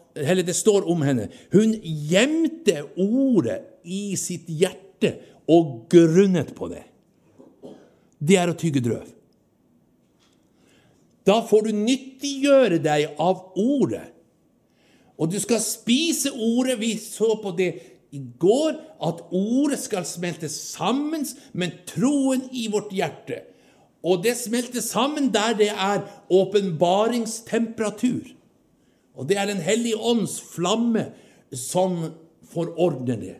det 0.47 0.55
står 0.55 0.87
om 0.89 1.03
henne. 1.05 1.27
Hun 1.51 1.75
gjemte 1.83 2.85
ordet 2.95 3.59
i 3.83 4.15
sitt 4.17 4.47
hjerte 4.47 5.17
og 5.51 5.85
grunnet 5.91 6.55
på 6.55 6.71
det. 6.71 6.85
Det 8.17 8.39
er 8.39 8.49
å 8.49 8.57
tygge 8.57 8.81
drøv. 8.81 9.16
Da 11.27 11.41
får 11.43 11.67
du 11.67 11.71
nyttiggjøre 11.75 12.79
deg 12.83 13.19
av 13.19 13.51
ordet. 13.59 14.05
Og 15.17 15.31
du 15.31 15.39
skal 15.41 15.59
spise 15.63 16.31
ordet. 16.31 16.77
Vi 16.79 16.93
så 17.01 17.35
på 17.41 17.51
det 17.57 17.71
i 18.15 18.21
går, 18.39 18.77
at 19.03 19.23
ordet 19.35 19.79
skal 19.81 20.05
smelte 20.07 20.47
sammen 20.51 21.25
med 21.51 21.83
troen 21.89 22.45
i 22.55 22.67
vårt 22.71 22.93
hjerte. 22.95 23.41
Og 24.07 24.23
det 24.23 24.37
smelter 24.39 24.81
sammen 24.85 25.31
der 25.33 25.57
det 25.57 25.71
er 25.73 26.05
åpenbaringstemperatur. 26.31 28.29
Og 29.17 29.27
det 29.27 29.37
er 29.37 29.45
Den 29.45 29.61
hellige 29.61 29.97
ånds 29.97 30.39
flamme 30.53 31.09
som 31.51 32.13
forordner 32.47 33.15
det. 33.15 33.35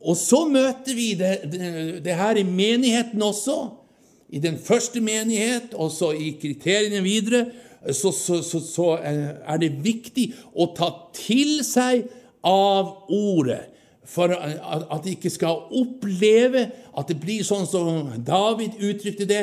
Og 0.00 0.16
så 0.16 0.46
møter 0.48 0.94
vi 0.94 1.14
det, 1.18 1.40
det, 1.52 2.04
det, 2.04 2.14
her 2.14 2.36
i 2.38 2.42
menigheten 2.46 3.22
også. 3.22 3.85
I 4.28 4.40
den 4.42 4.58
første 4.58 5.00
menighet, 5.00 5.74
og 5.74 5.92
så 5.94 6.10
i 6.16 6.32
kriteriene 6.40 7.02
videre, 7.04 7.46
så, 7.94 8.10
så, 8.10 8.40
så, 8.42 8.60
så 8.60 8.88
er 8.98 9.60
det 9.62 9.76
viktig 9.84 10.32
å 10.58 10.68
ta 10.74 10.90
til 11.14 11.60
seg 11.66 12.08
av 12.46 13.06
ordet. 13.12 13.62
For 14.06 14.30
at 14.30 15.02
de 15.04 15.16
ikke 15.16 15.30
skal 15.34 15.66
oppleve 15.74 16.68
at 16.96 17.08
det 17.10 17.18
blir 17.22 17.46
sånn 17.46 17.66
som 17.66 18.12
David 18.26 18.78
uttrykte 18.78 19.26
det. 19.26 19.42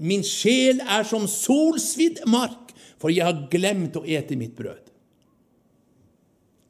Min 0.00 0.24
sjel 0.26 0.82
er 0.84 1.06
som 1.08 1.24
solsvidd 1.28 2.22
mark, 2.28 2.74
for 3.00 3.12
jeg 3.12 3.24
har 3.24 3.46
glemt 3.52 3.96
å 3.96 4.04
ete 4.04 4.36
mitt 4.36 4.52
brød. 4.56 4.90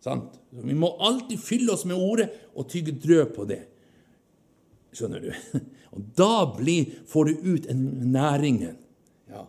Sant? 0.00 0.38
Vi 0.50 0.74
må 0.74 0.94
alltid 1.04 1.42
fylle 1.42 1.74
oss 1.74 1.84
med 1.86 1.98
ordet 1.98 2.30
og 2.58 2.70
tygge 2.70 2.94
drøv 2.98 3.34
på 3.34 3.44
det. 3.50 3.60
Skjønner 4.96 5.26
du? 5.26 5.30
Og 5.90 6.04
da 6.18 6.34
blir, 6.56 6.92
får 7.10 7.24
du 7.24 7.54
ut 7.54 7.66
næringen. 7.74 8.76
Ja. 9.30 9.44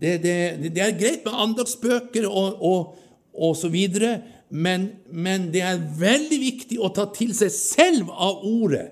Det, 0.00 0.16
det, 0.24 0.36
det, 0.72 0.82
er 0.82 0.98
greit 0.98 1.26
med 1.26 1.40
andagsbøker 1.44 2.28
og, 2.28 2.62
og, 2.64 2.94
og 3.34 3.56
så 3.56 3.68
videre, 3.72 4.18
men, 4.48 4.88
men 5.12 5.50
det 5.52 5.62
er 5.66 5.82
veldig 6.00 6.38
viktig 6.40 6.78
å 6.80 6.92
ta 6.96 7.10
til 7.12 7.34
seg 7.36 7.52
selv 7.52 8.12
av 8.14 8.46
ordet 8.48 8.86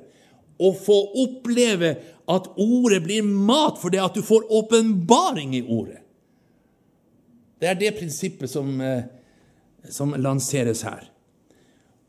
og 0.61 0.77
få 0.81 0.97
oppleve 1.23 1.95
at 2.33 2.49
ordet 2.61 3.03
blir 3.05 3.25
mat 3.25 3.79
for 3.81 3.93
det 3.93 4.03
at 4.03 4.17
du 4.17 4.25
får 4.25 4.49
åpenbaring 4.53 5.55
i 5.57 5.63
ordet. 5.63 6.01
Det 7.61 7.71
er 7.71 7.79
det 7.81 7.95
prinsippet 7.97 8.51
som, 8.51 8.81
eh, 8.81 9.05
som 9.89 10.13
lanseres 10.13 10.83
her. 10.85 11.07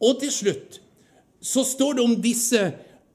Og 0.03 0.19
til 0.19 0.31
slutt 0.31 0.79
så 1.41 1.63
står 1.63 1.97
det 1.97 2.03
om 2.03 2.15
disse 2.21 2.61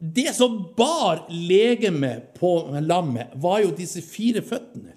Det 0.03 0.35
som 0.35 0.57
bar 0.77 1.29
legemet 1.31 2.33
på 2.35 2.57
lammet, 2.83 3.31
var 3.39 3.61
jo 3.63 3.71
disse 3.77 4.03
fire 4.03 4.43
føttene. 4.43 4.97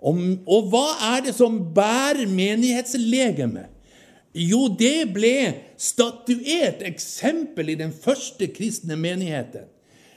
Og, 0.00 0.20
og 0.48 0.70
hva 0.72 0.86
er 1.12 1.26
det 1.26 1.34
som 1.36 1.58
bærer 1.76 2.24
menighetslegemet? 2.30 3.72
Jo, 4.36 4.66
det 4.72 5.12
ble 5.16 5.36
statuert 5.80 6.82
eksempel 6.84 7.72
i 7.72 7.78
den 7.80 7.92
første 7.92 8.48
kristne 8.52 8.96
menigheten. 9.00 9.68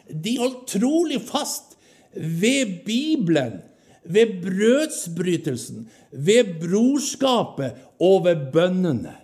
De 0.09 0.35
holdt 0.39 0.65
trolig 0.73 1.19
fast 1.27 1.75
ved 2.15 2.79
Bibelen, 2.87 3.59
ved 4.03 4.39
brødsbrytelsen, 4.43 5.87
ved 6.11 6.55
brorskapet 6.63 7.83
og 7.99 8.23
ved 8.25 8.47
bønnene. 8.53 9.15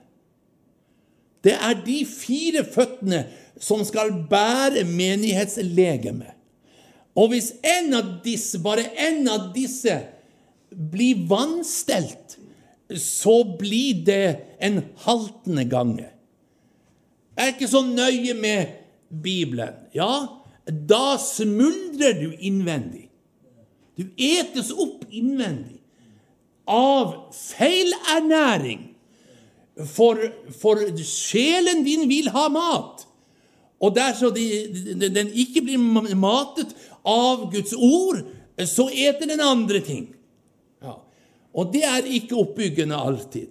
Det 1.46 1.54
er 1.54 1.78
de 1.86 2.00
fire 2.10 2.66
føttene 2.66 3.26
som 3.62 3.84
skal 3.88 4.12
bære 4.30 4.84
menighetslegemet. 4.90 6.34
Og 7.16 7.32
hvis 7.32 7.54
en 7.64 7.94
av 7.96 8.10
disse, 8.26 8.60
bare 8.60 8.90
en 9.00 9.28
av 9.32 9.52
disse 9.56 9.94
blir 10.70 11.22
vanstelt, 11.30 12.36
så 13.00 13.40
blir 13.58 14.04
det 14.06 14.58
en 14.62 14.82
haltende 15.06 15.64
gange. 15.70 16.10
Jeg 17.36 17.46
er 17.46 17.54
ikke 17.54 17.72
så 17.72 17.82
nøye 17.86 18.36
med 18.38 18.76
Bibelen. 19.24 19.80
Ja, 19.96 20.28
da 20.66 21.16
smuldrer 21.22 22.20
du 22.20 22.36
innvendig. 22.40 23.08
Du 23.96 24.10
etes 24.20 24.74
opp 24.76 25.06
innvendig 25.08 25.80
av 26.68 27.32
feilernæring. 27.36 28.95
For, 29.76 30.20
for 30.56 30.80
sjelen 31.04 31.84
din 31.84 32.08
vil 32.08 32.30
ha 32.32 32.48
mat. 32.52 33.04
Og 33.84 33.96
dersom 33.96 34.32
de, 34.36 34.46
den 34.96 35.34
ikke 35.36 35.62
blir 35.66 35.82
matet 36.16 36.72
av 37.04 37.52
Guds 37.52 37.74
ord, 37.76 38.24
så 38.64 38.88
eter 38.88 39.28
den 39.34 39.44
andre 39.44 39.82
ting. 39.84 40.16
Og 41.56 41.72
det 41.72 41.84
er 41.88 42.04
ikke 42.18 42.36
oppbyggende 42.40 42.96
alltid. 42.96 43.48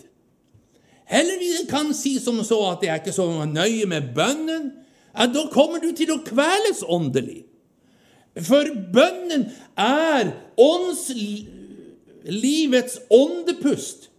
Heller 1.08 1.38
vi 1.40 1.66
kan 1.68 1.94
si 1.96 2.18
som 2.20 2.44
så 2.44 2.70
at 2.70 2.80
det 2.82 2.88
er 2.90 2.94
ikke 3.00 3.12
så 3.16 3.44
nøye 3.48 3.86
med 3.88 4.02
bønnen. 4.16 4.72
Ja, 5.14 5.26
da 5.30 5.48
kommer 5.52 5.78
du 5.80 5.92
til 5.96 6.10
å 6.12 6.24
kveles 6.24 6.84
åndelig. 6.88 7.44
For 8.44 8.64
bønnen 8.92 9.52
er 9.78 10.32
åndslivets 10.58 11.46
åndepust. 13.12 14.10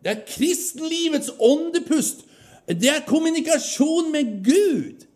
Det 0.00 0.12
er 0.12 0.24
kristenlivets 0.28 1.30
åndepust. 1.38 2.24
Det 2.66 2.88
er 2.88 3.06
kommunikasjon 3.08 4.12
med 4.12 4.34
Gud. 4.46 5.06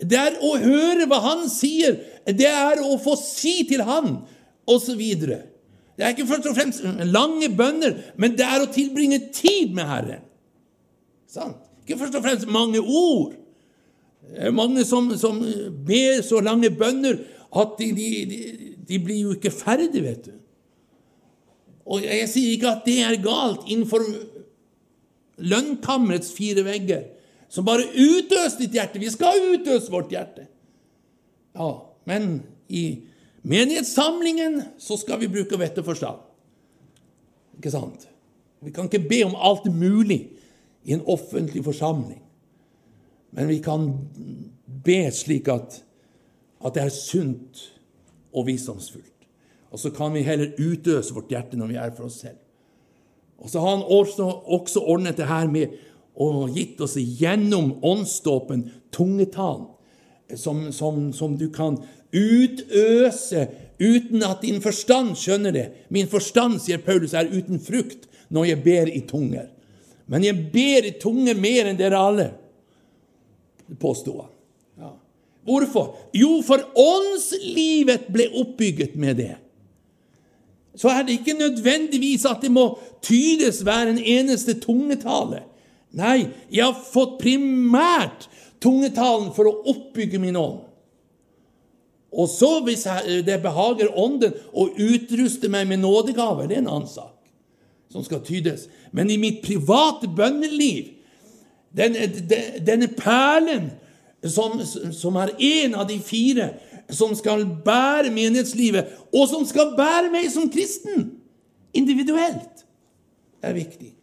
Det 0.00 0.16
er 0.16 0.38
å 0.40 0.54
høre 0.60 1.06
hva 1.10 1.20
Han 1.26 1.48
sier. 1.52 1.98
Det 2.24 2.48
er 2.48 2.80
å 2.84 2.96
få 3.02 3.16
si 3.20 3.60
til 3.68 3.82
Han, 3.84 4.20
osv. 4.70 5.00
Det 6.00 6.06
er 6.06 6.14
ikke 6.14 6.28
først 6.30 6.48
og 6.48 6.56
fremst 6.56 6.86
lange 7.10 7.50
bønner, 7.52 7.98
men 8.16 8.36
det 8.38 8.46
er 8.46 8.62
å 8.64 8.70
tilbringe 8.72 9.18
tid 9.36 9.74
med 9.76 9.88
Herren. 9.90 10.24
Sant? 11.28 11.58
Ikke 11.84 11.98
først 12.00 12.16
og 12.16 12.24
fremst 12.24 12.48
mange 12.48 12.80
ord. 12.80 13.34
Mange 14.54 14.84
som, 14.86 15.10
som 15.18 15.40
ber 15.86 16.22
så 16.22 16.40
lange 16.44 16.70
bønner 16.70 17.18
at 17.50 17.72
de, 17.80 17.88
de, 17.96 18.38
de, 18.86 18.98
blir 19.02 19.24
jo 19.24 19.34
ikke 19.34 19.50
ferdige, 19.50 20.04
vet 20.04 20.28
du. 20.28 20.36
Og 21.90 22.04
jeg 22.06 22.28
sier 22.30 22.54
ikke 22.54 22.70
at 22.70 22.84
det 22.86 23.00
er 23.02 23.18
galt 23.24 23.66
innenfor 23.66 24.04
lønnkammerets 25.40 26.30
fire 26.36 26.62
vegger, 26.66 27.08
som 27.50 27.66
bare 27.66 27.88
utøser 27.90 28.60
ditt 28.62 28.76
hjerte. 28.76 29.02
Vi 29.02 29.10
skal 29.10 29.56
utøse 29.56 29.90
vårt 29.90 30.12
hjerte. 30.14 30.46
Ja, 31.58 31.70
men 32.06 32.44
i 32.70 33.02
menighetssamlingen 33.42 34.60
så 34.78 34.98
skal 35.00 35.18
vi 35.22 35.32
bruke 35.32 35.58
vett 35.58 35.78
og 35.82 35.88
forstand. 35.90 36.22
Ikke 37.58 37.72
sant? 37.74 38.06
Vi 38.60 38.70
kan 38.74 38.86
ikke 38.86 39.08
be 39.08 39.22
om 39.26 39.34
alt 39.34 39.66
mulig 39.72 40.20
i 40.84 40.94
en 40.94 41.02
offentlig 41.10 41.64
forsamling. 41.64 42.20
Men 43.34 43.48
vi 43.50 43.58
kan 43.64 43.88
be 44.84 45.02
slik 45.14 45.48
at, 45.50 45.80
at 46.64 46.76
det 46.76 46.84
er 46.86 46.94
sunt 46.94 47.64
og 48.32 48.46
visdomsfullt. 48.46 49.19
Og 49.70 49.78
så 49.78 49.92
kan 49.94 50.14
vi 50.14 50.26
heller 50.26 50.56
utøse 50.58 51.14
vårt 51.14 51.30
hjerte 51.30 51.58
når 51.58 51.70
vi 51.70 51.78
er 51.78 51.92
for 51.94 52.08
oss 52.08 52.20
selv. 52.24 52.38
Og 53.40 53.48
så 53.48 53.62
har 53.62 53.76
han 53.76 53.86
også, 53.86 54.26
også 54.44 54.82
ordnet 54.84 55.16
det 55.16 55.28
her 55.30 55.48
med 55.48 55.78
og 56.20 56.50
gitt 56.52 56.80
oss 56.84 56.98
gjennom 56.98 57.78
åndsdåpen 57.86 58.66
tungetalen, 58.92 59.70
som, 60.36 60.66
som, 60.74 61.08
som 61.16 61.38
du 61.38 61.48
kan 61.54 61.78
utøse 62.12 63.46
uten 63.80 64.24
at 64.26 64.42
din 64.44 64.60
forstand 64.62 65.14
skjønner 65.16 65.54
det. 65.54 65.66
Min 65.88 66.10
forstand, 66.10 66.58
sier 66.60 66.82
Paulus, 66.84 67.14
er 67.16 67.30
uten 67.32 67.62
frukt 67.62 68.10
når 68.28 68.50
jeg 68.50 68.62
ber 68.66 68.90
i 68.92 69.00
tunger. 69.08 69.48
Men 70.10 70.26
jeg 70.26 70.50
ber 70.52 70.90
i 70.90 70.96
tunger 71.00 71.38
mer 71.38 71.70
enn 71.70 71.78
dere 71.78 71.98
alle, 71.98 72.28
påsto 73.80 74.16
han. 74.18 74.32
Ja. 74.82 74.92
Hvorfor? 75.46 75.94
Jo, 76.18 76.40
for 76.44 76.66
åndslivet 76.78 78.10
ble 78.12 78.26
oppbygget 78.42 78.98
med 79.00 79.22
det. 79.22 79.36
Så 80.76 80.88
er 80.88 81.02
det 81.02 81.18
ikke 81.18 81.38
nødvendigvis 81.38 82.24
at 82.28 82.42
det 82.42 82.50
må 82.54 82.78
tydes 83.02 83.62
hver 83.66 83.90
en 83.90 83.98
eneste 83.98 84.54
tungetale. 84.60 85.42
Nei, 85.96 86.30
jeg 86.52 86.64
har 86.64 86.84
fått 86.92 87.18
primært 87.22 88.28
tungetalen 88.62 89.32
for 89.34 89.50
å 89.50 89.56
oppbygge 89.72 90.20
min 90.22 90.38
ånd. 90.38 90.60
Og 92.10 92.26
så, 92.30 92.58
hvis 92.66 92.86
det 93.26 93.38
behager 93.42 93.90
Ånden 93.98 94.34
å 94.50 94.66
utruste 94.74 95.50
meg 95.50 95.68
med 95.70 95.82
nådegaver, 95.82 96.48
det 96.50 96.58
er 96.58 96.64
en 96.64 96.72
annen 96.72 96.90
sak 96.90 97.14
som 97.90 98.02
skal 98.06 98.22
tydes. 98.26 98.68
Men 98.94 99.10
i 99.10 99.18
mitt 99.18 99.42
private 99.42 100.10
bønneliv, 100.14 100.92
denne, 101.74 102.06
denne 102.66 102.88
perlen 102.98 103.70
som, 104.26 104.58
som 104.94 105.18
er 105.22 105.32
en 105.38 105.76
av 105.78 105.86
de 105.88 105.98
fire, 106.02 106.52
som 106.94 107.14
skal 107.18 107.44
bære 107.64 108.10
menighetslivet, 108.14 108.90
og 109.14 109.28
som 109.30 109.46
skal 109.48 109.74
bære 109.78 110.10
meg 110.12 110.28
som 110.32 110.50
kristen. 110.52 111.08
Individuelt. 111.76 112.64
Er 113.42 113.56
viktig. 113.56 113.94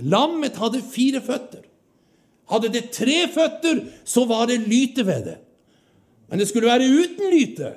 Lammet 0.00 0.56
hadde 0.56 0.82
fire 0.84 1.20
føtter. 1.24 1.66
Hadde 2.48 2.70
det 2.72 2.88
tre 2.96 3.26
føtter, 3.32 3.82
så 4.08 4.24
var 4.28 4.46
det 4.48 4.62
lyte 4.64 5.04
ved 5.06 5.26
det. 5.26 5.36
Men 6.28 6.40
det 6.40 6.48
skulle 6.48 6.70
være 6.70 6.88
uten 6.88 7.32
lyte. 7.32 7.74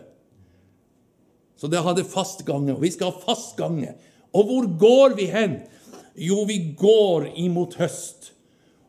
Så 1.59 1.69
det 1.69 1.83
hadde 1.83 2.07
fast 2.07 2.45
gange, 2.47 2.73
og 2.73 2.81
vi 2.81 2.91
skal 2.93 3.11
ha 3.11 3.23
fast 3.25 3.55
gange. 3.59 3.93
Og 4.33 4.47
hvor 4.47 4.67
går 4.79 5.15
vi 5.19 5.27
hen? 5.31 5.59
Jo, 6.15 6.43
vi 6.47 6.73
går 6.77 7.33
imot 7.39 7.75
høst. 7.79 8.31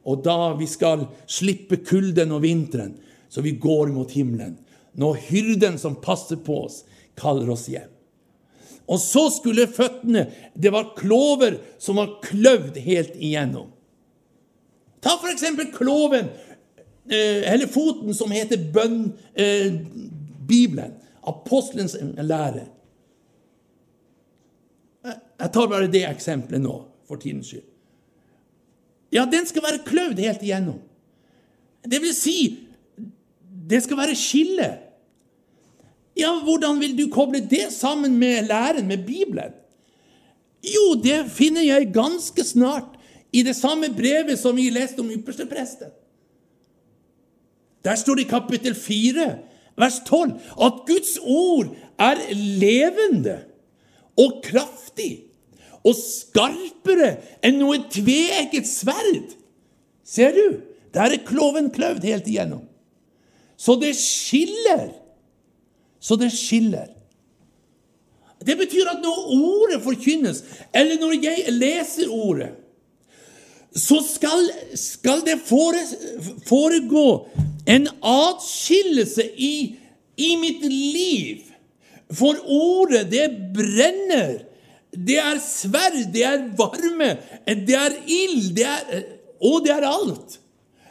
Og 0.08 0.22
da 0.24 0.54
vi 0.58 0.66
skal 0.66 1.06
slippe 1.30 1.78
kulden 1.86 2.32
og 2.34 2.42
vinteren, 2.42 2.96
så 3.32 3.40
vi 3.40 3.54
går 3.56 3.86
mot 3.94 4.10
himmelen. 4.12 4.58
Når 4.92 5.14
hyrden 5.14 5.78
som 5.80 5.96
passer 5.96 6.36
på 6.36 6.58
oss, 6.66 6.82
kaller 7.16 7.48
oss 7.50 7.64
hjem. 7.72 7.88
Og 8.90 8.98
så 9.00 9.28
skulle 9.30 9.68
føttene 9.70 10.26
Det 10.52 10.72
var 10.74 10.90
klover 10.98 11.56
som 11.80 11.96
var 11.96 12.18
kløvd 12.24 12.76
helt 12.82 13.14
igjennom. 13.16 13.70
Ta 15.00 15.16
for 15.16 15.32
eksempel 15.32 15.70
kloven, 15.74 16.28
eh, 17.08 17.40
eller 17.52 17.66
foten, 17.66 18.12
som 18.14 18.30
heter 18.30 18.60
bønn, 18.72 19.12
eh, 19.34 19.72
Bibelen. 20.46 20.92
Apostelens 21.22 21.96
lære. 22.18 22.66
Jeg 25.40 25.52
tar 25.52 25.68
bare 25.68 25.90
det 25.90 26.04
eksempelet 26.06 26.62
nå, 26.62 26.74
for 27.08 27.16
tidens 27.16 27.48
skyld. 27.50 27.66
Ja, 29.12 29.24
den 29.26 29.46
skal 29.46 29.62
være 29.62 29.82
kløvd 29.86 30.20
helt 30.22 30.42
igjennom. 30.42 30.78
Det 31.82 31.98
vil 32.02 32.14
si, 32.14 32.36
det 33.72 33.80
skal 33.84 33.96
være 33.96 34.18
skille. 34.18 34.68
Ja, 36.18 36.32
hvordan 36.44 36.80
vil 36.80 36.96
du 36.98 37.06
koble 37.12 37.40
det 37.40 37.70
sammen 37.72 38.18
med 38.20 38.48
læren, 38.50 38.86
med 38.88 39.06
Bibelen? 39.06 39.54
Jo, 40.62 40.94
det 41.02 41.24
finner 41.32 41.64
jeg 41.64 41.90
ganske 41.94 42.44
snart 42.44 42.98
i 43.32 43.42
det 43.42 43.56
samme 43.56 43.88
brevet 43.96 44.38
som 44.38 44.56
vi 44.56 44.68
leste 44.70 45.00
om 45.00 45.10
ypperstepresten. 45.10 45.90
Der 47.82 47.96
står 47.98 48.14
det 48.14 48.26
i 48.26 48.30
kapittel 48.30 48.74
4, 48.74 49.26
vers 49.76 49.98
12, 50.06 50.32
at 50.62 50.84
Guds 50.86 51.16
ord 51.22 51.72
er 51.98 52.20
levende 52.36 53.40
og 54.20 54.42
kraftig 54.44 55.24
og 55.82 55.96
skarpere 55.98 57.16
enn 57.42 57.58
noe 57.58 57.80
tveegget 57.90 58.68
sverd. 58.68 59.32
Ser 60.06 60.36
du? 60.36 60.60
Der 60.94 61.16
er 61.16 61.24
kloven 61.26 61.72
kløvd 61.74 62.04
helt 62.06 62.28
igjennom. 62.28 62.68
Så 63.62 63.76
det 63.78 63.92
skiller. 63.94 64.90
Så 66.02 66.16
det 66.18 66.32
skiller. 66.34 66.88
Det 68.42 68.56
betyr 68.58 68.88
at 68.90 69.02
når 69.02 69.18
ordet 69.36 69.82
forkynnes, 69.84 70.42
eller 70.74 70.98
når 70.98 71.14
jeg 71.22 71.54
leser 71.54 72.10
ordet, 72.10 72.50
så 73.72 74.02
skal, 74.04 74.50
skal 74.74 75.22
det 75.24 75.38
foregå 75.46 77.06
en 77.70 77.86
atskillelse 78.02 79.28
i, 79.38 79.54
i 80.16 80.34
mitt 80.36 80.66
liv. 80.66 81.46
For 82.12 82.36
ordet, 82.44 83.06
det 83.12 83.28
brenner. 83.54 84.42
Det 84.92 85.16
er 85.22 85.38
sverd, 85.40 86.02
det 86.12 86.24
er 86.28 86.48
varme, 86.58 87.14
det 87.46 87.76
er 87.78 87.94
ild, 88.04 88.50
det 88.58 88.66
er, 88.68 89.04
og 89.40 89.62
det 89.64 89.72
er 89.72 89.86
alt. 89.88 90.34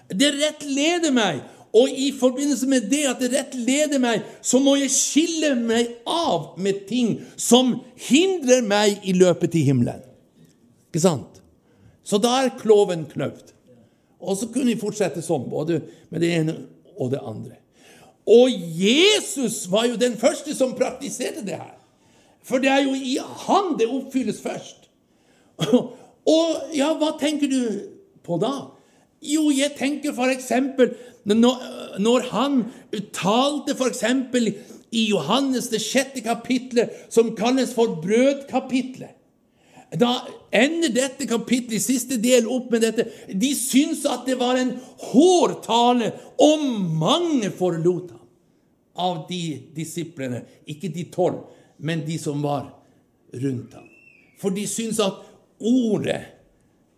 Det 0.10 0.32
rettleder 0.40 1.14
meg. 1.14 1.44
Og 1.74 1.90
i 1.90 2.10
forbindelse 2.20 2.68
med 2.68 2.90
det 2.92 3.06
at 3.08 3.22
det 3.24 3.32
rettleder 3.32 4.02
meg, 4.04 4.26
så 4.44 4.60
må 4.60 4.76
jeg 4.76 4.92
skille 4.92 5.54
meg 5.56 5.94
av 6.10 6.58
med 6.60 6.84
ting 6.90 7.16
som 7.40 7.78
hindrer 8.10 8.66
meg 8.68 9.00
i 9.08 9.16
løpet 9.16 9.54
til 9.56 9.70
himmelen. 9.70 10.04
Ikke 10.92 11.04
sant? 11.06 11.40
Så 12.04 12.20
da 12.20 12.42
er 12.42 12.58
kloven 12.60 13.06
knøvd. 13.08 13.54
Og 14.22 14.38
så 14.38 14.50
kunne 14.52 14.74
vi 14.74 14.82
fortsette 14.82 15.24
sånn, 15.24 15.48
både 15.50 15.80
med 16.12 16.22
det 16.22 16.34
ene 16.42 16.58
og 17.00 17.14
det 17.14 17.22
andre. 17.24 17.56
Og 18.28 18.52
Jesus 18.78 19.64
var 19.72 19.88
jo 19.88 19.98
den 20.00 20.18
første 20.20 20.54
som 20.56 20.76
praktiserte 20.78 21.46
det 21.46 21.58
her. 21.58 21.78
For 22.46 22.62
det 22.62 22.70
er 22.74 22.84
jo 22.86 22.94
i 22.98 23.16
han 23.46 23.76
det 23.80 23.90
oppfylles 23.90 24.42
først. 24.44 24.90
Og 26.32 26.76
ja, 26.78 26.92
hva 26.98 27.16
tenker 27.18 27.50
du 27.50 27.62
på 28.26 28.38
da? 28.42 28.54
Jo, 29.22 29.50
jeg 29.54 29.76
tenker 29.78 30.16
f.eks. 30.16 30.52
Når, 31.30 31.66
når 32.02 32.28
han 32.32 32.62
talte 33.14 33.76
f.eks. 33.78 34.04
i 34.92 35.08
Johannes 35.12 35.70
det 35.72 35.82
sjette 35.84 36.24
kapitlet, 36.26 36.94
som 37.14 37.36
kalles 37.38 37.76
for 37.78 38.00
brødkapitlet. 38.02 39.18
Da 39.92 40.22
ender 40.56 40.94
dette 40.96 41.28
kapittelet 41.28 41.84
siste 41.84 42.16
del 42.24 42.48
opp 42.50 42.70
med 42.72 42.86
dette. 42.86 43.06
De 43.28 43.52
syntes 43.58 44.06
at 44.08 44.24
det 44.28 44.38
var 44.40 44.58
en 44.60 44.74
hård 45.12 45.58
tale, 45.66 46.14
og 46.40 46.64
mange 46.98 47.52
forlot 47.52 48.14
ham 48.16 48.22
av 49.02 49.26
de 49.30 49.60
disiplene. 49.76 50.46
Ikke 50.72 50.92
de 50.92 51.06
tolv, 51.12 51.44
men 51.84 52.06
de 52.08 52.18
som 52.22 52.42
var 52.44 52.70
rundt 53.36 53.76
ham. 53.76 53.88
For 54.40 54.56
de 54.56 54.66
syntes 54.68 55.02
at 55.04 55.20
ordet 55.60 56.22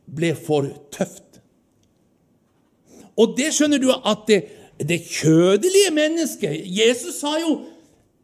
ble 0.05 0.34
for 0.38 0.69
tøft. 0.93 1.22
Og 3.18 3.36
det 3.38 3.52
skjønner 3.54 3.82
du 3.82 3.90
at 3.94 4.26
det, 4.28 4.40
det 4.82 5.02
kjødelige 5.06 5.92
mennesket 5.94 6.64
Jesus 6.66 7.20
sa 7.22 7.36
jo, 7.42 7.60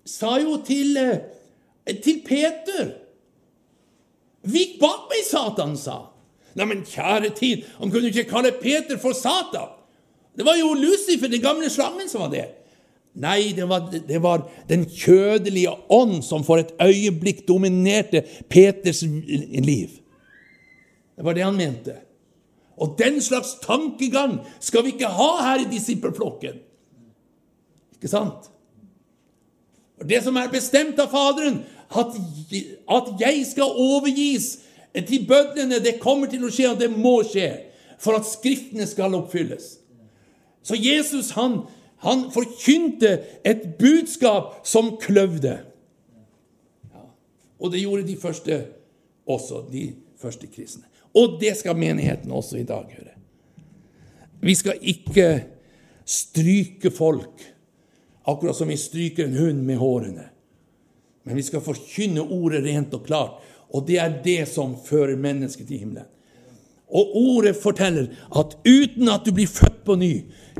sa 0.06 0.38
jo 0.42 0.58
til, 0.66 0.98
eh, 0.98 1.96
til 2.04 2.24
Peter 2.26 2.96
Vik 4.50 4.78
bak 4.80 5.10
meg, 5.12 5.26
Satan, 5.28 5.76
sa 5.78 6.06
Neimen, 6.58 6.86
kjære 6.88 7.34
tid, 7.36 7.66
han 7.78 7.92
kunne 7.92 8.10
ikke 8.10 8.30
kalle 8.30 8.54
Peter 8.56 8.98
for 9.00 9.14
Satan. 9.14 9.76
Det 10.36 10.46
var 10.48 10.58
jo 10.58 10.74
Lucifer, 10.74 11.30
den 11.30 11.44
gamle 11.44 11.70
slangen, 11.70 12.10
som 12.10 12.24
var 12.24 12.32
det. 12.34 12.48
Nei, 13.20 13.52
det 13.56 13.66
var, 13.70 13.90
det 13.92 14.20
var, 14.24 14.46
den 14.70 14.86
kjødelige 14.90 15.72
ånd 15.94 16.22
som 16.26 16.44
for 16.48 16.62
et 16.62 16.72
øyeblikk 16.82 17.46
dominerte 17.48 18.24
Peters 18.50 19.02
liv. 19.04 20.00
Det 21.16 21.26
var 21.28 21.36
det 21.36 21.44
han 21.44 21.58
mente. 21.58 21.98
Og 22.80 22.96
den 23.00 23.22
slags 23.22 23.58
tankegang 23.62 24.40
skal 24.60 24.86
vi 24.86 24.96
ikke 24.96 25.12
ha 25.12 25.30
her 25.44 25.66
i 25.66 25.70
disippelflokken. 25.72 26.62
Ikke 27.96 28.08
sant? 28.08 28.48
Og 30.00 30.10
Det 30.10 30.24
som 30.24 30.38
er 30.40 30.52
bestemt 30.52 31.00
av 31.00 31.12
Faderen, 31.12 31.60
at, 31.90 32.16
at 32.88 33.10
jeg 33.20 33.44
skal 33.50 33.76
overgis 33.76 34.60
til 34.96 35.26
bødlene, 35.28 35.82
det 35.84 36.00
kommer 36.00 36.30
til 36.32 36.46
å 36.46 36.52
skje, 36.54 36.70
og 36.72 36.80
det 36.80 36.90
må 36.94 37.20
skje, 37.28 37.50
for 38.00 38.16
at 38.16 38.28
Skriftene 38.30 38.88
skal 38.88 39.18
oppfylles. 39.18 39.74
Så 40.64 40.78
Jesus, 40.80 41.34
han, 41.36 41.62
han 42.06 42.30
forkynte 42.32 43.18
et 43.44 43.76
budskap 43.80 44.62
som 44.68 44.96
kløvde. 45.02 45.58
Ja. 46.94 47.04
Og 47.60 47.74
det 47.74 47.84
gjorde 47.84 48.08
de 48.08 48.16
første 48.22 48.62
også, 49.28 49.66
de 49.72 49.92
første 50.22 50.48
kristne. 50.48 50.88
Og 51.20 51.38
det 51.42 51.58
skal 51.60 51.78
menigheten 51.78 52.32
også 52.32 52.60
i 52.62 52.68
dag 52.68 52.88
gjøre. 52.88 53.16
Vi 54.40 54.56
skal 54.56 54.80
ikke 54.88 55.30
stryke 56.08 56.92
folk, 56.96 57.44
akkurat 58.24 58.56
som 58.56 58.72
vi 58.72 58.78
stryker 58.80 59.28
en 59.28 59.38
hund 59.38 59.66
med 59.68 59.82
hårene. 59.82 60.30
Men 61.28 61.36
vi 61.36 61.44
skal 61.44 61.64
forkynne 61.64 62.24
ordet 62.24 62.64
rent 62.66 62.96
og 62.96 63.04
klart, 63.06 63.44
og 63.70 63.86
det 63.86 64.00
er 64.02 64.16
det 64.24 64.48
som 64.50 64.78
fører 64.86 65.20
mennesket 65.20 65.68
til 65.68 65.84
himmelen. 65.84 66.08
Og 66.90 67.12
ordet 67.20 67.54
forteller 67.60 68.08
at 68.34 68.56
uten 68.66 69.12
at 69.14 69.28
du 69.28 69.34
blir 69.36 69.50
født 69.52 69.84
på 69.86 69.98
ny, 70.00 70.14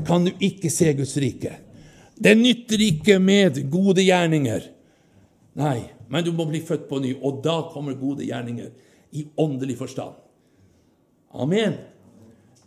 kan 0.06 0.28
du 0.28 0.30
ikke 0.38 0.70
se 0.70 0.92
Guds 0.94 1.16
rike. 1.18 1.56
Det 2.14 2.36
nytter 2.38 2.84
ikke 2.84 3.16
med 3.18 3.58
gode 3.72 4.04
gjerninger. 4.04 4.68
Nei, 5.58 5.78
men 6.06 6.22
du 6.24 6.30
må 6.36 6.46
bli 6.46 6.60
født 6.62 6.86
på 6.86 7.00
ny, 7.02 7.16
og 7.18 7.40
da 7.42 7.56
kommer 7.72 7.98
gode 7.98 8.28
gjerninger 8.28 8.70
i 9.18 9.26
åndelig 9.40 9.80
forstand. 9.80 10.19
Amen. 11.30 11.76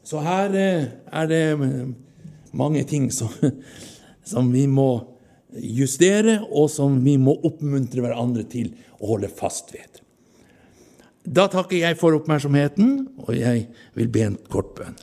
Så 0.07 0.21
her 0.23 0.53
eh, 0.55 0.85
er 1.11 1.27
det 1.27 1.41
eh, 1.51 1.87
mange 2.55 2.83
ting 2.87 3.09
som, 3.11 3.31
som 4.31 4.51
vi 4.53 4.65
må 4.71 4.89
justere, 5.53 6.39
og 6.49 6.69
som 6.71 6.95
vi 7.03 7.17
må 7.21 7.35
oppmuntre 7.45 8.01
hverandre 8.03 8.45
til 8.49 8.71
å 8.99 9.13
holde 9.13 9.29
fast 9.29 9.73
ved. 9.75 9.99
Da 11.23 11.47
takker 11.51 11.77
jeg 11.79 11.99
for 11.99 12.15
oppmerksomheten, 12.17 12.95
og 13.23 13.35
jeg 13.35 13.67
vil 13.95 14.09
be 14.11 14.23
en 14.27 14.39
kort 14.51 14.73
bønn. 14.79 14.95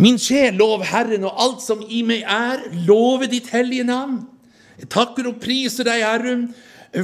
Min 0.00 0.16
sjel, 0.18 0.56
lov 0.56 0.86
Herren 0.88 1.26
og 1.28 1.42
alt 1.42 1.62
som 1.62 1.82
i 1.84 2.00
meg 2.06 2.24
er, 2.24 2.62
love 2.86 3.28
ditt 3.28 3.50
hellige 3.52 3.84
navn. 3.84 4.22
Jeg 4.80 4.88
takker 4.94 5.28
og 5.28 5.42
priser 5.42 5.84
deg, 5.90 6.06
Herre, 6.06 6.36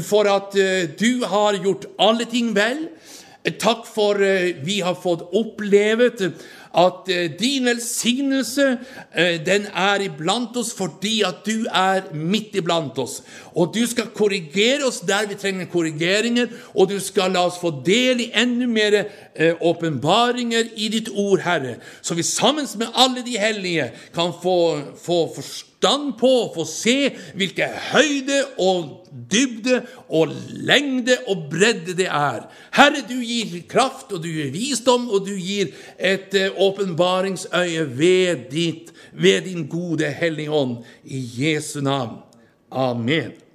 for 0.02 0.26
at 0.30 0.56
uh, 0.56 0.86
du 0.96 1.26
har 1.28 1.58
gjort 1.60 1.84
alle 2.02 2.24
ting 2.30 2.54
vel 2.56 2.86
Takk 3.46 3.86
for 3.86 4.22
eh, 4.22 4.56
vi 4.66 4.80
har 4.82 4.96
fått 4.98 5.22
opplevet 5.36 6.22
at 6.76 7.08
eh, 7.08 7.30
din 7.38 7.64
velsignelse 7.64 8.78
eh, 9.14 9.40
den 9.46 9.66
er 9.72 10.02
iblant 10.04 10.56
oss 10.60 10.74
fordi 10.76 11.22
at 11.26 11.40
du 11.46 11.64
er 11.72 12.10
midt 12.12 12.56
iblant 12.58 12.98
oss. 13.00 13.22
Og 13.56 13.72
du 13.74 13.82
skal 13.88 14.12
korrigere 14.16 14.84
oss 14.88 15.00
der 15.08 15.28
vi 15.30 15.38
trenger 15.40 15.70
korrigeringer, 15.72 16.50
og 16.74 16.90
du 16.90 16.98
skal 17.00 17.32
la 17.32 17.46
oss 17.48 17.60
få 17.60 17.72
del 17.86 18.26
i 18.26 18.30
enda 18.36 18.68
mer 18.68 18.98
eh, 19.00 19.54
åpenbaringer 19.60 20.74
i 20.76 20.90
ditt 20.92 21.08
ord, 21.14 21.40
Herre, 21.46 21.78
så 22.02 22.14
vi 22.14 22.26
sammen 22.26 22.68
med 22.76 22.92
alle 22.94 23.24
de 23.24 23.38
hellige 23.40 23.90
kan 24.14 24.34
få, 24.42 24.58
få 25.00 25.20
forstand 25.86 26.18
på, 26.18 26.52
få 26.54 26.64
se 26.64 27.10
hvilke 27.34 27.66
høyde 27.92 28.42
og 28.58 29.06
dybde 29.30 29.82
og 30.08 30.32
lengde 30.50 31.16
og 31.28 31.46
bredde 31.50 31.96
det 31.96 32.06
er. 32.06 32.46
Herre, 32.74 33.04
du 33.08 33.20
gir 33.22 33.62
kraft, 33.68 34.12
og 34.12 34.22
du 34.22 34.28
gir 34.28 34.50
visdom, 34.52 35.08
og 35.10 35.26
du 35.26 35.34
gir 35.36 35.72
et 35.98 36.34
eh, 36.34 36.50
åpenbaringsøye 36.56 37.86
ved, 37.98 38.52
ved 39.12 39.40
din 39.46 39.66
gode 39.66 40.10
Hellige 40.10 40.50
Ånd. 40.50 40.84
I 41.04 41.24
Jesu 41.38 41.80
navn. 41.80 42.18
Amen. 42.70 43.45